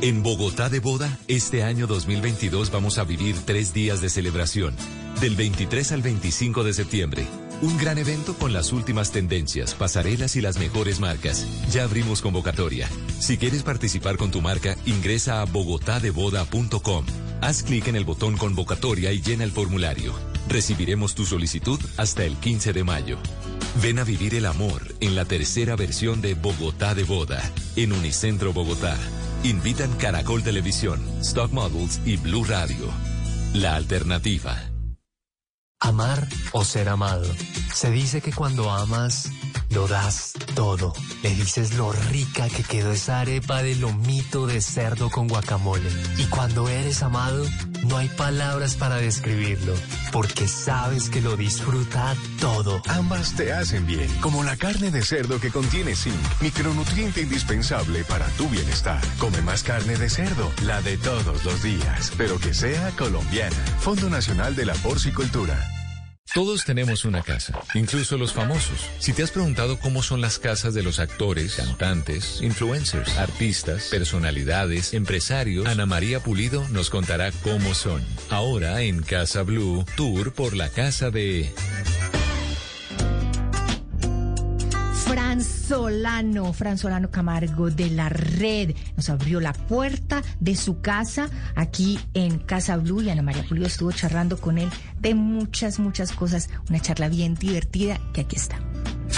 En 0.00 0.22
Bogotá 0.22 0.68
de 0.68 0.78
Boda, 0.78 1.18
este 1.26 1.64
año 1.64 1.88
2022 1.88 2.70
vamos 2.70 2.98
a 2.98 3.04
vivir 3.04 3.34
tres 3.44 3.74
días 3.74 4.00
de 4.00 4.08
celebración, 4.08 4.76
del 5.20 5.34
23 5.34 5.90
al 5.90 6.02
25 6.02 6.62
de 6.62 6.72
septiembre. 6.72 7.26
Un 7.62 7.76
gran 7.78 7.98
evento 7.98 8.34
con 8.34 8.52
las 8.52 8.72
últimas 8.72 9.10
tendencias, 9.10 9.74
pasarelas 9.74 10.36
y 10.36 10.40
las 10.40 10.56
mejores 10.58 11.00
marcas. 11.00 11.44
Ya 11.72 11.82
abrimos 11.82 12.22
convocatoria. 12.22 12.88
Si 13.18 13.38
quieres 13.38 13.64
participar 13.64 14.18
con 14.18 14.30
tu 14.30 14.40
marca, 14.40 14.76
ingresa 14.86 15.42
a 15.42 15.46
bogotadeboda.com. 15.46 17.04
Haz 17.40 17.64
clic 17.64 17.88
en 17.88 17.96
el 17.96 18.04
botón 18.04 18.36
convocatoria 18.36 19.10
y 19.10 19.20
llena 19.20 19.42
el 19.42 19.50
formulario. 19.50 20.14
Recibiremos 20.48 21.16
tu 21.16 21.26
solicitud 21.26 21.80
hasta 21.96 22.24
el 22.24 22.36
15 22.36 22.72
de 22.72 22.84
mayo. 22.84 23.18
Ven 23.82 23.98
a 23.98 24.04
vivir 24.04 24.36
el 24.36 24.46
amor 24.46 24.94
en 25.00 25.16
la 25.16 25.24
tercera 25.24 25.74
versión 25.74 26.20
de 26.20 26.34
Bogotá 26.34 26.94
de 26.94 27.02
Boda, 27.02 27.42
en 27.74 27.92
Unicentro 27.92 28.52
Bogotá. 28.52 28.96
Invitan 29.44 29.92
Caracol 29.98 30.42
Televisión, 30.42 31.00
Stock 31.20 31.52
Models 31.52 32.00
y 32.04 32.16
Blue 32.16 32.44
Radio. 32.44 32.90
La 33.54 33.76
alternativa. 33.76 34.56
Amar 35.80 36.26
o 36.52 36.64
ser 36.64 36.88
amado. 36.88 37.24
Se 37.72 37.90
dice 37.90 38.20
que 38.20 38.32
cuando 38.32 38.70
amas, 38.72 39.30
Lo 39.70 39.86
das 39.86 40.32
todo. 40.54 40.94
Le 41.22 41.30
dices 41.30 41.74
lo 41.74 41.92
rica 41.92 42.48
que 42.48 42.62
quedó 42.62 42.92
esa 42.92 43.20
arepa 43.20 43.62
de 43.62 43.74
lomito 43.74 44.46
de 44.46 44.60
cerdo 44.60 45.10
con 45.10 45.28
guacamole. 45.28 45.90
Y 46.16 46.24
cuando 46.24 46.68
eres 46.68 47.02
amado, 47.02 47.44
no 47.84 47.96
hay 47.96 48.08
palabras 48.08 48.76
para 48.76 48.96
describirlo, 48.96 49.74
porque 50.12 50.48
sabes 50.48 51.10
que 51.10 51.20
lo 51.20 51.36
disfruta 51.36 52.16
todo. 52.40 52.82
Ambas 52.88 53.34
te 53.34 53.52
hacen 53.52 53.86
bien, 53.86 54.08
como 54.20 54.42
la 54.42 54.56
carne 54.56 54.90
de 54.90 55.02
cerdo 55.02 55.40
que 55.40 55.50
contiene 55.50 55.94
zinc, 55.94 56.14
micronutriente 56.40 57.22
indispensable 57.22 58.04
para 58.04 58.26
tu 58.30 58.48
bienestar. 58.48 59.00
Come 59.18 59.42
más 59.42 59.62
carne 59.62 59.96
de 59.96 60.08
cerdo, 60.08 60.50
la 60.62 60.80
de 60.82 60.96
todos 60.96 61.44
los 61.44 61.62
días, 61.62 62.12
pero 62.16 62.38
que 62.38 62.54
sea 62.54 62.90
colombiana. 62.96 63.56
Fondo 63.80 64.08
Nacional 64.08 64.56
de 64.56 64.66
la 64.66 64.74
Porcicultura. 64.74 65.77
Todos 66.34 66.64
tenemos 66.64 67.04
una 67.04 67.22
casa, 67.22 67.58
incluso 67.74 68.18
los 68.18 68.34
famosos. 68.34 68.86
Si 68.98 69.12
te 69.12 69.22
has 69.22 69.30
preguntado 69.30 69.78
cómo 69.78 70.02
son 70.02 70.20
las 70.20 70.38
casas 70.38 70.74
de 70.74 70.82
los 70.82 70.98
actores, 70.98 71.56
cantantes, 71.56 72.42
influencers, 72.42 73.16
artistas, 73.16 73.88
personalidades, 73.90 74.92
empresarios, 74.92 75.66
Ana 75.66 75.86
María 75.86 76.20
Pulido 76.20 76.68
nos 76.68 76.90
contará 76.90 77.32
cómo 77.42 77.74
son. 77.74 78.04
Ahora 78.28 78.82
en 78.82 79.02
Casa 79.02 79.42
Blue, 79.42 79.84
tour 79.96 80.32
por 80.32 80.54
la 80.54 80.68
casa 80.68 81.10
de... 81.10 81.50
Fran 85.38 85.68
Solano, 85.68 86.52
Fran 86.52 86.78
Solano 86.78 87.10
Camargo 87.12 87.70
de 87.70 87.90
la 87.90 88.08
Red, 88.08 88.74
nos 88.96 89.08
abrió 89.08 89.38
la 89.40 89.52
puerta 89.52 90.20
de 90.40 90.56
su 90.56 90.80
casa 90.80 91.30
aquí 91.54 92.00
en 92.14 92.38
Casa 92.38 92.76
Blue 92.76 93.02
y 93.02 93.10
Ana 93.10 93.22
María 93.22 93.44
Pulido 93.44 93.66
estuvo 93.66 93.92
charlando 93.92 94.40
con 94.40 94.58
él 94.58 94.68
de 94.98 95.14
muchas, 95.14 95.78
muchas 95.78 96.10
cosas. 96.10 96.50
Una 96.68 96.80
charla 96.80 97.08
bien 97.08 97.34
divertida 97.34 98.00
que 98.12 98.22
aquí 98.22 98.34
está. 98.34 98.58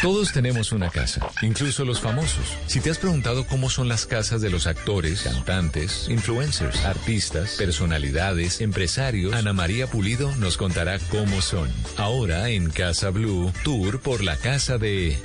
Todos 0.02 0.32
tenemos 0.32 0.72
una 0.72 0.90
casa, 0.90 1.26
incluso 1.40 1.86
los 1.86 2.00
famosos. 2.00 2.44
Si 2.66 2.80
te 2.80 2.90
has 2.90 2.98
preguntado 2.98 3.46
cómo 3.46 3.70
son 3.70 3.88
las 3.88 4.04
casas 4.04 4.42
de 4.42 4.50
los 4.50 4.66
actores, 4.66 5.22
cantantes, 5.22 6.06
influencers, 6.10 6.84
artistas, 6.84 7.56
personalidades, 7.56 8.60
empresarios, 8.60 9.32
Ana 9.32 9.54
María 9.54 9.86
Pulido 9.86 10.34
nos 10.36 10.58
contará 10.58 10.98
cómo 11.10 11.40
son. 11.40 11.70
Ahora 11.96 12.50
en 12.50 12.68
Casa 12.68 13.08
Blue, 13.08 13.50
tour 13.64 14.00
por 14.00 14.22
la 14.22 14.36
casa 14.36 14.76
de... 14.76 15.18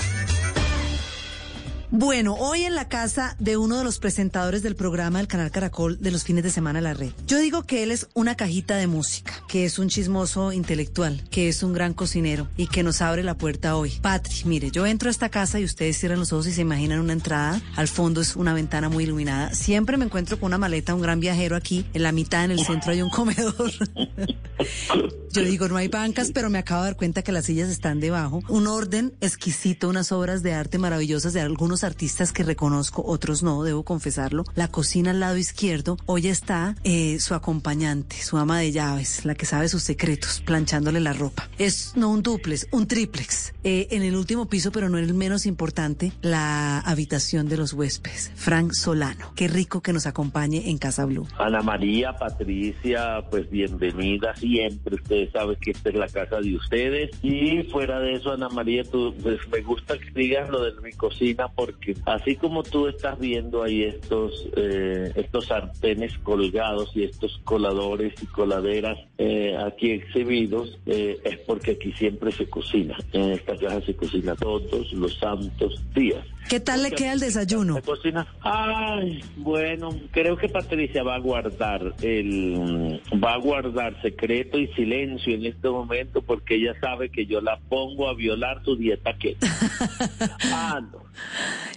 Bueno, 1.98 2.34
hoy 2.34 2.64
en 2.64 2.76
la 2.76 2.90
casa 2.90 3.38
de 3.40 3.56
uno 3.56 3.78
de 3.78 3.86
los 3.86 4.00
presentadores 4.00 4.62
del 4.62 4.76
programa 4.76 5.20
del 5.20 5.30
canal 5.30 5.50
Caracol 5.50 5.98
de 6.02 6.12
los 6.12 6.26
fines 6.26 6.44
de 6.44 6.50
semana 6.50 6.82
La 6.82 6.94
Red. 6.94 7.14
Yo 7.26 7.40
digo 7.40 7.64
que 7.64 7.84
él 7.84 7.92
es 7.92 8.10
una 8.14 8.36
cajita 8.36 8.76
de 8.76 8.86
música, 8.86 9.32
que 9.48 9.64
es 9.64 9.80
un 9.80 9.88
chismoso 9.88 10.52
intelectual, 10.52 11.24
que 11.32 11.48
es 11.48 11.64
un 11.64 11.72
gran 11.72 11.94
cocinero 11.94 12.50
y 12.58 12.68
que 12.68 12.84
nos 12.84 13.02
abre 13.02 13.24
la 13.24 13.38
puerta 13.38 13.78
hoy. 13.78 13.92
Patri, 14.02 14.44
mire, 14.44 14.72
yo 14.72 14.86
entro 14.86 15.08
a 15.08 15.12
esta 15.12 15.30
casa 15.30 15.58
y 15.58 15.64
ustedes 15.64 15.98
cierran 15.98 16.20
los 16.20 16.34
ojos 16.34 16.48
y 16.48 16.52
se 16.52 16.64
imaginan 16.64 17.00
una 17.00 17.14
entrada. 17.14 17.62
Al 17.78 17.88
fondo 17.88 18.20
es 18.20 18.36
una 18.36 18.54
ventana 18.54 18.90
muy 18.90 19.06
iluminada. 19.06 19.54
Siempre 19.54 19.96
me 19.96 20.04
encuentro 20.04 20.38
con 20.38 20.48
una 20.48 20.58
maleta, 20.58 20.94
un 20.94 21.02
gran 21.02 21.22
viajero 21.22 21.56
aquí. 21.56 21.86
En 21.94 22.04
la 22.04 22.12
mitad, 22.12 22.44
en 22.44 22.52
el 22.52 22.60
centro, 22.60 22.92
hay 22.92 23.04
un 23.04 23.10
comedor. 23.10 23.72
Yo 25.32 25.44
digo, 25.44 25.70
no 25.70 25.78
hay 25.78 25.88
bancas, 25.88 26.32
pero 26.34 26.50
me 26.50 26.58
acabo 26.58 26.82
de 26.82 26.90
dar 26.90 26.98
cuenta 26.98 27.22
que 27.22 27.32
las 27.32 27.46
sillas 27.46 27.70
están 27.70 28.02
debajo. 28.02 28.42
Un 28.50 28.68
orden 28.68 29.14
exquisito, 29.22 29.88
unas 29.90 30.12
obras 30.12 30.44
de 30.44 30.54
arte 30.54 30.78
maravillosas 30.78 31.34
de 31.34 31.42
algunos 31.42 31.85
artistas 31.86 32.34
que 32.34 32.44
reconozco, 32.44 33.04
otros 33.06 33.44
no, 33.44 33.64
debo 33.64 33.84
confesarlo. 33.84 34.44
La 34.56 34.68
cocina 34.68 35.12
al 35.12 35.20
lado 35.20 35.38
izquierdo, 35.38 35.98
hoy 36.06 36.28
está 36.28 36.76
eh, 36.84 37.18
su 37.20 37.34
acompañante, 37.34 38.18
su 38.22 38.38
ama 38.38 38.60
de 38.60 38.72
llaves, 38.72 39.26
la 39.26 39.36
que 39.36 39.46
sabe 39.46 39.70
sus 39.70 39.84
secretos, 39.84 40.42
planchándole 40.46 41.00
la 41.00 41.14
ropa. 41.14 41.50
Es 41.58 41.94
no 41.96 42.10
un 42.10 42.22
duplex, 42.22 42.68
un 42.72 42.88
triplex. 42.88 43.54
Eh, 43.64 43.88
en 43.92 44.04
el 44.04 44.16
último 44.16 44.48
piso, 44.48 44.72
pero 44.72 44.90
no 44.90 44.98
el 44.98 45.14
menos 45.14 45.46
importante, 45.46 46.12
la 46.22 46.80
habitación 46.80 47.48
de 47.48 47.58
los 47.58 47.74
huéspedes. 47.74 48.32
Frank 48.36 48.74
Solano. 48.74 49.32
Qué 49.36 49.48
rico 49.48 49.82
que 49.82 49.94
nos 49.94 50.06
acompañe 50.06 50.70
en 50.70 50.78
Casa 50.78 51.06
Blue. 51.06 51.28
Ana 51.38 51.62
María, 51.62 52.14
Patricia, 52.14 53.24
pues 53.30 53.50
bienvenida 53.50 54.36
siempre. 54.36 54.96
Ustedes 54.96 55.32
saben 55.32 55.58
que 55.60 55.72
esta 55.72 55.90
es 55.90 55.96
la 55.96 56.08
casa 56.08 56.40
de 56.40 56.56
ustedes. 56.56 57.12
Y 57.22 57.64
fuera 57.72 58.00
de 58.00 58.14
eso, 58.14 58.32
Ana 58.32 58.50
María, 58.50 58.84
tú, 58.84 59.14
pues 59.22 59.40
me 59.52 59.62
gusta 59.62 59.98
que 59.98 60.12
digas 60.14 60.50
lo 60.50 60.64
de 60.64 60.80
mi 60.82 60.92
cocina 60.94 61.48
porque 61.66 61.96
así 62.06 62.36
como 62.36 62.62
tú 62.62 62.88
estás 62.88 63.18
viendo 63.18 63.64
ahí 63.64 63.84
estos, 63.84 64.48
eh, 64.56 65.12
estos 65.16 65.48
sartenes 65.48 66.16
colgados 66.20 66.92
y 66.96 67.04
estos 67.04 67.40
coladores 67.44 68.14
y 68.22 68.26
coladeras 68.28 69.00
eh, 69.18 69.58
aquí 69.58 69.92
exhibidos, 69.92 70.78
eh, 70.86 71.18
es 71.24 71.40
porque 71.40 71.72
aquí 71.72 71.92
siempre 71.94 72.32
se 72.32 72.48
cocina. 72.48 72.96
En 73.14 73.32
esta 73.32 73.58
casa 73.58 73.82
se 73.82 73.96
cocina 73.96 74.36
todos 74.36 74.94
los 74.94 75.18
santos 75.18 75.82
días. 75.96 76.24
¿Qué 76.50 76.60
tal 76.60 76.84
le 76.84 76.92
queda 76.92 77.14
el 77.14 77.20
desayuno? 77.20 77.82
Cocina. 77.82 78.28
Ay, 78.42 79.24
bueno, 79.38 79.90
creo 80.12 80.38
que 80.38 80.48
Patricia 80.48 81.02
va 81.02 81.16
a 81.16 81.20
guardar 81.20 81.96
el 82.04 83.02
va 83.24 83.34
a 83.34 83.38
guardar 83.38 84.00
secreto 84.04 84.60
y 84.60 84.68
silencio 84.74 85.34
en 85.34 85.48
este 85.48 85.70
momento 85.70 86.22
porque 86.22 86.56
ella 86.56 86.80
sabe 86.80 87.10
que 87.10 87.26
yo 87.26 87.42
la 87.42 87.58
pongo 87.68 88.08
a 88.08 88.14
violar 88.14 88.64
su 88.64 88.76
dieta 88.76 89.18
que 89.18 89.36
ah, 90.52 90.82
no. 90.92 91.00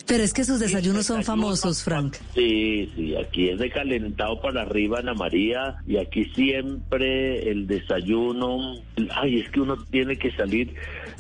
Pero 0.06 0.22
es 0.22 0.32
que 0.32 0.44
sus 0.44 0.60
desayunos 0.60 1.06
son 1.06 1.22
famosos, 1.22 1.82
Frank. 1.82 2.16
Sí, 2.34 2.90
sí, 2.96 3.14
aquí 3.16 3.50
es 3.50 3.58
de 3.58 3.70
calentado 3.70 4.40
para 4.40 4.62
arriba, 4.62 5.00
Ana 5.00 5.14
María, 5.14 5.76
y 5.86 5.98
aquí 5.98 6.24
siempre 6.34 7.50
el 7.50 7.66
desayuno, 7.66 8.76
ay, 9.14 9.40
es 9.40 9.50
que 9.50 9.60
uno 9.60 9.76
tiene 9.90 10.16
que 10.16 10.30
salir 10.32 10.74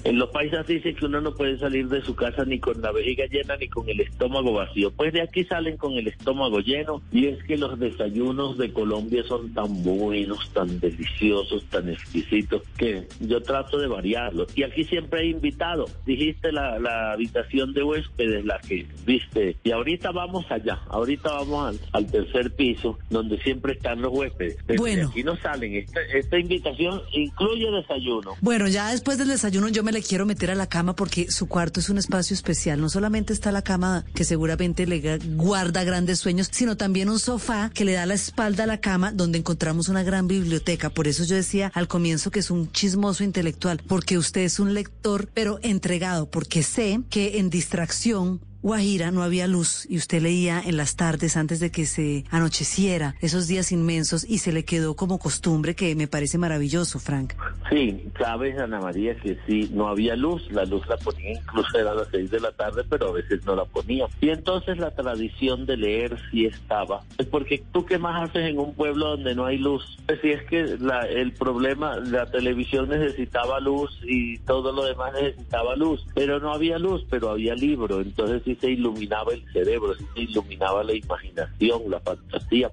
en 0.04 0.18
los 0.18 0.30
países 0.30 0.66
dicen 0.66 0.94
que 0.94 1.06
uno 1.06 1.20
no 1.20 1.34
puede 1.34 1.58
salir 1.58 1.88
de 1.88 2.00
su 2.02 2.14
casa 2.14 2.44
ni 2.44 2.60
con 2.60 2.80
la 2.80 2.92
vejiga 2.92 3.26
llena 3.26 3.56
ni 3.56 3.68
con 3.68 3.88
el 3.88 4.00
estómago 4.00 4.52
vacío. 4.52 4.92
Pues 4.92 5.12
de 5.12 5.22
aquí 5.22 5.44
salen 5.44 5.76
con 5.76 5.94
el 5.94 6.06
estómago 6.06 6.60
lleno 6.60 7.02
y 7.10 7.26
es 7.26 7.42
que 7.44 7.56
los 7.56 7.78
desayunos 7.78 8.56
de 8.58 8.72
Colombia 8.72 9.24
son 9.24 9.52
tan 9.54 9.82
buenos, 9.82 10.50
tan 10.52 10.78
deliciosos, 10.78 11.64
tan 11.66 11.88
exquisitos 11.88 12.62
que 12.76 13.08
yo 13.20 13.42
trato 13.42 13.78
de 13.78 13.88
variarlos. 13.88 14.56
Y 14.56 14.62
aquí 14.62 14.84
siempre 14.84 15.22
he 15.22 15.26
invitado. 15.26 15.86
Dijiste 16.06 16.52
la, 16.52 16.78
la 16.78 17.12
habitación 17.12 17.72
de 17.72 17.82
huéspedes, 17.82 18.44
la 18.48 18.58
que 18.60 18.86
viste. 19.06 19.56
Y 19.62 19.70
ahorita 19.70 20.10
vamos 20.10 20.44
allá. 20.50 20.80
Ahorita 20.88 21.30
vamos 21.30 21.68
al, 21.68 21.80
al 21.92 22.06
tercer 22.10 22.54
piso 22.56 22.98
donde 23.10 23.40
siempre 23.42 23.74
están 23.74 24.00
los 24.02 24.12
huéspedes. 24.12 24.56
Pero 24.66 24.80
Bueno. 24.80 25.08
aquí 25.10 25.22
no 25.22 25.36
salen. 25.36 25.74
Esta, 25.76 26.00
esta 26.14 26.38
invitación 26.38 27.00
incluye 27.12 27.70
desayuno. 27.70 28.32
Bueno, 28.40 28.66
ya 28.68 28.90
después 28.90 29.18
del 29.18 29.28
desayuno 29.28 29.68
yo 29.68 29.82
me 29.84 29.92
le 29.92 30.02
quiero 30.02 30.26
meter 30.26 30.50
a 30.50 30.54
la 30.54 30.66
cama 30.68 30.94
porque 30.96 31.30
su 31.30 31.46
cuarto 31.48 31.80
es 31.80 31.88
un 31.90 31.98
espacio 31.98 32.34
especial. 32.34 32.80
No 32.80 32.88
solamente 32.88 33.32
está 33.32 33.52
la 33.52 33.62
cama 33.62 34.04
que 34.14 34.24
seguramente 34.24 34.86
le 34.86 35.18
guarda 35.36 35.84
grandes 35.84 36.18
sueños, 36.18 36.48
sino 36.50 36.76
también 36.76 37.08
un 37.08 37.18
sofá 37.18 37.70
que 37.74 37.84
le 37.84 37.92
da 37.92 38.06
la 38.06 38.14
espalda 38.14 38.64
a 38.64 38.66
la 38.66 38.80
cama 38.80 39.12
donde 39.12 39.38
encontramos 39.38 39.88
una 39.88 40.02
gran 40.02 40.26
biblioteca. 40.26 40.90
Por 40.90 41.06
eso 41.06 41.24
yo 41.24 41.36
decía 41.36 41.70
al 41.74 41.86
comienzo 41.88 42.30
que 42.30 42.40
es 42.40 42.50
un 42.50 42.72
chismoso 42.72 43.22
intelectual, 43.24 43.80
porque 43.86 44.18
usted 44.18 44.40
es 44.42 44.58
un 44.58 44.74
lector, 44.74 45.28
pero 45.34 45.58
entregado, 45.62 46.30
porque 46.30 46.62
sé 46.62 47.00
que 47.10 47.38
en 47.38 47.50
distracción 47.50 48.37
Guajira 48.62 49.10
no 49.10 49.22
había 49.22 49.46
luz 49.46 49.86
y 49.88 49.96
usted 49.98 50.20
leía 50.22 50.60
en 50.64 50.76
las 50.76 50.96
tardes 50.96 51.36
antes 51.36 51.60
de 51.60 51.70
que 51.70 51.86
se 51.86 52.24
anocheciera 52.30 53.14
esos 53.20 53.46
días 53.46 53.72
inmensos 53.72 54.24
y 54.28 54.38
se 54.38 54.52
le 54.52 54.64
quedó 54.64 54.96
como 54.96 55.18
costumbre 55.18 55.74
que 55.74 55.94
me 55.94 56.08
parece 56.08 56.38
maravilloso, 56.38 56.98
Frank. 56.98 57.34
Sí, 57.70 58.04
sabes, 58.18 58.58
Ana 58.58 58.80
María, 58.80 59.14
que 59.16 59.38
sí, 59.46 59.70
no 59.72 59.88
había 59.88 60.16
luz, 60.16 60.50
la 60.50 60.64
luz 60.64 60.86
la 60.88 60.96
ponía 60.96 61.32
incluso 61.32 61.78
era 61.78 61.92
a 61.92 61.94
las 61.94 62.08
seis 62.10 62.30
de 62.30 62.40
la 62.40 62.52
tarde, 62.52 62.82
pero 62.88 63.08
a 63.08 63.12
veces 63.12 63.44
no 63.44 63.54
la 63.54 63.64
ponía. 63.64 64.06
Y 64.20 64.30
entonces 64.30 64.78
la 64.78 64.90
tradición 64.90 65.66
de 65.66 65.76
leer 65.76 66.18
sí 66.30 66.46
estaba. 66.46 67.02
Es 67.18 67.26
porque 67.26 67.62
tú 67.72 67.84
qué 67.84 67.98
más 67.98 68.28
haces 68.28 68.50
en 68.50 68.58
un 68.58 68.74
pueblo 68.74 69.10
donde 69.10 69.34
no 69.34 69.46
hay 69.46 69.58
luz. 69.58 69.98
Pues 70.06 70.20
es 70.22 70.42
que 70.44 70.60
el 70.60 71.32
problema, 71.32 71.96
la 71.96 72.26
televisión 72.26 72.88
necesitaba 72.88 73.60
luz 73.60 73.98
y 74.04 74.38
todo 74.38 74.72
lo 74.72 74.84
demás 74.84 75.12
necesitaba 75.12 75.76
luz, 75.76 76.04
pero 76.14 76.40
no 76.40 76.52
había 76.52 76.78
luz, 76.78 77.04
pero 77.08 77.30
había 77.30 77.54
libro, 77.54 78.00
entonces 78.00 78.42
sí 78.44 78.57
se 78.60 78.70
iluminaba 78.70 79.32
el 79.32 79.44
cerebro, 79.52 79.94
se 79.94 80.20
iluminaba 80.20 80.82
la 80.84 80.94
imaginación, 80.94 81.82
la 81.90 82.00
fantasía. 82.00 82.70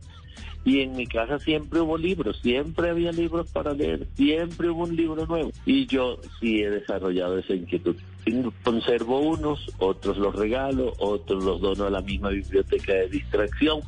Y 0.63 0.81
en 0.81 0.95
mi 0.95 1.05
casa 1.05 1.37
siempre 1.37 1.79
hubo 1.79 1.97
libros, 1.97 2.39
siempre 2.41 2.89
había 2.89 3.11
libros 3.11 3.51
para 3.51 3.73
leer, 3.73 4.07
siempre 4.15 4.69
hubo 4.69 4.83
un 4.83 4.95
libro 4.95 5.25
nuevo. 5.27 5.51
Y 5.65 5.85
yo 5.85 6.19
sí 6.39 6.61
he 6.61 6.69
desarrollado 6.69 7.37
esa 7.37 7.53
inquietud. 7.53 7.95
Conservo 8.63 9.19
unos, 9.19 9.71
otros 9.77 10.17
los 10.17 10.35
regalo, 10.35 10.93
otros 10.97 11.43
los 11.43 11.61
dono 11.61 11.85
a 11.85 11.89
la 11.89 12.01
misma 12.01 12.29
biblioteca 12.29 12.93
de 12.93 13.07
distracción, 13.09 13.81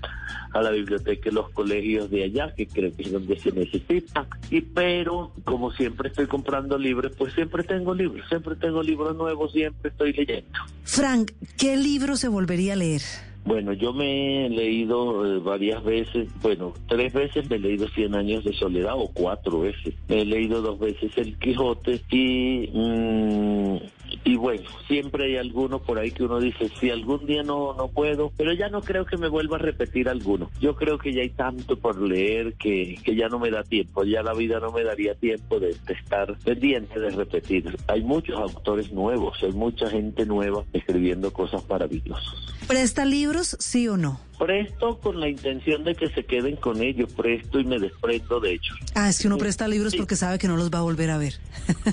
a 0.53 0.61
la 0.61 0.69
biblioteca 0.69 1.29
de 1.29 1.31
los 1.31 1.49
colegios 1.49 2.09
de 2.11 2.25
allá, 2.25 2.53
que 2.55 2.67
creo 2.67 2.95
que 2.95 3.03
es 3.03 3.11
donde 3.11 3.39
se 3.39 3.51
necesita. 3.51 4.27
Y 4.51 4.61
pero, 4.61 5.31
como 5.43 5.71
siempre 5.71 6.09
estoy 6.09 6.27
comprando 6.27 6.77
libros, 6.77 7.13
pues 7.17 7.33
siempre 7.33 7.63
tengo 7.63 7.95
libros, 7.95 8.27
siempre 8.29 8.55
tengo 8.55 8.83
libros 8.83 9.15
nuevos, 9.15 9.51
siempre 9.51 9.89
estoy 9.89 10.13
leyendo. 10.13 10.59
Frank, 10.83 11.31
¿qué 11.57 11.75
libro 11.75 12.15
se 12.15 12.27
volvería 12.27 12.73
a 12.73 12.75
leer? 12.75 13.01
Bueno, 13.47 13.71
yo 13.71 13.93
me 13.93 14.45
he 14.45 14.49
leído 14.49 15.25
eh, 15.25 15.39
varias 15.39 15.81
veces, 15.81 16.27
bueno, 16.41 16.73
tres 16.89 17.13
veces 17.13 17.49
me 17.49 17.55
he 17.55 17.59
leído 17.59 17.87
Cien 17.87 18.13
años 18.13 18.43
de 18.43 18.51
soledad 18.51 18.95
o 18.97 19.09
cuatro 19.13 19.61
veces. 19.61 19.95
Me 20.09 20.21
he 20.21 20.25
leído 20.25 20.61
dos 20.61 20.77
veces 20.77 21.11
El 21.15 21.39
Quijote 21.39 22.01
y 22.11 22.69
mm, 22.73 23.77
y 24.23 24.35
bueno, 24.35 24.69
siempre 24.87 25.25
hay 25.25 25.37
alguno 25.37 25.79
por 25.79 25.99
ahí 25.99 26.11
que 26.11 26.23
uno 26.23 26.39
dice, 26.39 26.69
si 26.79 26.89
algún 26.89 27.25
día 27.25 27.43
no, 27.43 27.73
no 27.73 27.87
puedo, 27.87 28.31
pero 28.37 28.53
ya 28.53 28.69
no 28.69 28.81
creo 28.81 29.05
que 29.05 29.17
me 29.17 29.27
vuelva 29.27 29.57
a 29.57 29.59
repetir 29.59 30.09
alguno. 30.09 30.49
Yo 30.59 30.75
creo 30.75 30.97
que 30.97 31.13
ya 31.13 31.21
hay 31.21 31.29
tanto 31.29 31.77
por 31.77 31.99
leer 32.01 32.53
que, 32.55 32.99
que 33.03 33.15
ya 33.15 33.27
no 33.29 33.39
me 33.39 33.49
da 33.49 33.63
tiempo, 33.63 34.03
ya 34.03 34.23
la 34.23 34.33
vida 34.33 34.59
no 34.59 34.71
me 34.71 34.83
daría 34.83 35.15
tiempo 35.15 35.59
de, 35.59 35.75
de 35.85 35.93
estar 35.93 36.37
pendiente 36.39 36.99
de 36.99 37.09
repetir. 37.11 37.77
Hay 37.87 38.03
muchos 38.03 38.37
autores 38.37 38.91
nuevos, 38.91 39.37
hay 39.41 39.51
mucha 39.51 39.89
gente 39.89 40.25
nueva 40.25 40.63
escribiendo 40.73 41.31
cosas 41.31 41.63
maravillosas. 41.69 42.33
¿Presta 42.67 43.05
libros, 43.05 43.55
sí 43.59 43.87
o 43.87 43.97
no? 43.97 44.26
Presto 44.37 44.99
con 44.99 45.19
la 45.19 45.29
intención 45.29 45.83
de 45.83 45.95
que 45.95 46.09
se 46.09 46.23
queden 46.23 46.55
con 46.57 46.81
ellos, 46.81 47.11
presto 47.13 47.59
y 47.59 47.63
me 47.63 47.79
desprendo 47.79 48.39
de 48.39 48.51
ellos. 48.53 48.77
Ah, 48.93 49.09
es 49.09 49.19
que 49.19 49.27
uno 49.27 49.37
presta 49.37 49.67
libros 49.67 49.95
porque 49.95 50.15
sabe 50.15 50.37
que 50.37 50.47
no 50.47 50.57
los 50.57 50.69
va 50.71 50.79
a 50.79 50.83
volver 50.83 51.09
a 51.09 51.17
ver. 51.17 51.33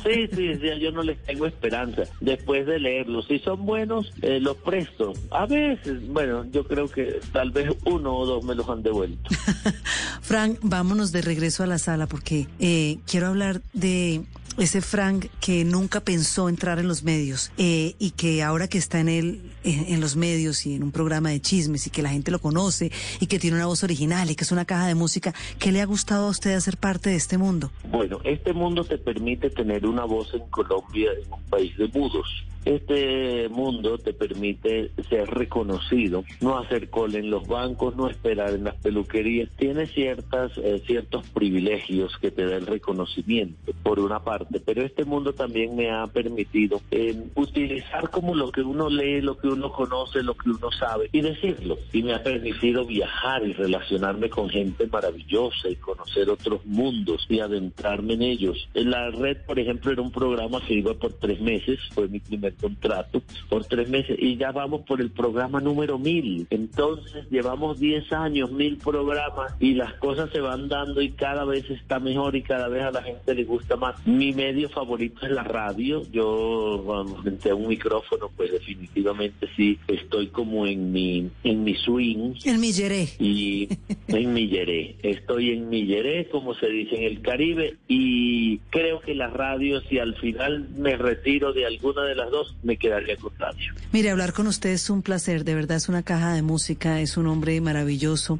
Sí, 0.02 0.28
sí, 0.34 0.54
sí, 0.54 0.80
yo 0.80 0.90
no 0.92 1.02
les 1.02 1.22
tengo 1.22 1.46
esperanza 1.46 2.02
después 2.20 2.66
de 2.66 2.78
leerlos. 2.78 3.26
Si 3.26 3.38
son 3.38 3.64
buenos, 3.64 4.12
eh, 4.22 4.40
los 4.40 4.56
presto. 4.58 5.12
A 5.30 5.46
veces, 5.46 6.06
bueno, 6.08 6.44
yo 6.50 6.64
creo 6.66 6.88
que 6.88 7.20
tal 7.32 7.50
vez 7.50 7.74
uno 7.84 8.14
o 8.14 8.26
dos 8.26 8.44
me 8.44 8.54
los 8.54 8.68
han 8.68 8.82
devuelto. 8.82 9.30
Frank, 10.20 10.58
vámonos 10.62 11.12
de 11.12 11.22
regreso 11.22 11.62
a 11.62 11.66
la 11.66 11.78
sala 11.78 12.06
porque 12.06 12.46
eh, 12.58 12.98
quiero 13.06 13.28
hablar 13.28 13.62
de 13.72 14.22
ese 14.58 14.80
Frank 14.80 15.26
que 15.40 15.64
nunca 15.64 16.00
pensó 16.00 16.48
entrar 16.48 16.78
en 16.78 16.88
los 16.88 17.02
medios 17.02 17.50
eh, 17.58 17.94
y 17.98 18.12
que 18.12 18.42
ahora 18.42 18.68
que 18.68 18.78
está 18.78 19.00
en 19.00 19.08
el 19.08 19.53
en, 19.64 19.94
en, 19.94 20.00
los 20.00 20.16
medios 20.16 20.66
y 20.66 20.74
en 20.74 20.82
un 20.82 20.92
programa 20.92 21.30
de 21.30 21.40
chismes 21.40 21.86
y 21.86 21.90
que 21.90 22.02
la 22.02 22.10
gente 22.10 22.30
lo 22.30 22.38
conoce 22.38 22.92
y 23.20 23.26
que 23.26 23.38
tiene 23.38 23.56
una 23.56 23.66
voz 23.66 23.82
original 23.82 24.30
y 24.30 24.36
que 24.36 24.44
es 24.44 24.52
una 24.52 24.64
caja 24.64 24.86
de 24.86 24.94
música, 24.94 25.34
¿qué 25.58 25.72
le 25.72 25.80
ha 25.80 25.86
gustado 25.86 26.26
a 26.26 26.30
usted 26.30 26.54
hacer 26.54 26.76
parte 26.76 27.10
de 27.10 27.16
este 27.16 27.38
mundo? 27.38 27.70
Bueno, 27.90 28.18
este 28.24 28.52
mundo 28.52 28.84
te 28.84 28.98
permite 28.98 29.50
tener 29.50 29.86
una 29.86 30.04
voz 30.04 30.32
en 30.34 30.46
Colombia, 30.50 31.10
en 31.12 31.32
un 31.32 31.42
país 31.44 31.76
de 31.76 31.88
mudos. 31.88 32.26
Este 32.64 33.50
mundo 33.50 33.98
te 33.98 34.14
permite 34.14 34.90
ser 35.10 35.28
reconocido, 35.28 36.24
no 36.40 36.58
hacer 36.58 36.88
cola 36.88 37.18
en 37.18 37.28
los 37.28 37.46
bancos, 37.46 37.94
no 37.94 38.08
esperar 38.08 38.54
en 38.54 38.64
las 38.64 38.76
peluquerías. 38.76 39.50
Tiene 39.58 39.86
ciertas, 39.86 40.56
eh, 40.56 40.82
ciertos 40.86 41.28
privilegios 41.28 42.16
que 42.22 42.30
te 42.30 42.46
da 42.46 42.56
el 42.56 42.66
reconocimiento, 42.66 43.72
por 43.82 44.00
una 44.00 44.20
parte, 44.20 44.60
pero 44.60 44.82
este 44.82 45.04
mundo 45.04 45.34
también 45.34 45.76
me 45.76 45.90
ha 45.90 46.06
permitido 46.06 46.80
eh, 46.90 47.14
utilizar 47.34 48.08
como 48.08 48.34
lo 48.34 48.50
que 48.50 48.62
uno 48.62 48.88
lee, 48.88 49.20
lo 49.20 49.36
que 49.36 49.48
uno 49.48 49.53
conoce, 49.72 50.22
lo 50.22 50.34
que 50.34 50.50
uno 50.50 50.70
sabe 50.70 51.08
y 51.12 51.20
decirlo. 51.20 51.78
Y 51.92 52.02
me 52.02 52.14
ha 52.14 52.22
permitido 52.22 52.84
viajar 52.84 53.46
y 53.46 53.52
relacionarme 53.52 54.28
con 54.28 54.48
gente 54.48 54.86
maravillosa 54.86 55.68
y 55.68 55.76
conocer 55.76 56.30
otros 56.30 56.64
mundos 56.64 57.26
y 57.28 57.40
adentrarme 57.40 58.14
en 58.14 58.22
ellos. 58.22 58.68
En 58.74 58.90
la 58.90 59.10
red, 59.10 59.38
por 59.46 59.58
ejemplo, 59.58 59.92
era 59.92 60.02
un 60.02 60.10
programa 60.10 60.60
que 60.66 60.74
iba 60.74 60.94
por 60.94 61.12
tres 61.14 61.40
meses, 61.40 61.78
fue 61.92 62.08
mi 62.08 62.20
primer 62.20 62.54
contrato 62.54 63.22
por 63.48 63.64
tres 63.64 63.88
meses 63.88 64.16
y 64.18 64.36
ya 64.36 64.52
vamos 64.52 64.82
por 64.82 65.00
el 65.00 65.10
programa 65.10 65.60
número 65.60 65.98
mil. 65.98 66.46
Entonces 66.50 67.26
llevamos 67.30 67.78
diez 67.78 68.12
años, 68.12 68.50
mil 68.52 68.76
programas 68.78 69.54
y 69.60 69.74
las 69.74 69.94
cosas 69.94 70.30
se 70.30 70.40
van 70.40 70.68
dando 70.68 71.00
y 71.00 71.12
cada 71.12 71.44
vez 71.44 71.68
está 71.70 71.98
mejor 71.98 72.36
y 72.36 72.42
cada 72.42 72.68
vez 72.68 72.82
a 72.82 72.90
la 72.90 73.02
gente 73.02 73.34
le 73.34 73.44
gusta 73.44 73.76
más. 73.76 74.06
Mi 74.06 74.32
medio 74.32 74.68
favorito 74.68 75.26
es 75.26 75.32
la 75.32 75.44
radio. 75.44 76.02
Yo 76.10 76.82
bueno, 76.84 77.16
frente 77.22 77.52
un 77.52 77.68
micrófono, 77.68 78.30
pues 78.36 78.52
definitivamente 78.52 79.43
sí 79.56 79.78
estoy 79.88 80.28
como 80.28 80.66
en 80.66 80.92
mi 80.92 81.30
en 81.42 81.64
mi 81.64 81.74
swing. 81.74 82.34
En 82.44 82.60
mi 82.60 82.72
yeré. 82.72 83.08
Y 83.18 83.68
en 84.08 84.32
mi 84.32 84.48
yeré. 84.48 84.96
Estoy 85.02 85.50
en 85.50 85.68
mi 85.68 85.86
yeré, 85.86 86.28
como 86.28 86.54
se 86.54 86.68
dice 86.68 86.96
en 86.96 87.04
el 87.04 87.22
Caribe 87.22 87.76
y 87.88 88.58
creo 88.70 89.00
que 89.00 89.14
la 89.14 89.28
radio 89.28 89.80
si 89.82 89.98
al 89.98 90.14
final 90.16 90.68
me 90.76 90.96
retiro 90.96 91.52
de 91.52 91.66
alguna 91.66 92.04
de 92.04 92.14
las 92.14 92.30
dos 92.30 92.54
me 92.62 92.76
quedaría 92.76 93.16
con 93.16 93.32
radio. 93.38 93.72
Mire, 93.92 94.10
hablar 94.10 94.32
con 94.32 94.46
usted 94.46 94.70
es 94.70 94.90
un 94.90 95.02
placer, 95.02 95.44
de 95.44 95.54
verdad 95.54 95.76
es 95.76 95.88
una 95.88 96.02
caja 96.02 96.34
de 96.34 96.42
música, 96.42 97.00
es 97.00 97.16
un 97.16 97.26
hombre 97.26 97.60
maravilloso 97.60 98.38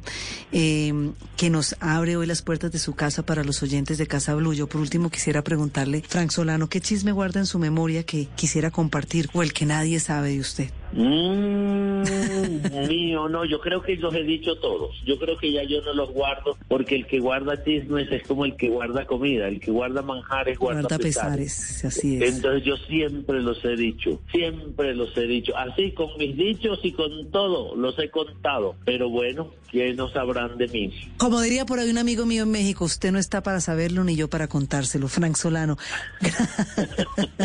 eh, 0.51 0.93
que 1.37 1.49
nos 1.49 1.75
abre 1.79 2.17
hoy 2.17 2.27
las 2.27 2.41
puertas 2.41 2.71
de 2.71 2.79
su 2.79 2.95
casa 2.95 3.25
para 3.25 3.43
los 3.43 3.61
oyentes 3.63 3.97
de 3.97 4.07
Casa 4.07 4.35
Blue. 4.35 4.53
Yo 4.53 4.67
por 4.67 4.81
último 4.81 5.09
quisiera 5.09 5.43
preguntarle, 5.43 6.03
Frank 6.07 6.31
Solano, 6.31 6.69
¿qué 6.69 6.81
chisme 6.81 7.11
guarda 7.11 7.39
en 7.39 7.45
su 7.45 7.59
memoria 7.59 8.03
que 8.03 8.27
quisiera 8.35 8.71
compartir 8.71 9.29
o 9.33 9.43
el 9.43 9.53
que 9.53 9.65
nadie 9.65 9.99
sabe 9.99 10.29
de 10.29 10.39
usted? 10.39 10.69
Mm, 10.95 12.03
mío, 12.87 13.27
no, 13.27 13.45
yo 13.45 13.59
creo 13.59 13.81
que 13.81 13.95
los 13.97 14.13
he 14.15 14.23
dicho 14.23 14.55
todos. 14.55 14.95
Yo 15.05 15.19
creo 15.19 15.37
que 15.37 15.51
ya 15.51 15.63
yo 15.63 15.81
no 15.81 15.93
los 15.93 16.11
guardo 16.11 16.57
porque 16.67 16.95
el 16.95 17.05
que 17.05 17.19
guarda 17.19 17.61
chismes 17.63 18.09
es 18.11 18.23
como 18.23 18.45
el 18.45 18.55
que 18.55 18.69
guarda 18.69 19.05
comida, 19.05 19.47
el 19.47 19.59
que 19.59 19.71
guarda 19.71 20.01
manjares 20.01 20.57
guarda, 20.57 20.81
guarda 20.81 20.97
pesares. 20.97 21.37
pesares. 21.37 21.85
Así 21.85 22.15
es. 22.17 22.35
Entonces 22.35 22.63
yo 22.63 22.77
siempre 22.77 23.41
los 23.41 23.63
he 23.65 23.75
dicho, 23.75 24.21
siempre 24.31 24.95
los 24.95 25.15
he 25.17 25.27
dicho, 25.27 25.55
así 25.57 25.91
con 25.91 26.09
mis 26.17 26.37
dichos 26.37 26.79
y 26.83 26.93
con 26.93 27.29
todo, 27.31 27.75
los 27.75 27.99
he 27.99 28.09
contado. 28.09 28.75
Pero 28.85 29.09
bueno, 29.09 29.51
¿quiénes 29.69 29.97
no 29.97 30.09
sabrán 30.09 30.57
de 30.57 30.67
mí? 30.67 30.93
Como 31.17 31.41
diría 31.41 31.65
por 31.65 31.79
ahí 31.79 31.89
un 31.89 31.97
amigo 31.97 32.25
mío 32.25 32.43
en 32.43 32.51
México, 32.51 32.85
usted 32.85 33.11
no 33.11 33.19
está 33.19 33.43
para 33.43 33.59
saberlo 33.59 34.05
ni 34.05 34.15
yo 34.15 34.29
para 34.29 34.47
contárselo, 34.47 35.09
Frank 35.09 35.35
Solano. 35.35 35.77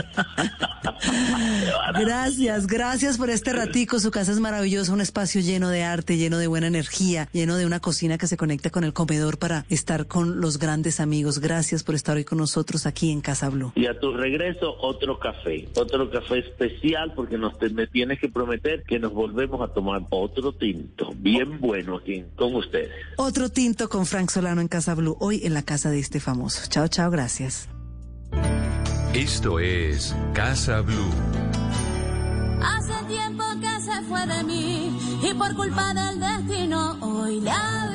gracias, 2.00 2.66
gracias 2.66 3.18
por 3.18 3.30
este 3.40 3.54
ratico. 3.54 3.98
Su 3.98 4.10
casa 4.10 4.32
es 4.32 4.38
maravillosa, 4.38 4.92
un 4.92 5.00
espacio 5.00 5.40
lleno 5.40 5.70
de 5.70 5.82
arte, 5.82 6.18
lleno 6.18 6.36
de 6.36 6.46
buena 6.46 6.66
energía, 6.66 7.26
lleno 7.32 7.56
de 7.56 7.64
una 7.64 7.80
cocina 7.80 8.18
que 8.18 8.26
se 8.26 8.36
conecta 8.36 8.68
con 8.68 8.84
el 8.84 8.92
comedor 8.92 9.38
para 9.38 9.64
estar 9.70 10.06
con 10.06 10.42
los 10.42 10.58
grandes 10.58 11.00
amigos. 11.00 11.38
Gracias 11.38 11.82
por 11.82 11.94
estar 11.94 12.18
hoy 12.18 12.24
con 12.24 12.36
nosotros 12.36 12.84
aquí 12.84 13.10
en 13.10 13.22
Casa 13.22 13.48
Blue. 13.48 13.72
Y 13.76 13.86
a 13.86 13.98
tu 13.98 14.12
regreso, 14.12 14.76
otro 14.80 15.18
café, 15.18 15.66
otro 15.74 16.10
café 16.10 16.40
especial 16.40 17.14
porque 17.14 17.38
nos 17.38 17.58
te, 17.58 17.70
me 17.70 17.86
tienes 17.86 18.20
que 18.20 18.28
prometer 18.28 18.82
que 18.82 18.98
nos 18.98 19.14
volvemos 19.14 19.62
a 19.62 19.72
tomar 19.72 20.02
otro 20.10 20.52
tinto, 20.52 21.14
bien 21.16 21.60
bueno 21.60 21.96
aquí 21.96 22.22
con 22.36 22.54
ustedes. 22.54 22.90
Otro 23.16 23.48
tinto 23.48 23.88
con 23.88 24.04
Frank 24.04 24.28
Solano 24.28 24.60
en 24.60 24.68
Casa 24.68 24.94
Blue, 24.94 25.16
hoy 25.18 25.40
en 25.44 25.54
la 25.54 25.62
casa 25.62 25.90
de 25.90 25.98
este 25.98 26.20
famoso. 26.20 26.68
Chao, 26.68 26.88
chao, 26.88 27.10
gracias. 27.10 27.70
Esto 29.14 29.58
es 29.58 30.14
Casa 30.34 30.82
Blue. 30.82 31.10
Hace 32.62 32.92
y 35.22 35.34
por 35.34 35.54
culpa 35.54 35.94
del 35.94 36.18
destino 36.18 36.96
hoy 37.00 37.40
la 37.40 37.89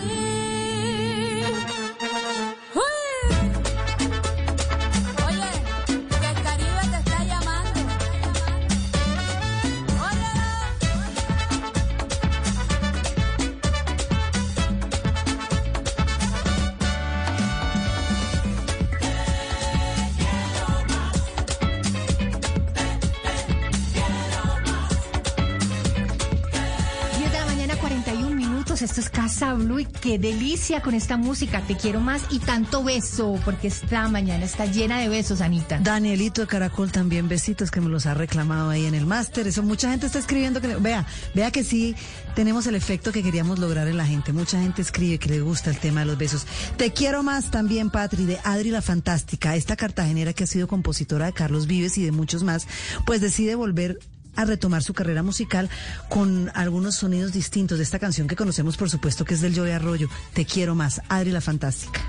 41 28.76 28.82
minutos. 28.82 28.82
Esto 28.82 29.02
es 29.02 29.10
Casa 29.10 29.54
Blue 29.54 29.80
y 29.80 29.86
qué 29.86 30.20
delicia 30.20 30.82
con 30.82 30.94
esta 30.94 31.18
música. 31.18 31.62
Te 31.62 31.76
quiero 31.76 32.00
más 32.00 32.22
y 32.30 32.40
tanto 32.40 32.84
beso, 32.84 33.40
porque 33.46 33.68
esta 33.68 34.08
mañana 34.10 34.46
está 34.46 34.66
llena 34.66 35.00
de 35.00 35.10
besos, 35.10 35.42
Anita. 35.42 35.80
Danielito 35.82 36.42
de 36.42 36.48
Caracol 36.48 36.92
también, 36.92 37.28
besitos 37.28 37.72
que 37.72 37.82
me 37.82 37.90
los 37.90 38.06
ha 38.06 38.14
reclamado 38.14 38.70
ahí 38.70 38.86
en 38.86 38.96
el 38.96 39.06
máster. 39.06 39.48
Eso 39.48 39.64
mucha 39.64 39.90
gente 39.90 40.06
está 40.06 40.20
escribiendo 40.20 40.62
que, 40.62 40.76
vea, 40.76 41.06
vea 41.34 41.52
que 41.52 41.64
sí 41.64 41.96
tenemos 42.36 42.68
el 42.68 42.76
efecto 42.76 43.12
que 43.12 43.24
queríamos 43.24 43.60
lograr 43.60 43.88
en 43.88 43.98
la 43.98 44.06
gente. 44.06 44.34
Mucha 44.34 44.60
gente 44.60 44.82
escribe 44.82 45.18
que 45.20 45.30
le 45.30 45.42
gusta 45.42 45.70
el 45.70 45.80
tema 45.80 46.02
de 46.02 46.08
los 46.08 46.18
besos. 46.18 46.46
Te 46.78 46.92
quiero 46.92 47.24
más 47.24 47.52
también, 47.52 47.90
Patri, 47.90 48.26
de 48.26 48.40
Adri 48.44 48.72
la 48.72 48.82
Fantástica, 48.82 49.56
esta 49.56 49.76
cartagenera 49.76 50.34
que 50.34 50.44
ha 50.44 50.48
sido 50.48 50.68
compositora 50.68 51.28
de 51.28 51.34
Carlos 51.34 51.68
Vives 51.68 51.98
y 51.98 52.04
de 52.04 52.12
muchos 52.12 52.44
más, 52.44 52.68
pues 53.06 53.22
decide 53.22 53.56
volver 53.56 54.00
a 54.36 54.46
retomar 54.46 54.84
su 54.84 54.94
carrera 54.94 55.24
musical 55.24 55.70
con 56.10 56.52
algunos 56.54 56.96
sonidos 56.96 57.32
distintos 57.34 57.78
de 57.78 57.84
esta 57.84 58.00
canción 58.00 58.28
que 58.28 58.36
conocemos, 58.36 58.78
por 58.78 58.90
supuesto, 58.90 59.26
que 59.26 59.34
es 59.34 59.42
del 59.42 59.56
Joey 59.56 59.72
Arroyo. 59.72 60.10
Te 60.34 60.46
quiero 60.46 60.76
más, 60.76 61.02
Adri 61.10 61.32
la 61.32 61.42
Fantástica. 61.42 62.02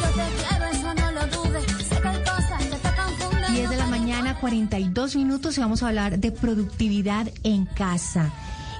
Yo 0.00 0.08
te 0.10 0.26
quiero, 0.38 0.64
eso 0.72 0.94
no 0.94 1.12
lo 1.12 1.26
dudes. 1.26 1.64
Sé 1.88 2.00
que 2.00 2.08
hay 2.08 2.18
cosas 2.18 2.62
que 2.62 2.76
te 2.76 2.88
confunden. 2.96 3.52
10 3.54 3.70
de 3.70 3.76
la 3.76 3.86
mañana, 3.86 4.38
42 4.40 5.16
minutos 5.16 5.56
y 5.56 5.60
vamos 5.60 5.82
a 5.82 5.88
hablar 5.88 6.18
de 6.18 6.32
productividad 6.32 7.28
en 7.42 7.66
casa. 7.66 8.32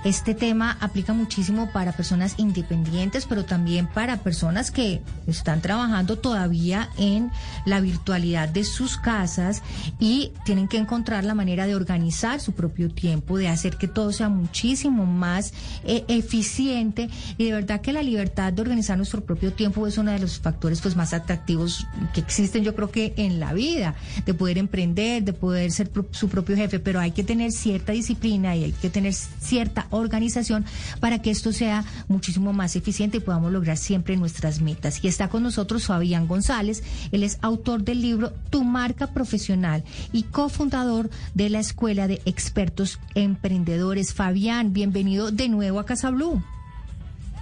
Este 0.04 0.34
tema 0.34 0.76
aplica 0.80 1.14
muchísimo 1.14 1.70
para 1.72 1.92
personas 1.92 2.34
independientes, 2.36 3.24
pero 3.26 3.44
también 3.44 3.86
para 3.86 4.18
personas 4.18 4.70
que 4.70 5.00
están 5.26 5.62
trabajando 5.62 6.18
todavía 6.18 6.90
en 6.98 7.30
la 7.64 7.80
virtualidad 7.80 8.48
de 8.48 8.64
sus 8.64 8.96
casas 8.98 9.62
y 9.98 10.32
tienen 10.44 10.68
que 10.68 10.76
encontrar 10.76 11.24
la 11.24 11.34
manera 11.34 11.66
de 11.66 11.74
organizar 11.74 12.40
su 12.40 12.52
propio 12.52 12.90
tiempo, 12.90 13.38
de 13.38 13.48
hacer 13.48 13.76
que 13.76 13.88
todo 13.88 14.12
sea 14.12 14.28
muchísimo 14.28 15.06
más 15.06 15.54
eh, 15.84 16.04
eficiente. 16.08 17.08
Y 17.38 17.46
de 17.46 17.52
verdad 17.52 17.80
que 17.80 17.92
la 17.92 18.02
libertad 18.02 18.52
de 18.52 18.60
organizar 18.62 18.96
nuestro 18.96 19.24
propio 19.24 19.52
tiempo 19.52 19.86
es 19.86 19.96
uno 19.96 20.10
de 20.10 20.18
los 20.18 20.38
factores 20.38 20.80
pues 20.80 20.96
más 20.96 21.14
atractivos 21.14 21.86
que 22.12 22.20
existen 22.20 22.62
yo 22.62 22.74
creo 22.74 22.90
que 22.90 23.14
en 23.16 23.40
la 23.40 23.52
vida, 23.52 23.94
de 24.26 24.34
poder 24.34 24.58
emprender, 24.58 25.22
de 25.22 25.32
poder 25.32 25.70
ser 25.70 25.90
su 26.10 26.28
propio 26.28 26.56
jefe, 26.56 26.78
pero 26.78 27.00
hay 27.00 27.12
que 27.12 27.24
tener 27.24 27.52
cierta 27.52 27.92
disciplina 27.92 28.56
y 28.56 28.64
hay 28.64 28.72
que 28.72 28.90
tener 28.90 29.14
cierta 29.14 29.86
organización 29.96 30.64
para 31.00 31.20
que 31.20 31.30
esto 31.30 31.52
sea 31.52 31.84
muchísimo 32.08 32.52
más 32.52 32.76
eficiente 32.76 33.18
y 33.18 33.20
podamos 33.20 33.52
lograr 33.52 33.76
siempre 33.76 34.16
nuestras 34.16 34.60
metas. 34.60 35.02
Y 35.02 35.08
está 35.08 35.28
con 35.28 35.42
nosotros 35.42 35.86
Fabián 35.86 36.26
González, 36.26 36.82
él 37.12 37.22
es 37.22 37.38
autor 37.42 37.82
del 37.82 38.02
libro 38.02 38.32
Tu 38.50 38.64
marca 38.64 39.08
profesional 39.08 39.84
y 40.12 40.24
cofundador 40.24 41.10
de 41.34 41.50
la 41.50 41.60
Escuela 41.60 42.08
de 42.08 42.20
Expertos 42.24 43.00
Emprendedores. 43.14 44.14
Fabián, 44.14 44.72
bienvenido 44.72 45.30
de 45.30 45.48
nuevo 45.48 45.80
a 45.80 45.86
Casa 45.86 46.10
Blue. 46.10 46.42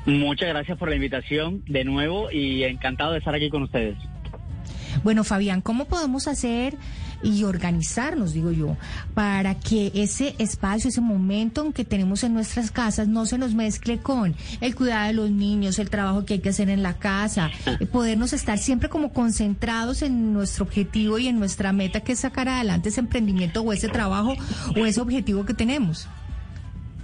Muchas 0.06 0.48
gracias 0.48 0.78
por 0.78 0.88
la 0.88 0.96
invitación 0.96 1.62
de 1.66 1.84
nuevo 1.84 2.30
y 2.30 2.64
encantado 2.64 3.12
de 3.12 3.18
estar 3.18 3.34
aquí 3.34 3.50
con 3.50 3.62
ustedes. 3.62 3.96
Bueno, 5.04 5.24
Fabián, 5.24 5.60
¿cómo 5.60 5.86
podemos 5.86 6.28
hacer 6.28 6.76
y 7.22 7.44
organizarnos, 7.44 8.32
digo 8.32 8.50
yo, 8.50 8.76
para 9.14 9.54
que 9.54 9.92
ese 9.94 10.34
espacio, 10.38 10.88
ese 10.88 11.00
momento 11.00 11.72
que 11.72 11.84
tenemos 11.84 12.24
en 12.24 12.34
nuestras 12.34 12.70
casas 12.70 13.08
no 13.08 13.26
se 13.26 13.38
nos 13.38 13.54
mezcle 13.54 13.98
con 13.98 14.34
el 14.60 14.74
cuidado 14.74 15.06
de 15.06 15.12
los 15.12 15.30
niños, 15.30 15.78
el 15.78 15.90
trabajo 15.90 16.24
que 16.24 16.34
hay 16.34 16.40
que 16.40 16.50
hacer 16.50 16.70
en 16.70 16.82
la 16.82 16.94
casa, 16.94 17.50
podernos 17.90 18.32
estar 18.32 18.58
siempre 18.58 18.88
como 18.88 19.12
concentrados 19.12 20.02
en 20.02 20.32
nuestro 20.32 20.64
objetivo 20.64 21.18
y 21.18 21.28
en 21.28 21.38
nuestra 21.38 21.72
meta 21.72 22.00
que 22.00 22.12
es 22.12 22.20
sacar 22.20 22.48
adelante 22.48 22.88
ese 22.88 23.00
emprendimiento 23.00 23.62
o 23.62 23.72
ese 23.72 23.88
trabajo 23.88 24.34
o 24.76 24.86
ese 24.86 25.00
objetivo 25.00 25.44
que 25.44 25.54
tenemos? 25.54 26.08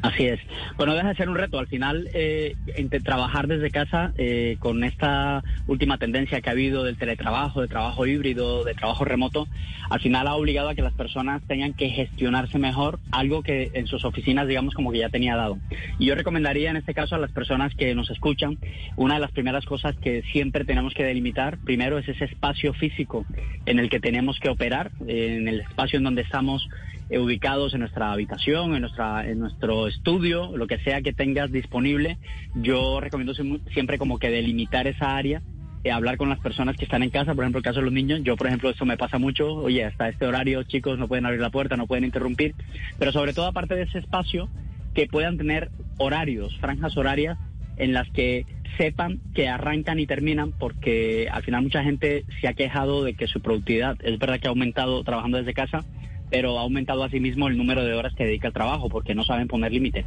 Así 0.01 0.27
es. 0.27 0.41
Bueno, 0.77 0.95
deja 0.95 1.09
de 1.09 1.15
ser 1.17 1.29
un 1.29 1.35
reto. 1.35 1.59
Al 1.59 1.67
final, 1.67 2.09
eh, 2.15 2.55
trabajar 3.03 3.49
desde 3.49 3.71
casa 3.71 4.13
eh, 4.17 4.57
con 4.61 4.85
esta 4.85 5.43
última 5.67 5.99
tendencia 5.99 6.41
que 6.41 6.49
ha 6.49 6.53
habido 6.53 6.85
del 6.85 6.97
teletrabajo, 6.97 7.61
de 7.61 7.69
trabajo 7.69 8.07
híbrido, 8.07 8.65
de 8.65 8.75
trabajo 8.75 9.05
remoto, 9.05 9.49
al 9.91 10.01
final 10.01 10.29
ha 10.29 10.35
obligado 10.35 10.69
a 10.69 10.75
que 10.75 10.83
las 10.83 10.93
personas 10.93 11.43
tengan 11.47 11.75
que 11.75 11.89
gestionarse 11.89 12.59
mejor 12.59 13.01
algo 13.11 13.43
que 13.43 13.71
en 13.75 13.87
sus 13.87 14.05
oficinas, 14.05 14.47
digamos, 14.47 14.75
como 14.75 14.93
que 14.93 14.99
ya 14.99 15.09
tenía 15.09 15.37
dado. 15.37 15.59
Y 15.99 16.07
yo 16.07 16.15
recomendaría 16.15 16.71
en 16.71 16.77
este 16.77 16.95
caso 16.95 17.15
a 17.15 17.19
las 17.19 17.33
personas 17.33 17.75
que 17.75 17.95
nos 17.95 18.11
escuchan, 18.11 18.59
una 18.97 19.15
de 19.15 19.21
las 19.21 19.33
primeras 19.33 19.65
cosas 19.65 19.97
que 19.97 20.23
siempre 20.33 20.65
tenemos 20.65 20.95
que 20.95 21.05
delimitar, 21.05 21.59
primero 21.59 21.99
es 21.99 22.09
ese 22.09 22.27
espacio 22.27 22.73
físico 22.75 23.25
en 23.67 23.79
el 23.79 23.89
que 23.89 24.01
tenemos 24.01 24.39
que 24.39 24.49
operar, 24.49 24.91
en 25.07 25.49
el 25.49 25.61
espacio 25.61 25.99
en 25.99 26.05
donde 26.05 26.23
estamos 26.23 26.69
eh, 27.11 27.19
ubicados 27.19 27.75
en 27.75 27.81
nuestra 27.81 28.13
habitación, 28.13 28.75
en, 28.75 28.83
nuestra, 28.83 29.29
en 29.29 29.39
nuestro 29.39 29.87
estudio, 29.87 30.57
lo 30.57 30.67
que 30.67 30.79
sea 30.79 31.03
que 31.03 31.13
tengas 31.13 31.51
disponible. 31.51 32.19
Yo 32.55 33.01
recomiendo 33.01 33.35
siempre 33.73 33.99
como 33.99 34.19
que 34.19 34.31
delimitar 34.31 34.87
esa 34.87 35.17
área 35.17 35.43
eh, 35.85 35.93
hablar 35.93 36.17
con 36.17 36.29
las 36.29 36.41
personas 36.41 36.77
que 36.77 36.85
están 36.85 37.05
en 37.05 37.11
casa, 37.11 37.35
por 37.35 37.45
ejemplo, 37.45 37.59
el 37.59 37.65
caso 37.65 37.79
de 37.79 37.85
los 37.85 37.93
niños, 37.93 38.21
yo 38.25 38.37
por 38.37 38.49
ejemplo 38.49 38.71
eso 38.71 38.85
me 38.85 38.97
pasa 38.97 39.19
mucho, 39.19 39.55
oye, 39.55 39.85
hasta 39.85 40.09
este 40.09 40.27
horario 40.27 40.65
chicos 40.65 40.99
no 40.99 41.07
pueden 41.07 41.25
abrir 41.25 41.41
la 41.41 41.51
puerta, 41.51 41.77
no 41.77 41.87
pueden 41.87 42.05
interrumpir, 42.05 42.55
pero 42.99 43.13
sobre 43.13 43.33
todo 43.33 43.47
aparte 43.47 43.77
de 43.77 43.83
ese 43.83 43.99
espacio, 43.99 44.49
que 44.93 45.07
puedan 45.07 45.39
tener 45.39 45.71
horarios, 45.99 46.57
franjas 46.59 46.97
horarias 46.97 47.39
en 47.77 47.93
las 47.93 48.11
que 48.11 48.45
sepan 48.77 49.21
que 49.35 49.49
arrancan 49.49 50.01
y 50.01 50.07
terminan 50.07 50.53
porque 50.53 51.29
al 51.31 51.45
final 51.45 51.63
mucha 51.63 51.85
gente 51.85 52.25
se 52.41 52.49
ha 52.49 52.55
quejado 52.55 53.05
de 53.05 53.15
que 53.15 53.29
su 53.29 53.41
productividad 53.41 53.97
es 54.03 54.19
verdad 54.19 54.41
que 54.41 54.49
ha 54.49 54.51
aumentado 54.51 55.05
trabajando 55.05 55.39
desde 55.39 55.55
casa, 55.55 55.85
pero 56.31 56.59
ha 56.59 56.63
aumentado 56.63 57.05
asimismo 57.05 57.49
el 57.49 57.57
número 57.57 57.85
de 57.85 57.95
horas 57.95 58.15
que 58.15 58.25
dedica 58.25 58.49
al 58.49 58.55
trabajo 58.55 58.89
porque 58.89 59.15
no 59.15 59.25
saben 59.25 59.49
poner 59.49 59.73
límite. 59.73 60.05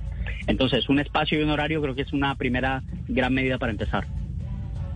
Entonces, 0.47 0.89
un 0.89 0.99
espacio 0.99 1.39
y 1.39 1.43
un 1.43 1.49
horario 1.49 1.81
creo 1.81 1.95
que 1.95 2.03
es 2.03 2.13
una 2.13 2.35
primera 2.35 2.83
gran 3.07 3.33
medida 3.33 3.57
para 3.57 3.71
empezar. 3.71 4.07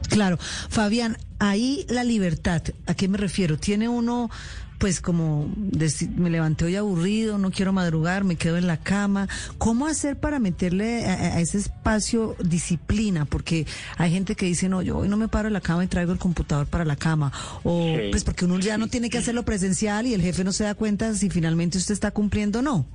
Claro, 0.10 0.38
Fabián, 0.38 1.18
ahí 1.40 1.86
la 1.90 2.04
libertad, 2.04 2.62
¿a 2.86 2.94
qué 2.94 3.08
me 3.08 3.18
refiero? 3.18 3.58
Tiene 3.58 3.90
uno 3.90 4.30
pues 4.86 5.02
como 5.02 5.52
me 6.16 6.30
levanté 6.30 6.66
hoy 6.66 6.76
aburrido, 6.76 7.40
no 7.40 7.50
quiero 7.50 7.74
madrugar, 7.74 8.24
me 8.24 8.36
quedo 8.36 8.58
en 8.58 8.68
la 8.68 8.78
cama. 8.78 9.28
¿Cómo 9.58 9.88
hacer 9.88 10.16
para 10.20 10.38
meterle 10.38 11.08
a, 11.08 11.40
ese 11.40 11.58
espacio 11.58 12.36
disciplina? 12.40 13.26
Porque 13.26 13.66
hay 13.98 14.12
gente 14.12 14.36
que 14.36 14.46
dice, 14.46 14.70
no, 14.70 14.84
yo 14.84 15.00
hoy 15.00 15.10
no 15.10 15.18
me 15.18 15.28
paro 15.28 15.48
en 15.48 15.56
la 15.56 15.62
cama 15.62 15.84
y 15.84 15.88
traigo 15.88 16.12
el 16.12 16.20
computador 16.20 16.68
para 16.68 16.86
la 16.86 16.96
cama. 16.96 17.32
O 17.64 17.96
pues 18.12 18.24
porque 18.24 18.46
uno 18.46 18.60
ya 18.60 18.78
no 18.78 18.88
tiene 18.88 19.10
que 19.10 19.18
hacerlo 19.18 19.44
presencial 19.44 20.06
y 20.06 20.14
el 20.14 20.22
jefe 20.22 20.44
no 20.44 20.52
se 20.52 20.66
da 20.66 20.76
cuenta 20.76 21.16
si 21.16 21.32
finalmente 21.32 21.80
usted 21.80 21.94
está 21.96 22.12
cumpliendo 22.12 22.60
o 22.60 22.62
no. 22.62 22.86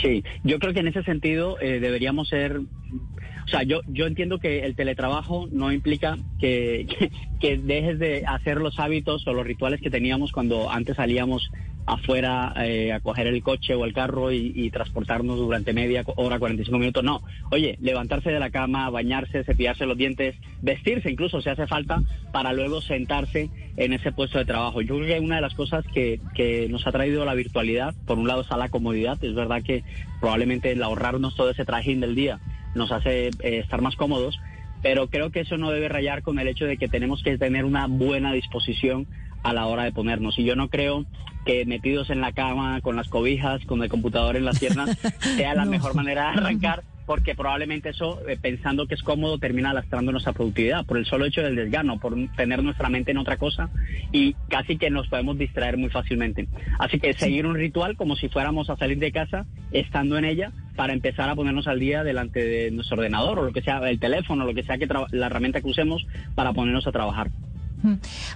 Sí, 0.00 0.22
yo 0.42 0.58
creo 0.58 0.72
que 0.72 0.80
en 0.80 0.88
ese 0.88 1.02
sentido 1.02 1.58
eh, 1.60 1.80
deberíamos 1.80 2.28
ser 2.28 2.60
o 3.46 3.48
sea, 3.48 3.62
yo, 3.62 3.80
yo 3.86 4.06
entiendo 4.06 4.40
que 4.40 4.64
el 4.64 4.74
teletrabajo 4.74 5.46
no 5.52 5.70
implica 5.70 6.18
que, 6.40 6.86
que, 7.40 7.56
dejes 7.56 7.98
de 7.98 8.24
hacer 8.26 8.56
los 8.56 8.80
hábitos 8.80 9.26
o 9.26 9.32
los 9.32 9.46
rituales 9.46 9.80
que 9.80 9.90
teníamos 9.90 10.32
cuando 10.32 10.68
antes 10.68 10.96
salíamos 10.96 11.50
afuera 11.86 12.52
eh, 12.56 12.92
a 12.92 13.00
coger 13.00 13.28
el 13.28 13.42
coche 13.42 13.74
o 13.74 13.84
el 13.84 13.94
carro 13.94 14.32
y, 14.32 14.70
transportarnos 14.70 15.38
durante 15.38 15.72
media 15.72 16.04
hora, 16.16 16.38
45 16.38 16.78
minutos. 16.78 17.04
No, 17.04 17.22
oye, 17.50 17.78
levantarse 17.80 18.30
de 18.30 18.40
la 18.40 18.50
cama, 18.50 18.90
bañarse, 18.90 19.44
cepillarse 19.44 19.86
los 19.86 19.96
dientes, 19.96 20.34
vestirse 20.60 21.10
incluso 21.10 21.40
si 21.40 21.48
hace 21.48 21.66
falta 21.66 22.02
para 22.32 22.52
luego 22.52 22.80
sentarse 22.80 23.48
en 23.76 23.92
ese 23.92 24.12
puesto 24.12 24.38
de 24.38 24.44
trabajo. 24.44 24.82
Yo 24.82 24.96
creo 24.96 25.06
que 25.06 25.20
una 25.20 25.36
de 25.36 25.42
las 25.42 25.54
cosas 25.54 25.84
que, 25.94 26.20
que 26.34 26.68
nos 26.68 26.86
ha 26.86 26.92
traído 26.92 27.24
la 27.24 27.34
virtualidad, 27.34 27.94
por 28.06 28.18
un 28.18 28.26
lado 28.26 28.42
está 28.42 28.56
la 28.56 28.68
comodidad, 28.68 29.22
es 29.22 29.34
verdad 29.34 29.62
que 29.62 29.84
probablemente 30.20 30.72
el 30.72 30.82
ahorrarnos 30.82 31.36
todo 31.36 31.50
ese 31.50 31.64
trajín 31.64 32.00
del 32.00 32.14
día 32.14 32.40
nos 32.74 32.90
hace 32.90 33.28
eh, 33.28 33.32
estar 33.40 33.80
más 33.80 33.96
cómodos, 33.96 34.38
pero 34.82 35.08
creo 35.08 35.30
que 35.30 35.40
eso 35.40 35.56
no 35.56 35.70
debe 35.70 35.88
rayar 35.88 36.22
con 36.22 36.38
el 36.38 36.48
hecho 36.48 36.66
de 36.66 36.76
que 36.76 36.88
tenemos 36.88 37.22
que 37.22 37.38
tener 37.38 37.64
una 37.64 37.86
buena 37.86 38.32
disposición 38.32 39.06
a 39.46 39.52
la 39.52 39.66
hora 39.66 39.84
de 39.84 39.92
ponernos. 39.92 40.38
Y 40.38 40.44
yo 40.44 40.56
no 40.56 40.68
creo 40.68 41.06
que 41.44 41.64
metidos 41.64 42.10
en 42.10 42.20
la 42.20 42.32
cama, 42.32 42.80
con 42.80 42.96
las 42.96 43.08
cobijas, 43.08 43.64
con 43.64 43.80
el 43.82 43.88
computador 43.88 44.36
en 44.36 44.44
las 44.44 44.58
piernas, 44.58 44.98
sea 45.36 45.54
la 45.54 45.64
mejor 45.64 45.94
manera 45.94 46.32
de 46.32 46.38
arrancar 46.38 46.82
porque 47.06 47.36
probablemente 47.36 47.90
eso, 47.90 48.20
eh, 48.28 48.36
pensando 48.36 48.86
que 48.86 48.96
es 48.96 49.02
cómodo, 49.02 49.38
termina 49.38 49.72
lastrando 49.72 50.10
nuestra 50.10 50.32
productividad 50.32 50.84
por 50.84 50.98
el 50.98 51.06
solo 51.06 51.24
hecho 51.24 51.40
del 51.40 51.54
desgano, 51.54 52.00
por 52.00 52.16
tener 52.36 52.64
nuestra 52.64 52.88
mente 52.88 53.12
en 53.12 53.18
otra 53.18 53.36
cosa 53.36 53.70
y 54.10 54.34
casi 54.48 54.76
que 54.76 54.90
nos 54.90 55.06
podemos 55.06 55.38
distraer 55.38 55.76
muy 55.76 55.88
fácilmente. 55.88 56.48
Así 56.80 56.98
que 56.98 57.14
seguir 57.14 57.46
un 57.46 57.54
ritual 57.54 57.96
como 57.96 58.16
si 58.16 58.28
fuéramos 58.28 58.68
a 58.68 58.76
salir 58.76 58.98
de 58.98 59.12
casa, 59.12 59.46
estando 59.70 60.18
en 60.18 60.24
ella, 60.24 60.50
para 60.74 60.92
empezar 60.92 61.30
a 61.30 61.36
ponernos 61.36 61.68
al 61.68 61.78
día 61.78 62.02
delante 62.02 62.44
de 62.44 62.70
nuestro 62.72 62.96
ordenador 62.96 63.38
o 63.38 63.44
lo 63.44 63.52
que 63.52 63.62
sea, 63.62 63.78
el 63.88 64.00
teléfono, 64.00 64.44
lo 64.44 64.52
que 64.52 64.64
sea 64.64 64.76
que 64.76 64.88
la 65.12 65.26
herramienta 65.26 65.60
que 65.60 65.68
usemos 65.68 66.04
para 66.34 66.52
ponernos 66.52 66.88
a 66.88 66.92
trabajar. 66.92 67.30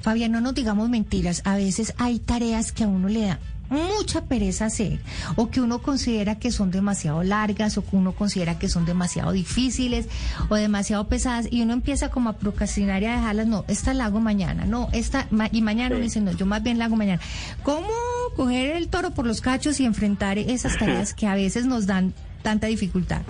Fabián, 0.02 0.32
no 0.32 0.40
nos 0.40 0.54
digamos 0.54 0.88
mentiras. 0.88 1.42
A 1.44 1.56
veces 1.56 1.94
hay 1.98 2.18
tareas 2.18 2.72
que 2.72 2.84
a 2.84 2.88
uno 2.88 3.08
le 3.08 3.22
da 3.22 3.38
mucha 3.70 4.24
pereza 4.24 4.66
hacer 4.66 4.98
o 5.36 5.48
que 5.48 5.60
uno 5.60 5.80
considera 5.80 6.38
que 6.38 6.50
son 6.50 6.70
demasiado 6.70 7.22
largas 7.22 7.78
o 7.78 7.86
que 7.86 7.96
uno 7.96 8.12
considera 8.12 8.58
que 8.58 8.68
son 8.68 8.84
demasiado 8.84 9.32
difíciles 9.32 10.06
o 10.48 10.56
demasiado 10.56 11.08
pesadas 11.08 11.46
y 11.50 11.62
uno 11.62 11.72
empieza 11.72 12.10
como 12.10 12.30
a 12.30 12.36
procrastinar 12.36 13.02
y 13.02 13.06
a 13.06 13.12
dejarlas, 13.12 13.46
no, 13.46 13.64
esta 13.68 13.94
la 13.94 14.06
hago 14.06 14.20
mañana, 14.20 14.66
no, 14.66 14.88
esta, 14.92 15.28
y 15.52 15.62
mañana 15.62 15.94
me 15.94 16.02
dice, 16.02 16.20
no, 16.20 16.32
yo 16.32 16.46
más 16.46 16.62
bien 16.62 16.78
la 16.78 16.86
hago 16.86 16.96
mañana. 16.96 17.22
¿Cómo 17.62 17.88
coger 18.36 18.76
el 18.76 18.88
toro 18.88 19.12
por 19.12 19.26
los 19.26 19.40
cachos 19.40 19.78
y 19.80 19.84
enfrentar 19.84 20.38
esas 20.38 20.76
tareas 20.76 21.14
que 21.14 21.26
a 21.26 21.34
veces 21.34 21.64
nos 21.64 21.86
dan 21.86 22.12
tanta 22.42 22.66
dificultad? 22.66 23.22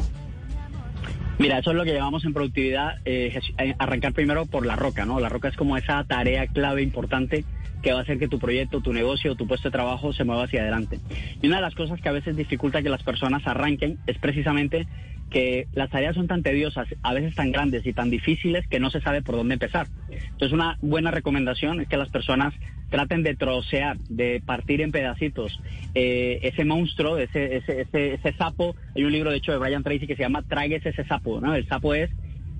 Mira, 1.40 1.56
eso 1.56 1.70
es 1.70 1.76
lo 1.78 1.84
que 1.84 1.94
llamamos 1.94 2.26
en 2.26 2.34
productividad 2.34 2.98
eh, 3.06 3.40
eh, 3.56 3.74
arrancar 3.78 4.12
primero 4.12 4.44
por 4.44 4.66
la 4.66 4.76
roca, 4.76 5.06
¿no? 5.06 5.20
La 5.20 5.30
roca 5.30 5.48
es 5.48 5.56
como 5.56 5.78
esa 5.78 6.04
tarea 6.04 6.46
clave 6.46 6.82
importante 6.82 7.46
que 7.80 7.94
va 7.94 8.00
a 8.00 8.02
hacer 8.02 8.18
que 8.18 8.28
tu 8.28 8.38
proyecto, 8.38 8.82
tu 8.82 8.92
negocio, 8.92 9.34
tu 9.36 9.46
puesto 9.46 9.68
de 9.68 9.72
trabajo 9.72 10.12
se 10.12 10.24
mueva 10.24 10.44
hacia 10.44 10.60
adelante. 10.60 11.00
Y 11.40 11.46
una 11.46 11.56
de 11.56 11.62
las 11.62 11.74
cosas 11.74 11.98
que 12.02 12.10
a 12.10 12.12
veces 12.12 12.36
dificulta 12.36 12.82
que 12.82 12.90
las 12.90 13.02
personas 13.02 13.46
arranquen 13.46 13.96
es 14.06 14.18
precisamente 14.18 14.86
que 15.30 15.66
las 15.72 15.88
tareas 15.88 16.14
son 16.14 16.26
tan 16.26 16.42
tediosas, 16.42 16.88
a 17.02 17.14
veces 17.14 17.34
tan 17.34 17.52
grandes 17.52 17.86
y 17.86 17.94
tan 17.94 18.10
difíciles 18.10 18.66
que 18.68 18.78
no 18.78 18.90
se 18.90 19.00
sabe 19.00 19.22
por 19.22 19.36
dónde 19.36 19.54
empezar. 19.54 19.86
Entonces 20.10 20.52
una 20.52 20.76
buena 20.82 21.10
recomendación 21.10 21.80
es 21.80 21.88
que 21.88 21.96
las 21.96 22.10
personas 22.10 22.52
traten 22.90 23.22
de 23.22 23.36
trocear, 23.36 23.98
de 24.08 24.42
partir 24.44 24.80
en 24.80 24.92
pedacitos 24.92 25.60
eh, 25.94 26.40
ese 26.42 26.64
monstruo, 26.64 27.16
ese, 27.18 27.56
ese, 27.56 27.82
ese, 27.82 28.14
ese, 28.14 28.32
sapo. 28.34 28.74
Hay 28.94 29.04
un 29.04 29.12
libro 29.12 29.30
de 29.30 29.38
hecho 29.38 29.52
de 29.52 29.58
Brian 29.58 29.82
Tracy 29.82 30.06
que 30.06 30.16
se 30.16 30.22
llama 30.22 30.42
Tráguese 30.42 30.90
ese 30.90 31.04
sapo, 31.04 31.40
¿no? 31.40 31.54
El 31.54 31.66
sapo 31.66 31.94
es 31.94 32.10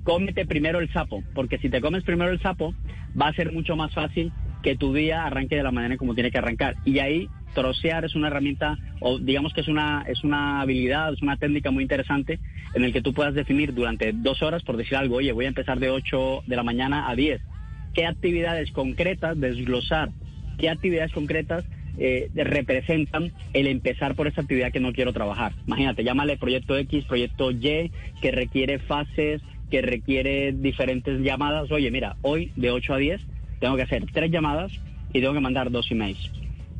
cómete 0.03 0.45
primero 0.45 0.79
el 0.79 0.91
sapo, 0.91 1.23
porque 1.33 1.57
si 1.59 1.69
te 1.69 1.81
comes 1.81 2.03
primero 2.03 2.31
el 2.31 2.41
sapo 2.41 2.73
va 3.19 3.27
a 3.27 3.33
ser 3.33 3.51
mucho 3.51 3.75
más 3.75 3.93
fácil 3.93 4.31
que 4.63 4.75
tu 4.75 4.93
día 4.93 5.25
arranque 5.25 5.55
de 5.55 5.63
la 5.63 5.71
manera 5.71 5.97
como 5.97 6.15
tiene 6.15 6.31
que 6.31 6.37
arrancar. 6.37 6.75
Y 6.85 6.99
ahí 6.99 7.29
trocear 7.53 8.05
es 8.05 8.15
una 8.15 8.27
herramienta, 8.27 8.77
o 8.99 9.19
digamos 9.19 9.53
que 9.53 9.61
es 9.61 9.67
una, 9.67 10.03
es 10.07 10.23
una 10.23 10.61
habilidad, 10.61 11.13
es 11.13 11.21
una 11.21 11.37
técnica 11.37 11.71
muy 11.71 11.83
interesante 11.83 12.39
en 12.73 12.83
el 12.83 12.93
que 12.93 13.01
tú 13.01 13.13
puedas 13.13 13.33
definir 13.33 13.73
durante 13.73 14.13
dos 14.13 14.41
horas, 14.41 14.63
por 14.63 14.77
decir 14.77 14.95
algo, 14.95 15.17
oye, 15.17 15.31
voy 15.31 15.45
a 15.45 15.49
empezar 15.49 15.79
de 15.79 15.89
8 15.89 16.43
de 16.45 16.55
la 16.55 16.63
mañana 16.63 17.09
a 17.09 17.15
10. 17.15 17.41
¿Qué 17.93 18.05
actividades 18.05 18.71
concretas, 18.71 19.39
desglosar, 19.39 20.11
qué 20.57 20.69
actividades 20.69 21.11
concretas 21.11 21.65
eh, 21.97 22.29
representan 22.33 23.31
el 23.53 23.67
empezar 23.67 24.15
por 24.15 24.27
esa 24.27 24.41
actividad 24.41 24.71
que 24.71 24.79
no 24.79 24.93
quiero 24.93 25.13
trabajar? 25.13 25.53
Imagínate, 25.67 26.03
llámale 26.03 26.37
proyecto 26.37 26.77
X, 26.77 27.05
proyecto 27.05 27.51
Y, 27.51 27.91
que 28.21 28.31
requiere 28.31 28.79
fases, 28.79 29.41
que 29.69 29.81
requiere 29.81 30.51
diferentes 30.51 31.21
llamadas. 31.21 31.71
Oye, 31.71 31.91
mira, 31.91 32.15
hoy 32.21 32.51
de 32.55 32.71
8 32.71 32.93
a 32.93 32.97
10 32.97 33.21
tengo 33.59 33.75
que 33.75 33.83
hacer 33.83 34.05
tres 34.11 34.31
llamadas 34.31 34.71
y 35.13 35.21
tengo 35.21 35.33
que 35.33 35.39
mandar 35.39 35.71
dos 35.71 35.89
emails. 35.91 36.31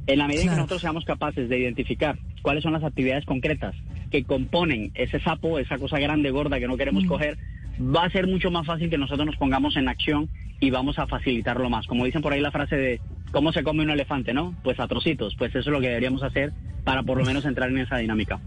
En 0.07 0.19
la 0.19 0.27
medida 0.27 0.43
en 0.43 0.49
que 0.49 0.55
nosotros 0.55 0.81
seamos 0.81 1.05
capaces 1.05 1.47
de 1.47 1.59
identificar 1.59 2.17
cuáles 2.41 2.63
son 2.63 2.73
las 2.73 2.83
actividades 2.83 3.25
concretas 3.25 3.75
que 4.09 4.23
componen 4.23 4.91
ese 4.95 5.19
sapo, 5.19 5.59
esa 5.59 5.77
cosa 5.77 5.99
grande, 5.99 6.31
gorda 6.31 6.59
que 6.59 6.67
no 6.67 6.77
queremos 6.77 7.05
coger, 7.05 7.37
va 7.79 8.05
a 8.05 8.09
ser 8.09 8.27
mucho 8.27 8.51
más 8.51 8.65
fácil 8.65 8.89
que 8.89 8.97
nosotros 8.97 9.25
nos 9.25 9.37
pongamos 9.37 9.77
en 9.77 9.87
acción 9.87 10.29
y 10.59 10.69
vamos 10.69 10.99
a 10.99 11.07
facilitarlo 11.07 11.69
más. 11.69 11.87
Como 11.87 12.03
dicen 12.03 12.21
por 12.21 12.33
ahí 12.33 12.41
la 12.41 12.51
frase 12.51 12.75
de 12.75 13.01
cómo 13.31 13.51
se 13.51 13.63
come 13.63 13.83
un 13.83 13.89
elefante, 13.89 14.33
¿no? 14.33 14.55
Pues 14.63 14.79
a 14.79 14.87
trocitos. 14.87 15.35
Pues 15.37 15.51
eso 15.51 15.69
es 15.69 15.73
lo 15.73 15.81
que 15.81 15.87
deberíamos 15.87 16.23
hacer 16.23 16.53
para 16.83 17.03
por 17.03 17.17
lo 17.17 17.25
menos 17.25 17.45
entrar 17.45 17.69
en 17.69 17.79
esa 17.79 17.97
dinámica. 17.97 18.39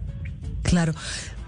Claro. 0.63 0.95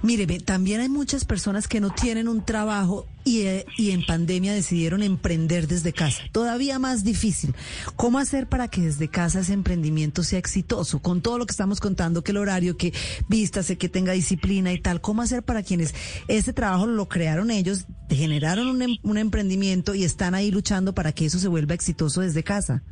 Míreme, 0.02 0.38
también 0.38 0.80
hay 0.80 0.88
muchas 0.88 1.24
personas 1.24 1.66
que 1.66 1.80
no 1.80 1.90
tienen 1.90 2.28
un 2.28 2.44
trabajo 2.44 3.08
y, 3.24 3.40
eh, 3.40 3.66
y, 3.76 3.90
en 3.90 4.06
pandemia 4.06 4.52
decidieron 4.52 5.02
emprender 5.02 5.66
desde 5.66 5.92
casa. 5.92 6.22
Todavía 6.30 6.78
más 6.78 7.02
difícil. 7.02 7.54
¿Cómo 7.96 8.18
hacer 8.20 8.46
para 8.46 8.68
que 8.68 8.82
desde 8.82 9.08
casa 9.08 9.40
ese 9.40 9.54
emprendimiento 9.54 10.22
sea 10.22 10.38
exitoso? 10.38 11.00
Con 11.00 11.22
todo 11.22 11.38
lo 11.38 11.46
que 11.46 11.50
estamos 11.50 11.80
contando, 11.80 12.22
que 12.22 12.30
el 12.30 12.36
horario, 12.36 12.76
que 12.76 12.92
vístase, 13.26 13.78
que 13.78 13.88
tenga 13.88 14.12
disciplina 14.12 14.72
y 14.72 14.78
tal. 14.78 15.00
¿Cómo 15.00 15.22
hacer 15.22 15.42
para 15.42 15.64
quienes 15.64 15.92
ese 16.28 16.52
trabajo 16.52 16.86
lo 16.86 17.08
crearon 17.08 17.50
ellos, 17.50 17.86
generaron 18.08 18.68
un, 18.68 18.82
em, 18.82 18.96
un 19.02 19.18
emprendimiento 19.18 19.94
y 19.94 20.04
están 20.04 20.36
ahí 20.36 20.52
luchando 20.52 20.94
para 20.94 21.10
que 21.10 21.24
eso 21.24 21.40
se 21.40 21.48
vuelva 21.48 21.74
exitoso 21.74 22.20
desde 22.20 22.44
casa? 22.44 22.84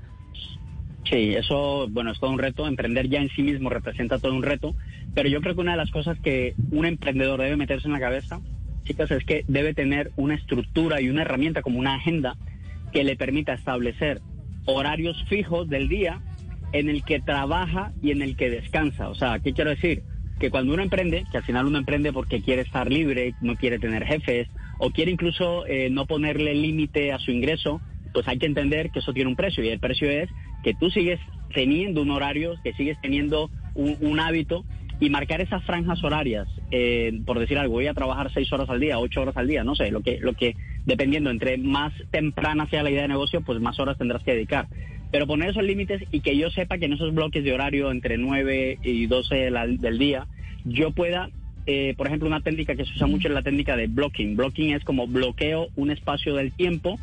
Sí, 1.05 1.34
eso, 1.34 1.86
bueno, 1.90 2.12
es 2.12 2.18
todo 2.18 2.30
un 2.30 2.38
reto. 2.38 2.66
Emprender 2.66 3.09
ya 3.09 3.20
en 3.20 3.28
sí 3.30 3.42
mismo 3.42 3.68
representa 3.68 4.18
todo 4.18 4.32
un 4.32 4.42
reto. 4.42 4.74
Pero 5.14 5.28
yo 5.28 5.40
creo 5.40 5.55
que 5.55 5.61
una 5.61 5.72
de 5.72 5.78
las 5.78 5.90
cosas 5.90 6.18
que 6.20 6.55
un 6.70 6.86
emprendedor 6.86 7.40
debe 7.40 7.57
meterse 7.57 7.86
en 7.86 7.92
la 7.92 8.00
cabeza, 8.00 8.40
chicas, 8.84 9.11
es 9.11 9.24
que 9.24 9.44
debe 9.46 9.74
tener 9.74 10.12
una 10.16 10.34
estructura 10.34 11.00
y 11.00 11.09
una 11.09 11.22
herramienta 11.22 11.62
como 11.62 11.78
una 11.78 11.94
agenda 11.94 12.36
que 12.92 13.05
le 13.05 13.16
permita 13.16 13.52
establecer 13.55 14.20
horarios 14.66 15.22
fijos 15.28 15.68
del 15.68 15.88
día 15.88 16.20
en 16.72 16.88
el 16.88 17.05
que 17.05 17.20
trabaja 17.20 17.92
y 18.02 18.11
en 18.11 18.22
el 18.22 18.36
que 18.36 18.50
descansa. 18.50 19.09
O 19.09 19.14
sea, 19.14 19.38
¿qué 19.38 19.52
quiero 19.52 19.70
decir? 19.70 20.02
Que 20.40 20.50
cuando 20.50 20.74
uno 20.74 20.82
emprende, 20.82 21.24
que 21.30 21.36
al 21.36 21.44
final 21.44 21.66
uno 21.66 21.78
emprende 21.78 22.12
porque 22.12 22.42
quiere 22.42 22.62
estar 22.62 22.90
libre, 22.90 23.34
no 23.40 23.57
quiere 23.57 23.78
tener 23.78 24.05
jefes, 24.05 24.48
o 24.78 24.90
quiere 24.90 25.12
incluso 25.12 25.66
eh, 25.66 25.90
no 25.90 26.07
ponerle 26.07 26.55
límite 26.55 27.12
a 27.12 27.18
su 27.18 27.30
ingreso, 27.30 27.80
pues 28.12 28.26
hay 28.26 28.38
que 28.38 28.46
entender 28.46 28.90
que 28.90 29.00
eso 29.00 29.12
tiene 29.12 29.30
un 29.30 29.36
precio 29.36 29.62
y 29.62 29.68
el 29.68 29.78
precio 29.78 30.09
es 30.11 30.30
que 30.64 30.74
tú 30.74 30.90
sigues 30.90 31.20
teniendo 31.54 32.02
un 32.02 32.10
horario, 32.10 32.54
que 32.64 32.72
sigues 32.72 33.00
teniendo 33.00 33.50
un, 33.74 34.18
hábito 34.18 34.64
y 34.98 35.10
marcar 35.10 35.40
esas 35.40 35.62
franjas 35.64 36.02
horarias, 36.02 36.48
eh, 36.70 37.20
por 37.26 37.38
decir 37.38 37.58
algo, 37.58 37.74
voy 37.74 37.86
a 37.86 37.94
trabajar 37.94 38.32
seis 38.32 38.52
horas 38.52 38.68
al 38.70 38.80
día, 38.80 38.98
ocho 38.98 39.22
horas 39.22 39.36
al 39.36 39.46
día, 39.46 39.62
no 39.62 39.74
sé, 39.74 39.90
lo 39.90 40.00
que, 40.00 40.18
lo 40.20 40.32
que, 40.32 40.56
dependiendo, 40.86 41.30
entre 41.30 41.58
más 41.58 41.92
temprana 42.10 42.68
sea 42.68 42.82
la 42.82 42.90
idea 42.90 43.02
de 43.02 43.08
negocio, 43.08 43.42
pues 43.42 43.60
más 43.60 43.78
horas 43.78 43.98
tendrás 43.98 44.22
que 44.22 44.32
dedicar. 44.32 44.66
Pero 45.12 45.26
poner 45.26 45.50
esos 45.50 45.62
límites 45.62 46.02
y 46.10 46.20
que 46.20 46.36
yo 46.36 46.50
sepa 46.50 46.78
que 46.78 46.86
en 46.86 46.94
esos 46.94 47.14
bloques 47.14 47.44
de 47.44 47.52
horario 47.52 47.92
entre 47.92 48.18
9 48.18 48.78
y 48.82 49.06
12 49.06 49.50
del 49.78 49.98
día, 49.98 50.26
yo 50.64 50.90
pueda 50.90 51.30
eh, 51.66 51.94
por 51.96 52.06
ejemplo, 52.06 52.28
una 52.28 52.42
técnica 52.42 52.74
que 52.74 52.84
se 52.84 52.92
usa 52.92 53.06
mucho 53.06 53.28
es 53.28 53.34
la 53.34 53.42
técnica 53.42 53.74
de 53.74 53.86
blocking. 53.86 54.36
Blocking 54.36 54.74
es 54.74 54.84
como 54.84 55.06
bloqueo 55.06 55.68
un 55.76 55.90
espacio 55.90 56.34
del 56.34 56.52
tiempo 56.52 56.98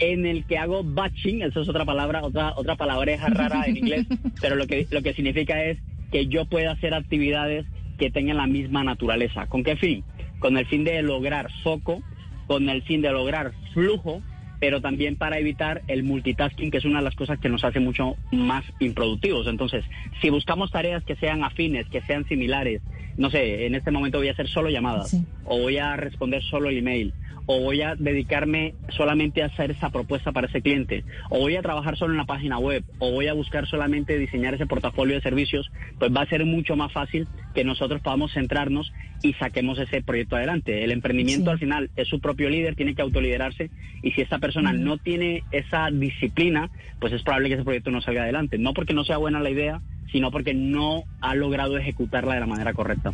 en 0.00 0.26
el 0.26 0.44
que 0.46 0.58
hago 0.58 0.82
batching, 0.82 1.42
eso 1.42 1.60
es 1.60 1.68
otra 1.68 1.84
palabra, 1.84 2.22
otra 2.22 2.54
otra 2.56 2.74
palabreja 2.76 3.28
rara 3.28 3.64
en 3.66 3.76
inglés, 3.76 4.06
pero 4.40 4.56
lo 4.56 4.66
que 4.66 4.86
lo 4.90 5.02
que 5.02 5.14
significa 5.14 5.62
es 5.62 5.78
que 6.10 6.26
yo 6.26 6.46
pueda 6.46 6.72
hacer 6.72 6.94
actividades 6.94 7.66
que 7.98 8.10
tengan 8.10 8.38
la 8.38 8.46
misma 8.46 8.82
naturaleza. 8.82 9.46
¿Con 9.46 9.62
qué 9.62 9.76
fin? 9.76 10.02
Con 10.38 10.56
el 10.56 10.66
fin 10.66 10.84
de 10.84 11.02
lograr 11.02 11.48
foco, 11.62 12.02
con 12.46 12.68
el 12.68 12.82
fin 12.82 13.02
de 13.02 13.12
lograr 13.12 13.52
flujo, 13.74 14.22
pero 14.58 14.80
también 14.80 15.16
para 15.16 15.38
evitar 15.38 15.82
el 15.86 16.02
multitasking, 16.02 16.70
que 16.70 16.78
es 16.78 16.84
una 16.84 16.98
de 16.98 17.04
las 17.04 17.14
cosas 17.14 17.38
que 17.38 17.48
nos 17.48 17.64
hace 17.64 17.80
mucho 17.80 18.16
más 18.32 18.64
improductivos. 18.78 19.46
Entonces, 19.46 19.84
si 20.20 20.30
buscamos 20.30 20.70
tareas 20.70 21.04
que 21.04 21.16
sean 21.16 21.44
afines, 21.44 21.86
que 21.88 22.02
sean 22.02 22.26
similares, 22.26 22.82
no 23.16 23.30
sé, 23.30 23.66
en 23.66 23.74
este 23.74 23.90
momento 23.90 24.18
voy 24.18 24.28
a 24.28 24.32
hacer 24.32 24.48
solo 24.48 24.70
llamadas, 24.70 25.16
o 25.44 25.58
voy 25.58 25.78
a 25.78 25.96
responder 25.96 26.42
solo 26.42 26.68
el 26.68 26.78
email, 26.78 27.12
o 27.46 27.60
voy 27.60 27.82
a 27.82 27.94
dedicarme 27.96 28.74
solamente 28.88 29.42
a 29.42 29.46
hacer 29.46 29.72
esa 29.72 29.90
propuesta 29.90 30.32
para 30.32 30.46
ese 30.46 30.62
cliente, 30.62 31.04
o 31.28 31.40
voy 31.40 31.56
a 31.56 31.62
trabajar 31.62 31.96
solo 31.96 32.12
en 32.12 32.18
la 32.18 32.24
página 32.24 32.58
web, 32.58 32.84
o 32.98 33.10
voy 33.12 33.28
a 33.28 33.32
buscar 33.32 33.66
solamente 33.66 34.18
diseñar 34.18 34.54
ese 34.54 34.66
portafolio 34.66 35.16
de 35.16 35.22
servicios, 35.22 35.70
pues 35.98 36.14
va 36.14 36.22
a 36.22 36.26
ser 36.26 36.44
mucho 36.44 36.76
más 36.76 36.92
fácil 36.92 37.28
que 37.54 37.64
nosotros 37.64 38.00
podamos 38.00 38.32
centrarnos 38.32 38.92
y 39.22 39.34
saquemos 39.34 39.78
ese 39.78 40.02
proyecto 40.02 40.36
adelante. 40.36 40.84
El 40.84 40.92
emprendimiento 40.92 41.50
al 41.50 41.58
final 41.58 41.90
es 41.96 42.08
su 42.08 42.20
propio 42.20 42.48
líder, 42.48 42.74
tiene 42.74 42.94
que 42.94 43.02
autoliderarse 43.02 43.70
y 44.02 44.12
si 44.12 44.20
esta 44.20 44.38
persona 44.38 44.72
no 44.72 44.98
tiene 44.98 45.42
esa 45.50 45.90
disciplina, 45.90 46.70
pues 46.98 47.12
es 47.12 47.22
probable 47.22 47.48
que 47.48 47.54
ese 47.54 47.64
proyecto 47.64 47.90
no 47.90 48.00
salga 48.00 48.22
adelante. 48.22 48.58
No 48.58 48.72
porque 48.72 48.94
no 48.94 49.04
sea 49.04 49.18
buena 49.18 49.40
la 49.40 49.50
idea, 49.50 49.80
sino 50.12 50.30
porque 50.30 50.54
no 50.54 51.04
ha 51.20 51.34
logrado 51.34 51.76
ejecutarla 51.76 52.34
de 52.34 52.40
la 52.40 52.46
manera 52.46 52.72
correcta. 52.72 53.12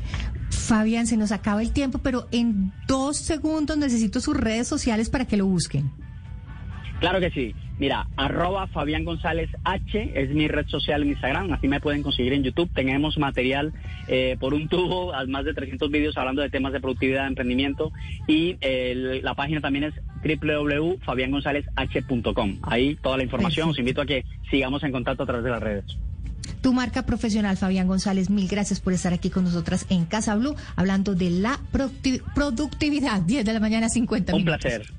Fabián, 0.67 1.07
se 1.07 1.17
nos 1.17 1.33
acaba 1.33 1.63
el 1.63 1.73
tiempo, 1.73 1.99
pero 1.99 2.27
en 2.33 2.73
dos 2.87 3.17
segundos 3.17 3.79
necesito 3.79 4.21
sus 4.21 4.37
redes 4.37 4.69
sociales 4.69 5.09
para 5.09 5.25
que 5.25 5.37
lo 5.37 5.47
busquen. 5.47 5.91
Claro 7.01 7.21
que 7.21 7.31
sí. 7.31 7.55
Mira, 7.79 8.09
arroba 8.17 8.67
Fabián 8.69 9.05
González 9.05 9.51
H 9.65 10.13
es 10.15 10.31
mi 10.31 10.49
red 10.49 10.67
social 10.67 11.03
en 11.03 11.11
Instagram, 11.11 11.53
así 11.53 11.69
me 11.69 11.79
pueden 11.79 12.03
conseguir 12.03 12.33
en 12.33 12.43
YouTube. 12.43 12.71
Tenemos 12.75 13.19
material 13.19 13.75
eh, 14.09 14.39
por 14.41 14.55
un 14.55 14.67
tubo, 14.69 15.13
más 15.29 15.45
de 15.45 15.53
300 15.53 15.91
vídeos 15.91 16.17
hablando 16.17 16.41
de 16.41 16.49
temas 16.49 16.73
de 16.73 16.81
productividad, 16.81 17.25
de 17.25 17.29
emprendimiento 17.29 17.93
y 18.27 18.57
la 19.21 19.35
página 19.35 19.61
también 19.61 19.85
es 19.85 19.93
www.fabiangonzalezh.com. 20.25 22.61
Ahí 22.63 22.97
toda 22.97 23.19
la 23.19 23.25
información, 23.25 23.69
os 23.69 23.79
invito 23.79 24.01
a 24.01 24.07
que 24.07 24.25
sigamos 24.51 24.83
en 24.83 24.93
contacto 24.93 25.25
a 25.25 25.27
través 25.27 25.45
de 25.45 25.51
las 25.51 25.63
redes. 25.63 25.85
Tu 26.67 26.73
marca 26.73 27.07
profesional, 27.07 27.57
Fabián 27.57 27.87
González, 27.87 28.29
mil 28.29 28.49
gracias 28.49 28.81
por 28.81 28.93
estar 28.93 29.13
aquí 29.13 29.31
con 29.31 29.45
nosotras 29.45 29.87
en 29.89 30.05
Casa 30.05 30.35
Blue, 30.35 30.57
hablando 30.75 31.15
de 31.15 31.31
la 31.31 31.61
productividad. 32.35 33.21
10 33.21 33.45
de 33.45 33.53
la 33.53 33.61
mañana, 33.61 33.89
50 33.89 34.33
minutos. 34.33 34.55
Un 34.57 34.61
placer. 34.61 34.93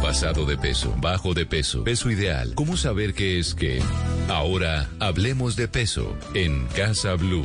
Pasado 0.00 0.46
de 0.46 0.56
peso, 0.56 0.94
bajo 1.00 1.34
de 1.34 1.44
peso, 1.44 1.82
peso 1.82 2.08
ideal. 2.08 2.52
¿Cómo 2.54 2.76
saber 2.76 3.14
qué 3.14 3.40
es 3.40 3.52
qué? 3.52 3.82
Ahora 4.28 4.88
hablemos 5.00 5.56
de 5.56 5.66
peso 5.66 6.16
en 6.34 6.68
Casa 6.68 7.14
Blue. 7.14 7.44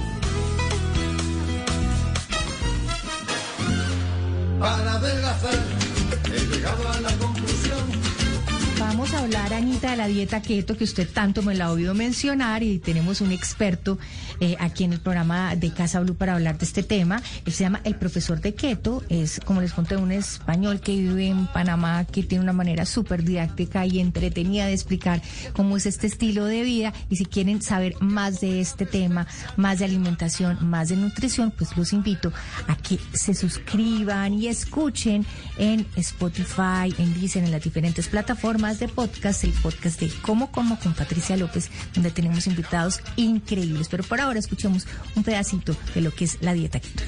De 9.92 9.98
la 9.98 10.08
dieta 10.08 10.42
keto 10.42 10.76
que 10.76 10.84
usted 10.84 11.10
tanto 11.10 11.42
me 11.42 11.56
la 11.56 11.66
ha 11.66 11.72
oído 11.72 11.94
mencionar 11.94 12.64
y 12.64 12.80
tenemos 12.80 13.22
un 13.22 13.32
experto 13.32 13.98
eh, 14.40 14.56
aquí 14.60 14.84
en 14.84 14.94
el 14.94 15.00
programa 15.00 15.56
de 15.56 15.72
Casa 15.72 16.00
Blue 16.00 16.16
para 16.16 16.34
hablar 16.34 16.58
de 16.58 16.66
este 16.66 16.84
tema. 16.84 17.22
Él 17.46 17.54
se 17.54 17.64
llama 17.64 17.82
El 17.84 17.96
Profesor 17.96 18.42
de 18.42 18.54
Keto, 18.54 19.04
es, 19.10 19.40
como 19.46 19.62
les 19.62 19.74
conté, 19.74 19.96
un 19.96 20.12
español 20.12 20.80
que 20.80 20.92
vive 20.96 21.28
en 21.28 21.48
Panamá, 21.48 22.06
que 22.06 22.24
tiene 22.24 22.44
una 22.44 22.54
manera 22.54 22.86
súper 22.86 23.24
didáctica 23.24 23.86
y 23.86 24.00
entretenida 24.00 24.66
de 24.66 24.74
explicar 24.74 25.22
cómo 25.54 25.78
es 25.78 25.86
este 25.86 26.08
estilo 26.08 26.46
de 26.46 26.64
vida. 26.64 26.94
Y 27.10 27.16
si 27.16 27.26
quieren 27.26 27.62
saber 27.62 27.96
más 28.00 28.42
de 28.42 28.60
este 28.60 28.86
tema, 28.86 29.28
más 29.56 29.80
de 29.80 29.86
alimentación, 29.86 30.58
más 30.62 30.90
de 30.90 30.98
nutrición, 30.98 31.52
pues 31.52 31.76
los 31.78 31.94
invito 31.94 32.32
a 32.68 32.76
que 32.76 33.00
se 33.14 33.34
suscriban 33.34 34.34
y 34.34 34.48
escuchen 34.48 35.26
en 35.58 35.86
Spotify, 35.96 36.94
en 36.98 37.14
Deezer, 37.20 37.44
en 37.44 37.52
las 37.52 37.64
diferentes 37.64 38.08
plataformas 38.08 38.80
de 38.80 38.88
podcast, 38.88 39.44
el 39.44 39.52
podcast 39.52 39.77
de 39.84 40.12
Cómo 40.22 40.52
Como 40.52 40.80
con 40.80 40.94
Patricia 40.94 41.38
López, 41.38 41.70
donde 41.94 42.12
tenemos 42.12 42.48
invitados 42.48 43.02
increíbles. 43.16 43.88
Pero 43.90 44.04
por 44.04 44.20
ahora 44.20 44.40
escuchemos 44.40 44.88
un 45.16 45.24
pedacito 45.24 45.76
de 45.94 46.02
lo 46.02 46.12
que 46.12 46.26
es 46.26 46.42
la 46.42 46.54
dieta 46.54 46.80
keto. 46.80 47.04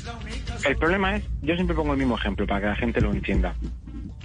El 0.65 0.77
problema 0.77 1.17
es, 1.17 1.23
yo 1.41 1.55
siempre 1.55 1.75
pongo 1.75 1.93
el 1.93 1.99
mismo 1.99 2.17
ejemplo 2.17 2.45
para 2.45 2.61
que 2.61 2.67
la 2.67 2.75
gente 2.75 3.01
lo 3.01 3.11
entienda. 3.11 3.55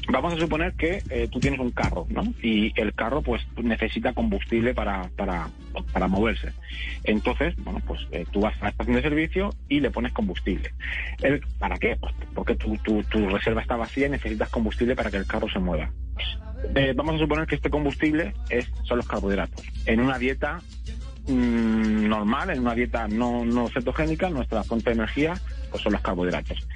Vamos 0.09 0.35
a 0.35 0.39
suponer 0.39 0.75
que 0.75 1.03
eh, 1.09 1.29
tú 1.33 1.41
tienes 1.41 1.59
un 1.59 1.71
carro, 1.71 2.07
¿no? 2.11 2.23
Y 2.43 2.79
el 2.79 2.95
carro, 2.95 3.23
pues, 3.23 3.41
necesita 3.57 4.13
combustible 4.13 4.75
para, 4.75 5.09
para, 5.17 5.49
para 5.93 6.09
moverse. 6.09 6.53
Entonces, 7.05 7.55
bueno, 7.65 7.81
pues 7.87 8.01
eh, 8.13 8.27
tú 8.31 8.41
vas 8.41 8.55
a 8.61 8.65
la 8.65 8.71
estación 8.71 8.97
de 8.97 9.03
servicio 9.03 9.55
y 9.69 9.81
le 9.81 9.91
pones 9.91 10.13
combustible. 10.13 10.75
¿Para 11.59 11.79
qué? 11.79 11.97
Pues 11.99 12.13
porque 12.35 12.55
tu, 12.55 12.77
tu, 12.79 13.03
tu 13.05 13.31
reserva 13.31 13.63
está 13.63 13.77
vacía 13.77 14.07
y 14.07 14.11
necesitas 14.11 14.51
combustible 14.51 14.95
para 14.95 15.11
que 15.11 15.17
el 15.17 15.27
carro 15.27 15.49
se 15.49 15.59
mueva 15.59 15.91
Eh, 16.75 16.93
vamos 16.97 17.17
a 17.17 17.19
suponer 17.19 17.47
que 17.47 17.55
este 17.55 17.71
combustible 17.71 18.35
es, 18.51 18.71
son 18.85 18.99
los 18.99 19.07
carbohidratos. 19.07 19.65
En 19.87 20.01
una 20.01 20.19
dieta 20.19 20.61
mm, 21.27 22.09
normal, 22.09 22.51
en 22.51 22.61
una 22.61 22.75
dieta 22.75 23.09
no, 23.09 23.45
no 23.45 23.69
cetogénica, 23.69 24.29
nuestra 24.31 24.62
fuente 24.65 24.91
de 24.91 24.97
energía 24.97 25.35
pues 25.71 25.83
son 25.83 25.93
los 25.93 26.03
carbohidratos. 26.03 26.67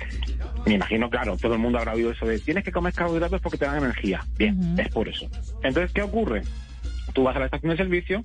Me 0.66 0.74
imagino, 0.74 1.09
claro, 1.09 1.36
todo 1.36 1.55
el 1.55 1.61
mundo 1.61 1.78
habrá 1.78 1.95
oído 1.95 2.11
eso 2.11 2.26
de 2.26 2.39
tienes 2.41 2.64
que 2.64 2.72
comer 2.72 2.93
carbohidratos 2.93 3.41
porque 3.41 3.59
te 3.59 3.64
dan 3.64 3.78
energía. 3.78 4.24
Bien, 4.36 4.76
es 4.78 4.89
por 4.89 5.09
eso. 5.09 5.28
Entonces, 5.62 5.93
¿qué 5.93 6.03
ocurre? 6.03 6.43
Tú 7.12 7.22
vas 7.22 7.36
a 7.36 7.39
la 7.39 7.45
estación 7.47 7.70
de 7.70 7.76
servicio, 7.76 8.24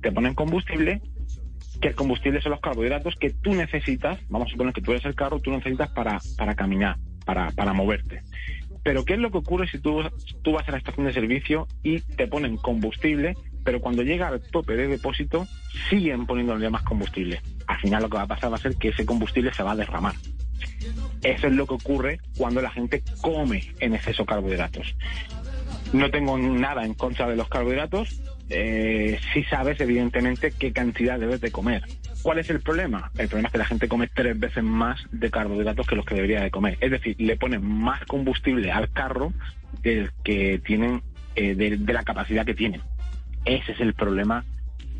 te 0.00 0.12
ponen 0.12 0.34
combustible, 0.34 1.00
que 1.80 1.88
el 1.88 1.94
combustible 1.94 2.40
son 2.42 2.52
los 2.52 2.60
carbohidratos 2.60 3.16
que 3.16 3.30
tú 3.30 3.54
necesitas, 3.54 4.18
vamos 4.28 4.48
a 4.48 4.50
suponer 4.52 4.74
que 4.74 4.82
tú 4.82 4.92
eres 4.92 5.04
el 5.06 5.14
carro, 5.14 5.40
tú 5.40 5.50
necesitas 5.50 5.90
para, 5.90 6.18
para 6.36 6.54
caminar, 6.54 6.96
para, 7.24 7.50
para 7.52 7.72
moverte. 7.72 8.22
Pero 8.82 9.04
¿qué 9.04 9.14
es 9.14 9.18
lo 9.18 9.30
que 9.30 9.38
ocurre 9.38 9.68
si 9.68 9.78
tú, 9.78 10.02
tú 10.42 10.52
vas 10.52 10.68
a 10.68 10.72
la 10.72 10.78
estación 10.78 11.06
de 11.06 11.12
servicio 11.12 11.68
y 11.82 12.00
te 12.00 12.26
ponen 12.26 12.56
combustible, 12.56 13.34
pero 13.64 13.80
cuando 13.80 14.02
llega 14.02 14.28
al 14.28 14.40
tope 14.40 14.74
de 14.74 14.88
depósito 14.88 15.46
siguen 15.88 16.26
poniéndole 16.26 16.70
más 16.70 16.82
combustible? 16.82 17.42
Al 17.66 17.78
final 17.80 18.02
lo 18.02 18.08
que 18.08 18.16
va 18.16 18.22
a 18.22 18.28
pasar 18.28 18.50
va 18.50 18.56
a 18.56 18.60
ser 18.60 18.76
que 18.76 18.88
ese 18.88 19.04
combustible 19.04 19.52
se 19.52 19.62
va 19.62 19.72
a 19.72 19.76
derramar. 19.76 20.14
Eso 21.22 21.46
es 21.46 21.52
lo 21.52 21.66
que 21.66 21.74
ocurre 21.74 22.20
cuando 22.36 22.62
la 22.62 22.70
gente 22.70 23.02
come 23.20 23.62
en 23.80 23.94
exceso 23.94 24.24
carbohidratos. 24.24 24.94
No 25.92 26.10
tengo 26.10 26.38
nada 26.38 26.84
en 26.84 26.94
contra 26.94 27.28
de 27.28 27.36
los 27.36 27.48
carbohidratos, 27.48 28.20
eh, 28.48 29.18
si 29.32 29.42
sabes 29.44 29.80
evidentemente 29.80 30.52
qué 30.52 30.72
cantidad 30.72 31.18
debes 31.18 31.40
de 31.40 31.50
comer. 31.50 31.82
¿Cuál 32.22 32.38
es 32.38 32.50
el 32.50 32.60
problema? 32.60 33.10
El 33.16 33.28
problema 33.28 33.48
es 33.48 33.52
que 33.52 33.58
la 33.58 33.64
gente 33.64 33.88
come 33.88 34.08
tres 34.08 34.38
veces 34.38 34.62
más 34.62 35.00
de 35.10 35.30
carbohidratos 35.30 35.86
que 35.86 35.96
los 35.96 36.04
que 36.04 36.14
debería 36.14 36.42
de 36.42 36.50
comer. 36.50 36.76
Es 36.80 36.90
decir, 36.90 37.16
le 37.18 37.36
ponen 37.36 37.64
más 37.64 38.04
combustible 38.04 38.70
al 38.70 38.90
carro 38.90 39.32
del 39.82 40.10
que 40.22 40.60
tienen, 40.64 41.02
eh, 41.34 41.54
de, 41.54 41.92
la 41.92 42.02
capacidad 42.02 42.44
que 42.44 42.54
tienen. 42.54 42.82
Ese 43.44 43.72
es 43.72 43.80
el 43.80 43.94
problema 43.94 44.44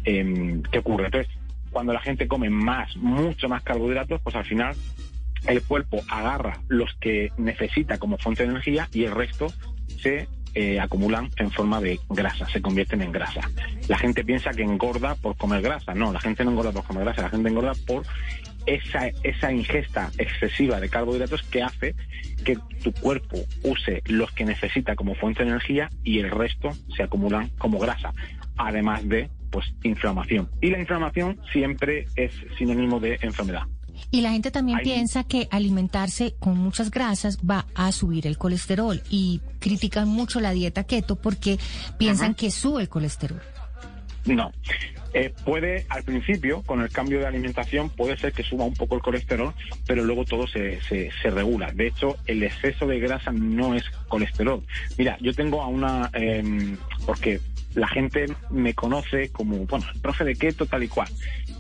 em, 0.05 0.63
que 0.63 0.79
ocurre. 0.79 1.07
Entonces, 1.07 1.33
cuando 1.71 1.93
la 1.93 2.01
gente 2.01 2.27
come 2.27 2.49
más, 2.49 2.97
mucho 2.97 3.49
más 3.49 3.63
carbohidratos, 3.63 4.21
pues 4.23 4.35
al 4.35 4.47
final 4.47 4.75
el 5.47 5.63
cuerpo 5.63 6.03
agarra 6.09 6.59
los 6.69 6.95
que 6.95 7.33
necesita 7.37 7.99
como 7.99 8.19
fuente 8.19 8.45
de 8.45 8.51
energía 8.51 8.89
y 8.93 9.05
el 9.05 9.13
resto 9.13 9.53
se 9.99 10.27
eh, 10.55 10.81
acumulan 10.81 11.31
en 11.37 11.51
forma 11.51 11.81
de 11.81 12.01
grasa, 12.09 12.49
se 12.49 12.61
convierten 12.61 13.03
en 13.03 13.13
grasa. 13.13 13.41
La 13.89 13.99
gente 13.99 14.25
piensa 14.25 14.51
que 14.51 14.63
engorda 14.63 15.15
por 15.15 15.37
comer 15.37 15.63
grasa. 15.63 15.95
No, 15.95 16.13
la 16.13 16.21
gente 16.21 16.45
no 16.45 16.51
engorda 16.51 16.73
por 16.73 16.85
comer 16.85 17.05
grasa, 17.05 17.23
la 17.23 17.31
gente 17.31 17.49
engorda 17.49 17.73
por 17.87 18.03
esa, 18.67 19.09
esa 19.23 19.53
ingesta 19.53 20.11
excesiva 20.19 20.81
de 20.81 20.89
carbohidratos 20.89 21.43
que 21.45 21.63
hace 21.63 21.95
que 22.45 22.57
tu 22.83 22.93
cuerpo 22.93 23.39
use 23.63 24.03
los 24.07 24.31
que 24.33 24.45
necesita 24.45 24.97
como 24.97 25.15
fuente 25.15 25.45
de 25.45 25.51
energía 25.51 25.91
y 26.05 26.19
el 26.19 26.31
resto 26.31 26.71
se 26.97 27.03
acumulan 27.03 27.51
como 27.59 27.79
grasa, 27.79 28.13
además 28.57 29.09
de 29.09 29.29
pues 29.51 29.73
inflamación. 29.83 30.49
Y 30.61 30.71
la 30.71 30.79
inflamación 30.79 31.41
siempre 31.53 32.07
es 32.17 32.33
sinónimo 32.57 33.01
de 33.01 33.19
enfermedad. 33.23 33.63
Y 34.11 34.23
la 34.23 34.33
gente 34.33 34.51
también 34.51 34.81
piensa 34.83 35.25
que 35.25 35.49
alimentarse 35.51 36.35
con 36.39 36.59
muchas 36.59 36.91
grasas 36.91 37.39
va 37.39 37.67
a 37.75 37.93
subir 37.93 38.27
el 38.27 38.39
colesterol 38.39 39.03
y 39.11 39.41
critican 39.59 40.09
mucho 40.09 40.41
la 40.41 40.53
dieta 40.53 40.85
keto 40.85 41.17
porque 41.17 41.59
piensan 41.99 42.35
que 42.35 42.51
sube 42.51 42.83
el 42.83 42.89
colesterol. 42.89 43.41
No. 44.27 44.53
Eh, 45.13 45.33
puede, 45.45 45.87
al 45.89 46.05
principio, 46.05 46.63
con 46.63 46.81
el 46.83 46.91
cambio 46.91 47.19
de 47.19 47.27
alimentación, 47.27 47.91
puede 47.91 48.17
ser 48.17 48.33
que 48.33 48.45
suba 48.45 48.65
un 48.65 48.75
poco 48.75 48.95
el 48.95 49.03
colesterol, 49.03 49.53
pero 49.87 50.05
luego 50.05 50.25
todo 50.25 50.47
se, 50.47 50.81
se, 50.83 51.11
se 51.21 51.31
regula. 51.31 51.73
De 51.73 51.89
hecho, 51.89 52.17
el 52.27 52.45
exceso 52.45 52.87
de 52.87 53.01
grasa 53.01 53.33
no 53.33 53.75
es 53.75 53.83
colesterol. 54.07 54.63
Mira, 54.99 55.19
yo 55.21 55.35
tengo 55.35 55.63
a 55.63 55.67
una, 55.67 56.11
eh, 56.13 56.77
porque 57.07 57.41
la 57.75 57.89
gente 57.89 58.27
me 58.51 58.75
conoce 58.75 59.31
como, 59.31 59.67
bueno, 59.67 59.87
el 59.93 60.01
profe 60.01 60.25
de 60.25 60.37
keto, 60.37 60.67
tal 60.67 60.83
y 60.83 60.89
cual. 60.89 61.09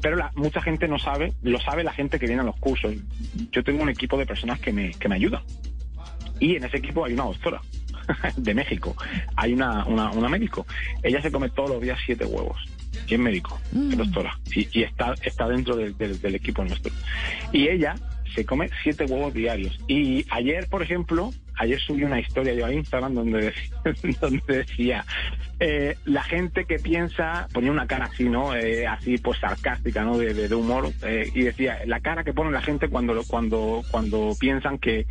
Pero 0.00 0.16
la, 0.16 0.30
mucha 0.34 0.60
gente 0.60 0.88
no 0.88 0.98
sabe, 0.98 1.32
lo 1.42 1.60
sabe 1.60 1.84
la 1.84 1.92
gente 1.92 2.18
que 2.18 2.26
viene 2.26 2.42
a 2.42 2.44
los 2.44 2.56
cursos. 2.56 2.94
Yo 3.52 3.62
tengo 3.62 3.82
un 3.82 3.88
equipo 3.88 4.18
de 4.18 4.26
personas 4.26 4.60
que 4.60 4.72
me, 4.72 4.90
que 4.92 5.08
me 5.08 5.16
ayudan. 5.16 5.42
Y 6.38 6.56
en 6.56 6.64
ese 6.64 6.78
equipo 6.78 7.04
hay 7.04 7.12
una 7.12 7.24
doctora 7.24 7.60
de 8.36 8.54
México. 8.54 8.96
Hay 9.36 9.52
una, 9.52 9.84
una, 9.86 10.10
una 10.10 10.28
médico. 10.28 10.66
Ella 11.02 11.20
se 11.22 11.30
come 11.30 11.50
todos 11.50 11.70
los 11.70 11.80
días 11.82 11.98
siete 12.04 12.24
huevos. 12.24 12.58
Y 13.06 13.14
es 13.14 13.20
médico, 13.20 13.60
es 13.72 13.96
doctora. 13.96 14.38
Y, 14.54 14.66
y, 14.78 14.82
está, 14.82 15.14
está 15.22 15.48
dentro 15.48 15.76
del, 15.76 15.96
del, 15.96 16.20
del 16.20 16.34
equipo 16.34 16.64
nuestro. 16.64 16.92
Y 17.52 17.68
ella 17.68 17.94
se 18.34 18.44
come 18.44 18.70
siete 18.82 19.04
huevos 19.04 19.34
diarios. 19.34 19.78
Y 19.86 20.24
ayer, 20.30 20.68
por 20.68 20.82
ejemplo, 20.82 21.32
ayer 21.60 21.78
subí 21.78 22.04
una 22.04 22.18
historia 22.18 22.54
yo 22.54 22.66
a 22.66 22.72
Instagram 22.72 23.14
donde 23.14 23.40
decía, 23.42 23.78
donde 24.20 24.42
decía 24.46 25.04
eh, 25.58 25.96
la 26.06 26.22
gente 26.22 26.64
que 26.64 26.78
piensa, 26.78 27.46
ponía 27.52 27.70
una 27.70 27.86
cara 27.86 28.06
así, 28.06 28.28
¿no? 28.28 28.54
Eh, 28.56 28.86
así 28.86 29.18
pues 29.18 29.38
sarcástica, 29.38 30.02
¿no? 30.02 30.16
De, 30.16 30.32
de, 30.32 30.54
humor, 30.54 30.90
eh, 31.02 31.30
y 31.34 31.42
decía, 31.42 31.80
la 31.84 32.00
cara 32.00 32.24
que 32.24 32.32
pone 32.32 32.50
la 32.50 32.62
gente 32.62 32.88
cuando, 32.88 33.22
cuando, 33.24 33.82
cuando 33.90 34.34
piensan 34.40 34.78
que 34.78 35.06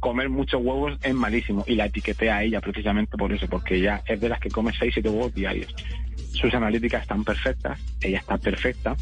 comer 0.00 0.28
muchos 0.28 0.60
huevos 0.60 0.98
es 1.02 1.14
malísimo. 1.14 1.64
Y 1.66 1.76
la 1.76 1.86
etiqueté 1.86 2.30
a 2.30 2.42
ella 2.42 2.60
precisamente 2.60 3.16
por 3.16 3.32
eso, 3.32 3.46
porque 3.46 3.76
ella 3.76 4.02
es 4.06 4.20
de 4.20 4.28
las 4.28 4.40
que 4.40 4.50
come 4.50 4.72
seis, 4.78 4.92
siete 4.92 5.08
huevos 5.08 5.34
diarios. 5.34 5.74
Sus 6.32 6.52
analíticas 6.52 7.02
están 7.02 7.24
perfectas, 7.24 7.80
ella 8.02 8.18
está 8.18 8.36
perfecta, 8.38 8.96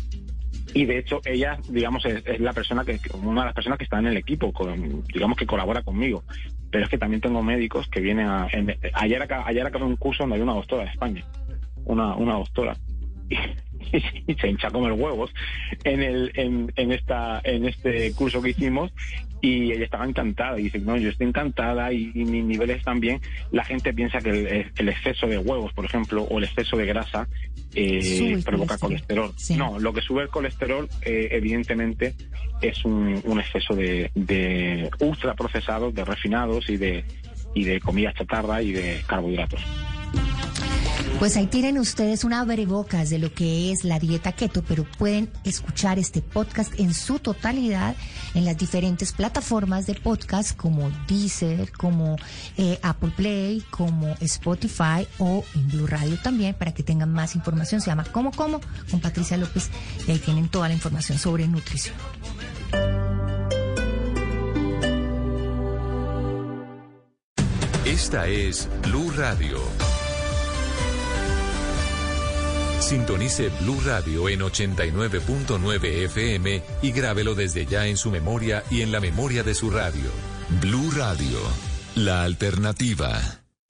y 0.78 0.84
de 0.84 0.98
hecho 0.98 1.20
ella 1.24 1.58
digamos 1.68 2.04
es, 2.04 2.38
la 2.38 2.52
persona 2.52 2.84
que 2.84 3.00
una 3.14 3.40
de 3.40 3.46
las 3.46 3.54
personas 3.54 3.78
que 3.78 3.84
está 3.84 3.98
en 3.98 4.06
el 4.06 4.16
equipo 4.16 4.52
digamos 5.12 5.36
que 5.36 5.46
colabora 5.46 5.82
conmigo. 5.82 6.22
Pero 6.70 6.84
es 6.84 6.90
que 6.90 6.98
también 6.98 7.20
tengo 7.20 7.42
médicos 7.42 7.88
que 7.88 8.00
vienen 8.00 8.28
a 8.28 8.46
ayer 8.94 9.28
ayer 9.44 9.66
acabé 9.66 9.84
un 9.84 9.96
curso 9.96 10.22
donde 10.22 10.36
hay 10.36 10.42
una 10.42 10.54
doctora 10.54 10.84
de 10.84 10.90
España. 10.90 11.24
Una 11.84 12.14
una 12.14 12.34
doctora 12.34 12.76
se 14.40 14.48
hincha 14.48 14.68
a 14.68 14.70
comer 14.70 14.92
huevos 14.92 15.32
en 15.84 16.02
el 16.02 16.32
en, 16.34 16.72
en 16.76 16.92
esta 16.92 17.40
en 17.44 17.66
este 17.66 18.12
curso 18.12 18.42
que 18.42 18.50
hicimos 18.50 18.92
y 19.40 19.72
ella 19.72 19.84
estaba 19.84 20.04
encantada 20.04 20.58
y 20.58 20.64
dice 20.64 20.80
no 20.80 20.96
yo 20.96 21.10
estoy 21.10 21.28
encantada 21.28 21.92
y, 21.92 22.10
y 22.14 22.24
mis 22.24 22.44
niveles 22.44 22.82
también 22.84 23.20
la 23.52 23.64
gente 23.64 23.94
piensa 23.94 24.18
que 24.18 24.30
el, 24.30 24.70
el, 24.76 24.88
exceso 24.88 25.26
de 25.26 25.38
huevos 25.38 25.72
por 25.72 25.84
ejemplo 25.84 26.22
o 26.24 26.38
el 26.38 26.44
exceso 26.44 26.76
de 26.76 26.86
grasa 26.86 27.28
eh, 27.74 28.40
provoca 28.44 28.78
colesterol, 28.78 29.32
sí. 29.36 29.56
no 29.56 29.78
lo 29.78 29.92
que 29.92 30.00
sube 30.00 30.22
el 30.22 30.28
colesterol 30.28 30.88
eh, 31.02 31.28
evidentemente 31.30 32.14
es 32.60 32.84
un, 32.84 33.20
un 33.24 33.40
exceso 33.40 33.74
de, 33.74 34.10
de 34.14 34.90
ultraprocesados 35.00 35.94
de 35.94 36.04
refinados 36.04 36.68
y 36.68 36.76
de 36.76 37.04
y 37.54 37.64
de 37.64 37.80
comida 37.80 38.12
chatarra 38.12 38.62
y 38.62 38.72
de 38.72 39.02
carbohidratos 39.06 39.64
pues 41.18 41.36
ahí 41.36 41.48
tienen 41.48 41.78
ustedes 41.78 42.22
una 42.22 42.40
abrebocas 42.40 43.10
de 43.10 43.18
lo 43.18 43.32
que 43.32 43.72
es 43.72 43.82
la 43.82 43.98
dieta 43.98 44.32
keto, 44.32 44.62
pero 44.62 44.84
pueden 44.84 45.28
escuchar 45.44 45.98
este 45.98 46.22
podcast 46.22 46.78
en 46.78 46.94
su 46.94 47.18
totalidad 47.18 47.96
en 48.34 48.44
las 48.44 48.56
diferentes 48.56 49.12
plataformas 49.12 49.86
de 49.86 49.94
podcast 49.94 50.56
como 50.56 50.90
Deezer, 51.08 51.72
como 51.72 52.16
eh, 52.56 52.78
Apple 52.82 53.12
Play, 53.16 53.64
como 53.70 54.14
Spotify 54.20 55.08
o 55.18 55.44
en 55.56 55.68
Blue 55.68 55.86
Radio 55.88 56.18
también 56.22 56.54
para 56.54 56.72
que 56.72 56.84
tengan 56.84 57.12
más 57.12 57.34
información. 57.34 57.80
Se 57.80 57.88
llama 57.88 58.04
Como 58.04 58.30
Como 58.30 58.60
con 58.88 59.00
Patricia 59.00 59.36
López 59.36 59.70
y 60.06 60.12
ahí 60.12 60.18
tienen 60.18 60.48
toda 60.48 60.68
la 60.68 60.74
información 60.74 61.18
sobre 61.18 61.48
nutrición. 61.48 61.96
Esta 67.84 68.28
es 68.28 68.68
Blue 68.84 69.10
Radio. 69.16 69.58
Sintonice 72.80 73.50
Blue 73.60 73.80
Radio 73.84 74.28
en 74.28 74.40
89.9 74.40 75.84
FM 76.04 76.62
y 76.80 76.92
grábelo 76.92 77.34
desde 77.34 77.66
ya 77.66 77.86
en 77.86 77.96
su 77.96 78.10
memoria 78.10 78.62
y 78.70 78.82
en 78.82 78.92
la 78.92 79.00
memoria 79.00 79.42
de 79.42 79.54
su 79.54 79.70
radio. 79.70 80.10
Blue 80.60 80.90
Radio, 80.96 81.38
la 81.96 82.22
alternativa. 82.22 83.20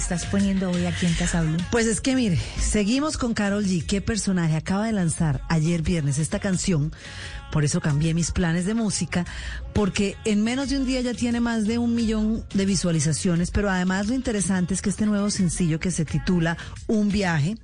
Estás 0.06 0.28
poniendo 0.28 0.70
hoy 0.70 0.86
aquí 0.86 1.08
en 1.08 1.16
Casa? 1.16 1.44
Pues 1.72 1.88
es 1.88 2.00
que 2.00 2.16
mire, 2.16 2.40
seguimos 2.60 3.18
con 3.18 3.34
Carol 3.34 3.66
G. 3.66 3.84
¿Qué 3.84 4.02
personaje 4.02 4.56
acaba 4.56 4.86
de 4.86 4.92
lanzar 4.92 5.42
ayer 5.50 5.82
viernes 5.82 6.20
esta 6.20 6.38
canción? 6.38 6.94
Por 7.56 7.64
eso 7.64 7.80
cambié 7.80 8.14
mis 8.14 8.32
planes 8.32 8.66
de 8.66 8.74
música, 8.74 9.26
porque 9.72 10.18
en 10.26 10.44
menos 10.44 10.68
de 10.68 10.78
un 10.78 10.86
día 10.86 11.00
ya 11.00 11.14
tiene 11.14 11.40
más 11.40 11.64
de 11.64 11.78
un 11.78 11.96
millón 11.96 12.44
de 12.54 12.66
visualizaciones, 12.66 13.50
pero 13.50 13.70
además 13.70 14.10
lo 14.10 14.14
interesante 14.14 14.74
es 14.74 14.82
que 14.82 14.90
este 14.90 15.06
nuevo 15.06 15.30
sencillo 15.30 15.80
que 15.80 15.90
se 15.90 16.04
titula 16.04 16.58
Un 16.88 17.08
viaje, 17.08 17.56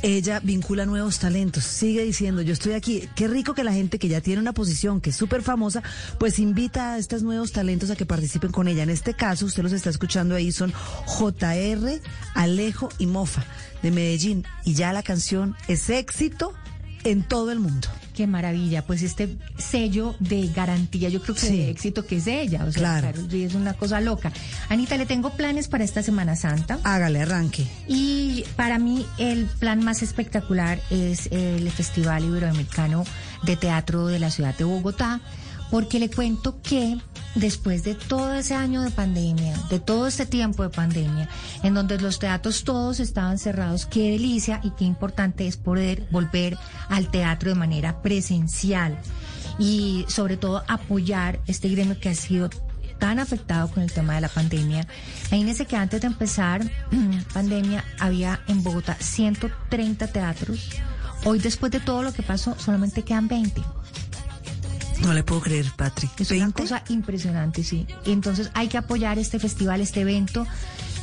ella 0.00 0.40
vincula 0.42 0.86
nuevos 0.86 1.18
talentos, 1.18 1.64
sigue 1.64 2.02
diciendo, 2.02 2.40
yo 2.40 2.54
estoy 2.54 2.72
aquí, 2.72 3.10
qué 3.14 3.28
rico 3.28 3.52
que 3.52 3.62
la 3.62 3.74
gente 3.74 3.98
que 3.98 4.08
ya 4.08 4.22
tiene 4.22 4.40
una 4.40 4.54
posición 4.54 5.02
que 5.02 5.10
es 5.10 5.16
súper 5.16 5.42
famosa, 5.42 5.82
pues 6.18 6.38
invita 6.38 6.94
a 6.94 6.98
estos 6.98 7.22
nuevos 7.22 7.52
talentos 7.52 7.90
a 7.90 7.96
que 7.96 8.06
participen 8.06 8.52
con 8.52 8.68
ella. 8.68 8.84
En 8.84 8.90
este 8.90 9.12
caso, 9.12 9.44
usted 9.44 9.62
los 9.62 9.72
está 9.72 9.90
escuchando 9.90 10.34
ahí, 10.34 10.50
son 10.50 10.72
JR, 11.04 12.00
Alejo 12.32 12.88
y 12.96 13.04
Mofa 13.04 13.44
de 13.82 13.90
Medellín, 13.90 14.46
y 14.64 14.72
ya 14.72 14.94
la 14.94 15.02
canción 15.02 15.54
es 15.68 15.90
éxito 15.90 16.54
en 17.04 17.22
todo 17.22 17.52
el 17.52 17.60
mundo. 17.60 17.88
Qué 18.16 18.26
maravilla, 18.26 18.82
pues 18.86 19.02
este 19.02 19.36
sello 19.58 20.14
de 20.20 20.48
garantía, 20.48 21.10
yo 21.10 21.20
creo 21.20 21.34
que 21.34 21.42
Sí. 21.42 21.56
de 21.58 21.70
éxito 21.70 22.06
que 22.06 22.16
es 22.16 22.24
de 22.24 22.40
ella, 22.40 22.64
o 22.64 22.72
sea, 22.72 22.98
Claro. 23.00 23.20
G 23.28 23.44
es 23.44 23.54
una 23.54 23.74
cosa 23.74 24.00
loca. 24.00 24.32
Anita, 24.70 24.96
le 24.96 25.04
tengo 25.04 25.30
planes 25.30 25.68
para 25.68 25.84
esta 25.84 26.02
Semana 26.02 26.34
Santa. 26.34 26.78
Hágale, 26.82 27.20
arranque. 27.20 27.66
Y 27.86 28.44
para 28.56 28.78
mí 28.78 29.04
el 29.18 29.44
plan 29.44 29.84
más 29.84 30.02
espectacular 30.02 30.80
es 30.90 31.28
el 31.30 31.70
Festival 31.70 32.24
Iberoamericano 32.24 33.04
de 33.42 33.56
Teatro 33.56 34.06
de 34.06 34.18
la 34.18 34.30
ciudad 34.30 34.56
de 34.56 34.64
Bogotá, 34.64 35.20
porque 35.70 35.98
le 35.98 36.10
cuento 36.10 36.60
que 36.62 36.98
después 37.34 37.84
de 37.84 37.94
todo 37.94 38.34
ese 38.34 38.54
año 38.54 38.82
de 38.82 38.90
pandemia, 38.90 39.56
de 39.70 39.78
todo 39.78 40.06
este 40.06 40.26
tiempo 40.26 40.62
de 40.62 40.70
pandemia, 40.70 41.28
en 41.62 41.74
donde 41.74 41.98
los 41.98 42.18
teatros 42.18 42.64
todos 42.64 43.00
estaban 43.00 43.38
cerrados, 43.38 43.86
qué 43.86 44.12
delicia 44.12 44.60
y 44.62 44.70
qué 44.70 44.84
importante 44.84 45.46
es 45.46 45.56
poder 45.56 46.06
volver 46.10 46.56
al 46.88 47.10
teatro 47.10 47.50
de 47.50 47.56
manera 47.56 48.02
presencial 48.02 48.98
y 49.58 50.04
sobre 50.08 50.36
todo 50.36 50.64
apoyar 50.68 51.40
este 51.46 51.68
gremio 51.68 51.98
que 52.00 52.08
ha 52.08 52.14
sido 52.14 52.50
tan 52.98 53.18
afectado 53.18 53.68
con 53.68 53.82
el 53.82 53.92
tema 53.92 54.14
de 54.14 54.22
la 54.22 54.28
pandemia. 54.28 54.86
Imagínense 55.28 55.66
que 55.66 55.76
antes 55.76 56.00
de 56.00 56.06
empezar 56.06 56.62
pandemia 57.34 57.84
había 57.98 58.40
en 58.48 58.62
Bogotá 58.62 58.96
130 58.98 60.06
teatros. 60.08 60.70
Hoy 61.24 61.38
después 61.38 61.72
de 61.72 61.80
todo 61.80 62.02
lo 62.02 62.12
que 62.12 62.22
pasó 62.22 62.56
solamente 62.58 63.02
quedan 63.02 63.28
20. 63.28 63.75
No 65.02 65.12
le 65.12 65.22
puedo 65.22 65.40
creer, 65.40 65.66
Patrick. 65.76 66.20
Es 66.20 66.30
una 66.30 66.50
cosa 66.52 66.82
impresionante, 66.88 67.62
sí. 67.62 67.86
Entonces 68.04 68.50
hay 68.54 68.68
que 68.68 68.78
apoyar 68.78 69.18
este 69.18 69.38
festival, 69.38 69.80
este 69.80 70.00
evento. 70.00 70.46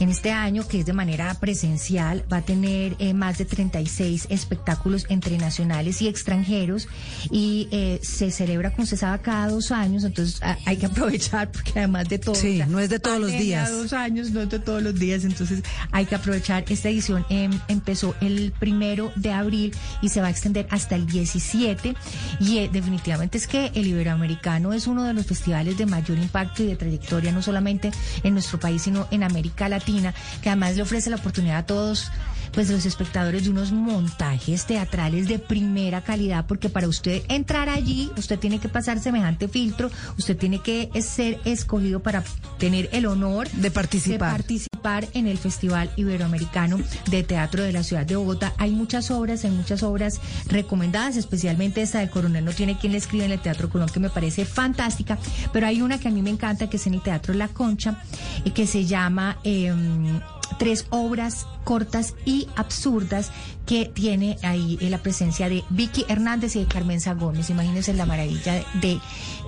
En 0.04 0.10
este 0.10 0.32
año, 0.34 0.68
que 0.68 0.82
es 0.82 0.86
de 0.86 0.92
manera 0.92 1.34
presencial, 1.36 2.26
va 2.32 2.38
a 2.38 2.42
tener 2.42 2.98
eh, 3.00 3.14
más 3.14 3.38
de 3.38 3.46
36 3.46 4.28
espectáculos 4.30 5.06
entre 5.08 5.38
nacionales 5.38 6.02
y 6.02 6.10
extranjeros 6.10 6.90
y 7.32 7.70
eh, 7.72 8.02
se 8.04 8.30
celebra, 8.30 8.72
como 8.74 8.86
se 8.86 8.98
sabe, 8.98 9.22
cada 9.22 9.48
dos 9.48 9.72
años. 9.72 10.04
Entonces 10.04 10.44
a- 10.44 10.58
hay 10.66 10.76
que 10.76 10.88
aprovechar 10.88 11.50
porque 11.54 11.72
además 11.80 12.10
de 12.10 12.20
todo. 12.20 12.36
Sí, 12.36 12.62
no 12.68 12.80
es 12.82 12.90
de 12.90 13.00
todos 13.00 13.18
los 13.22 13.32
días. 13.32 13.72
dos 13.72 13.94
años, 13.94 14.32
no 14.32 14.42
es 14.42 14.50
de 14.50 14.60
todos 14.60 14.84
los 14.84 14.94
días. 15.00 15.24
Entonces 15.24 15.64
hay 15.94 16.06
que 16.06 16.16
aprovechar. 16.16 16.66
Esta 16.68 16.90
edición 16.90 17.26
em, 17.30 17.58
empezó 17.70 18.14
el 18.20 18.52
primero 18.60 19.14
de 19.16 19.32
abril 19.32 19.74
y 20.02 20.10
se 20.10 20.20
va 20.20 20.28
a 20.28 20.32
extender 20.32 20.68
hasta 20.70 20.98
el 20.98 21.06
17. 21.06 21.96
Y 22.42 22.58
eh, 22.58 22.70
definitivamente 22.74 23.38
es 23.38 23.48
que 23.48 23.72
el 23.74 23.88
Iberoamericano 23.88 24.74
es 24.74 24.86
uno 24.86 25.04
de 25.04 25.14
los 25.14 25.26
festivales 25.26 25.78
de 25.78 25.86
mayor 25.86 26.18
impacto 26.18 26.62
y 26.62 26.66
de 26.66 26.76
trayectoria, 26.76 27.32
no 27.32 27.42
solamente 27.42 27.90
en 28.24 28.34
nuestro 28.34 28.60
país, 28.60 28.82
sino 28.82 29.08
en 29.10 29.24
América 29.24 29.70
Latina, 29.70 29.93
que 30.42 30.50
además 30.50 30.76
le 30.76 30.82
ofrece 30.82 31.10
la 31.10 31.18
oportunidad 31.18 31.58
a 31.58 31.66
todos 31.66 32.12
pues 32.54 32.70
los 32.70 32.86
espectadores 32.86 33.46
de 33.46 33.50
unos 33.50 33.72
montajes 33.72 34.66
teatrales 34.66 35.28
de 35.28 35.40
primera 35.40 36.02
calidad, 36.02 36.46
porque 36.46 36.70
para 36.70 36.88
usted 36.88 37.24
entrar 37.28 37.68
allí, 37.68 38.12
usted 38.16 38.38
tiene 38.40 38.60
que 38.60 38.70
pasar 38.70 39.00
semejante 39.00 39.48
filtro, 39.48 39.90
usted 40.18 40.38
tiene 40.38 40.60
que 40.60 40.90
ser 41.02 41.40
escogido 41.46 42.02
para 42.02 42.24
tener 42.60 42.90
el 42.92 43.08
honor 43.08 43.50
De 43.50 43.72
participar. 43.72 44.32
de 44.32 44.38
participar 44.38 45.08
en 45.14 45.28
el 45.28 45.38
Festival 45.38 45.90
Iberoamericano 45.96 46.78
de 47.10 47.24
Teatro 47.24 47.64
de 47.64 47.74
la 47.74 47.84
Ciudad 47.84 48.06
de 48.06 48.16
Bogotá. 48.16 48.54
Hay 48.58 48.72
muchas 48.72 49.10
obras, 49.10 49.44
hay 49.46 49.52
muchas 49.52 49.82
obras 49.82 50.20
recomendadas, 50.48 51.18
especialmente 51.18 51.82
esta 51.82 52.00
de 52.00 52.10
Coronel 52.10 52.46
No 52.46 52.52
tiene 52.52 52.78
quien 52.78 52.92
le 52.92 53.00
escribe 53.00 53.26
en 53.26 53.32
el 53.32 53.40
Teatro 53.40 53.70
Colón, 53.70 53.90
que 53.90 54.00
me 54.00 54.10
parece 54.12 54.46
fantástica, 54.46 55.18
pero 55.52 55.66
hay 55.66 55.82
una 55.82 56.00
que 56.00 56.08
a 56.08 56.12
mí 56.12 56.22
me 56.22 56.30
encanta, 56.30 56.70
que 56.70 56.78
es 56.78 56.86
en 56.86 56.94
el 56.94 57.02
Teatro 57.02 57.34
La 57.34 57.48
Concha, 57.48 58.00
y 58.46 58.52
que 58.52 58.68
se 58.68 58.86
llama... 58.86 59.38
em, 59.74 60.22
tres 60.58 60.86
obras 60.90 61.48
cortas 61.64 62.16
y 62.26 62.48
absurdas 62.56 63.32
que 63.66 63.86
tiene 63.86 64.38
ahí 64.44 64.78
eh, 64.82 64.90
la 64.90 64.98
presencia 65.00 65.50
de 65.50 65.64
Vicky 65.70 66.06
Hernández 66.08 66.56
y 66.56 66.60
de 66.60 66.68
Carmenza 66.68 67.14
Gómez. 67.14 67.50
Imagínense 67.50 67.94
la 67.94 68.06
maravilla 68.06 68.64
de, 68.82 69.00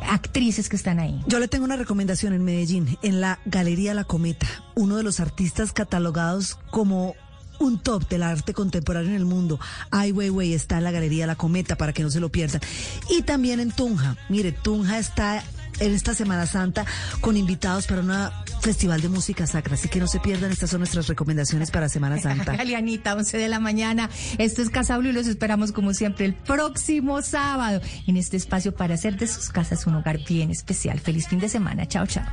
actrices 0.10 0.70
que 0.70 0.76
están 0.76 1.00
ahí. 1.00 1.22
Yo 1.28 1.40
le 1.40 1.48
tengo 1.48 1.66
una 1.66 1.78
recomendación 1.78 2.34
en 2.34 2.44
Medellín, 2.44 2.98
en 3.02 3.22
la 3.22 3.40
Galería 3.46 3.94
La 3.94 4.04
Cometa, 4.04 4.48
uno 4.76 4.98
de 4.98 5.04
los 5.04 5.20
artistas 5.20 5.72
catalogados 5.72 6.58
como 6.70 7.16
un 7.60 7.80
top 7.80 8.08
del 8.10 8.24
arte 8.24 8.54
contemporáneo 8.54 9.10
en 9.10 9.16
el 9.16 9.26
mundo. 9.26 9.60
Ai 9.92 10.12
Weiwei 10.12 10.54
está 10.54 10.78
en 10.78 10.84
la 10.84 10.92
Galería 10.92 11.26
La 11.28 11.36
Cometa 11.36 11.76
para 11.76 11.94
que 11.94 12.04
no 12.04 12.10
se 12.10 12.20
lo 12.20 12.30
pierdan. 12.30 12.62
Y 13.10 13.22
también 13.24 13.60
en 13.60 13.72
Tunja. 13.72 14.18
Mire, 14.30 14.52
Tunja 14.52 15.00
está 15.00 15.44
en 15.80 15.94
esta 15.94 16.14
Semana 16.14 16.46
Santa 16.46 16.86
con 17.22 17.38
invitados 17.38 17.88
para 17.88 18.02
un 18.02 18.62
festival 18.62 19.02
de 19.02 19.10
música 19.10 19.48
sacra. 19.48 19.76
Así 19.76 19.90
que 19.90 20.00
no 20.00 20.08
se 20.08 20.20
pierdan, 20.20 20.52
estas 20.52 20.70
son 20.70 20.80
nuestras 20.80 21.08
recomendaciones 21.08 21.72
para 21.72 21.90
Semana 21.90 22.20
Santa. 22.22 22.56
Galeanita, 22.56 23.16
11 23.16 23.38
de 23.38 23.50
la 23.50 23.60
mañana. 23.60 24.10
Esto 24.38 24.62
es 24.62 24.70
Casa 24.70 24.98
Blue 24.98 25.10
y 25.10 25.14
los 25.14 25.28
esperamos 25.28 25.72
como 25.72 25.94
siempre 25.94 26.26
el 26.26 26.34
próximo 26.34 27.22
sábado 27.22 27.82
en 28.08 28.18
este 28.18 28.38
espacio 28.38 28.74
para 28.74 28.96
hacer 28.96 29.18
de 29.18 29.28
sus 29.28 29.50
casas 29.50 29.86
un 29.88 29.96
hogar 29.96 30.20
bien 30.28 30.52
especial. 30.52 31.00
Feliz 31.00 31.28
fin 31.28 31.40
de 31.40 31.50
semana. 31.50 31.86
Chao, 31.88 32.06
chao. 32.06 32.26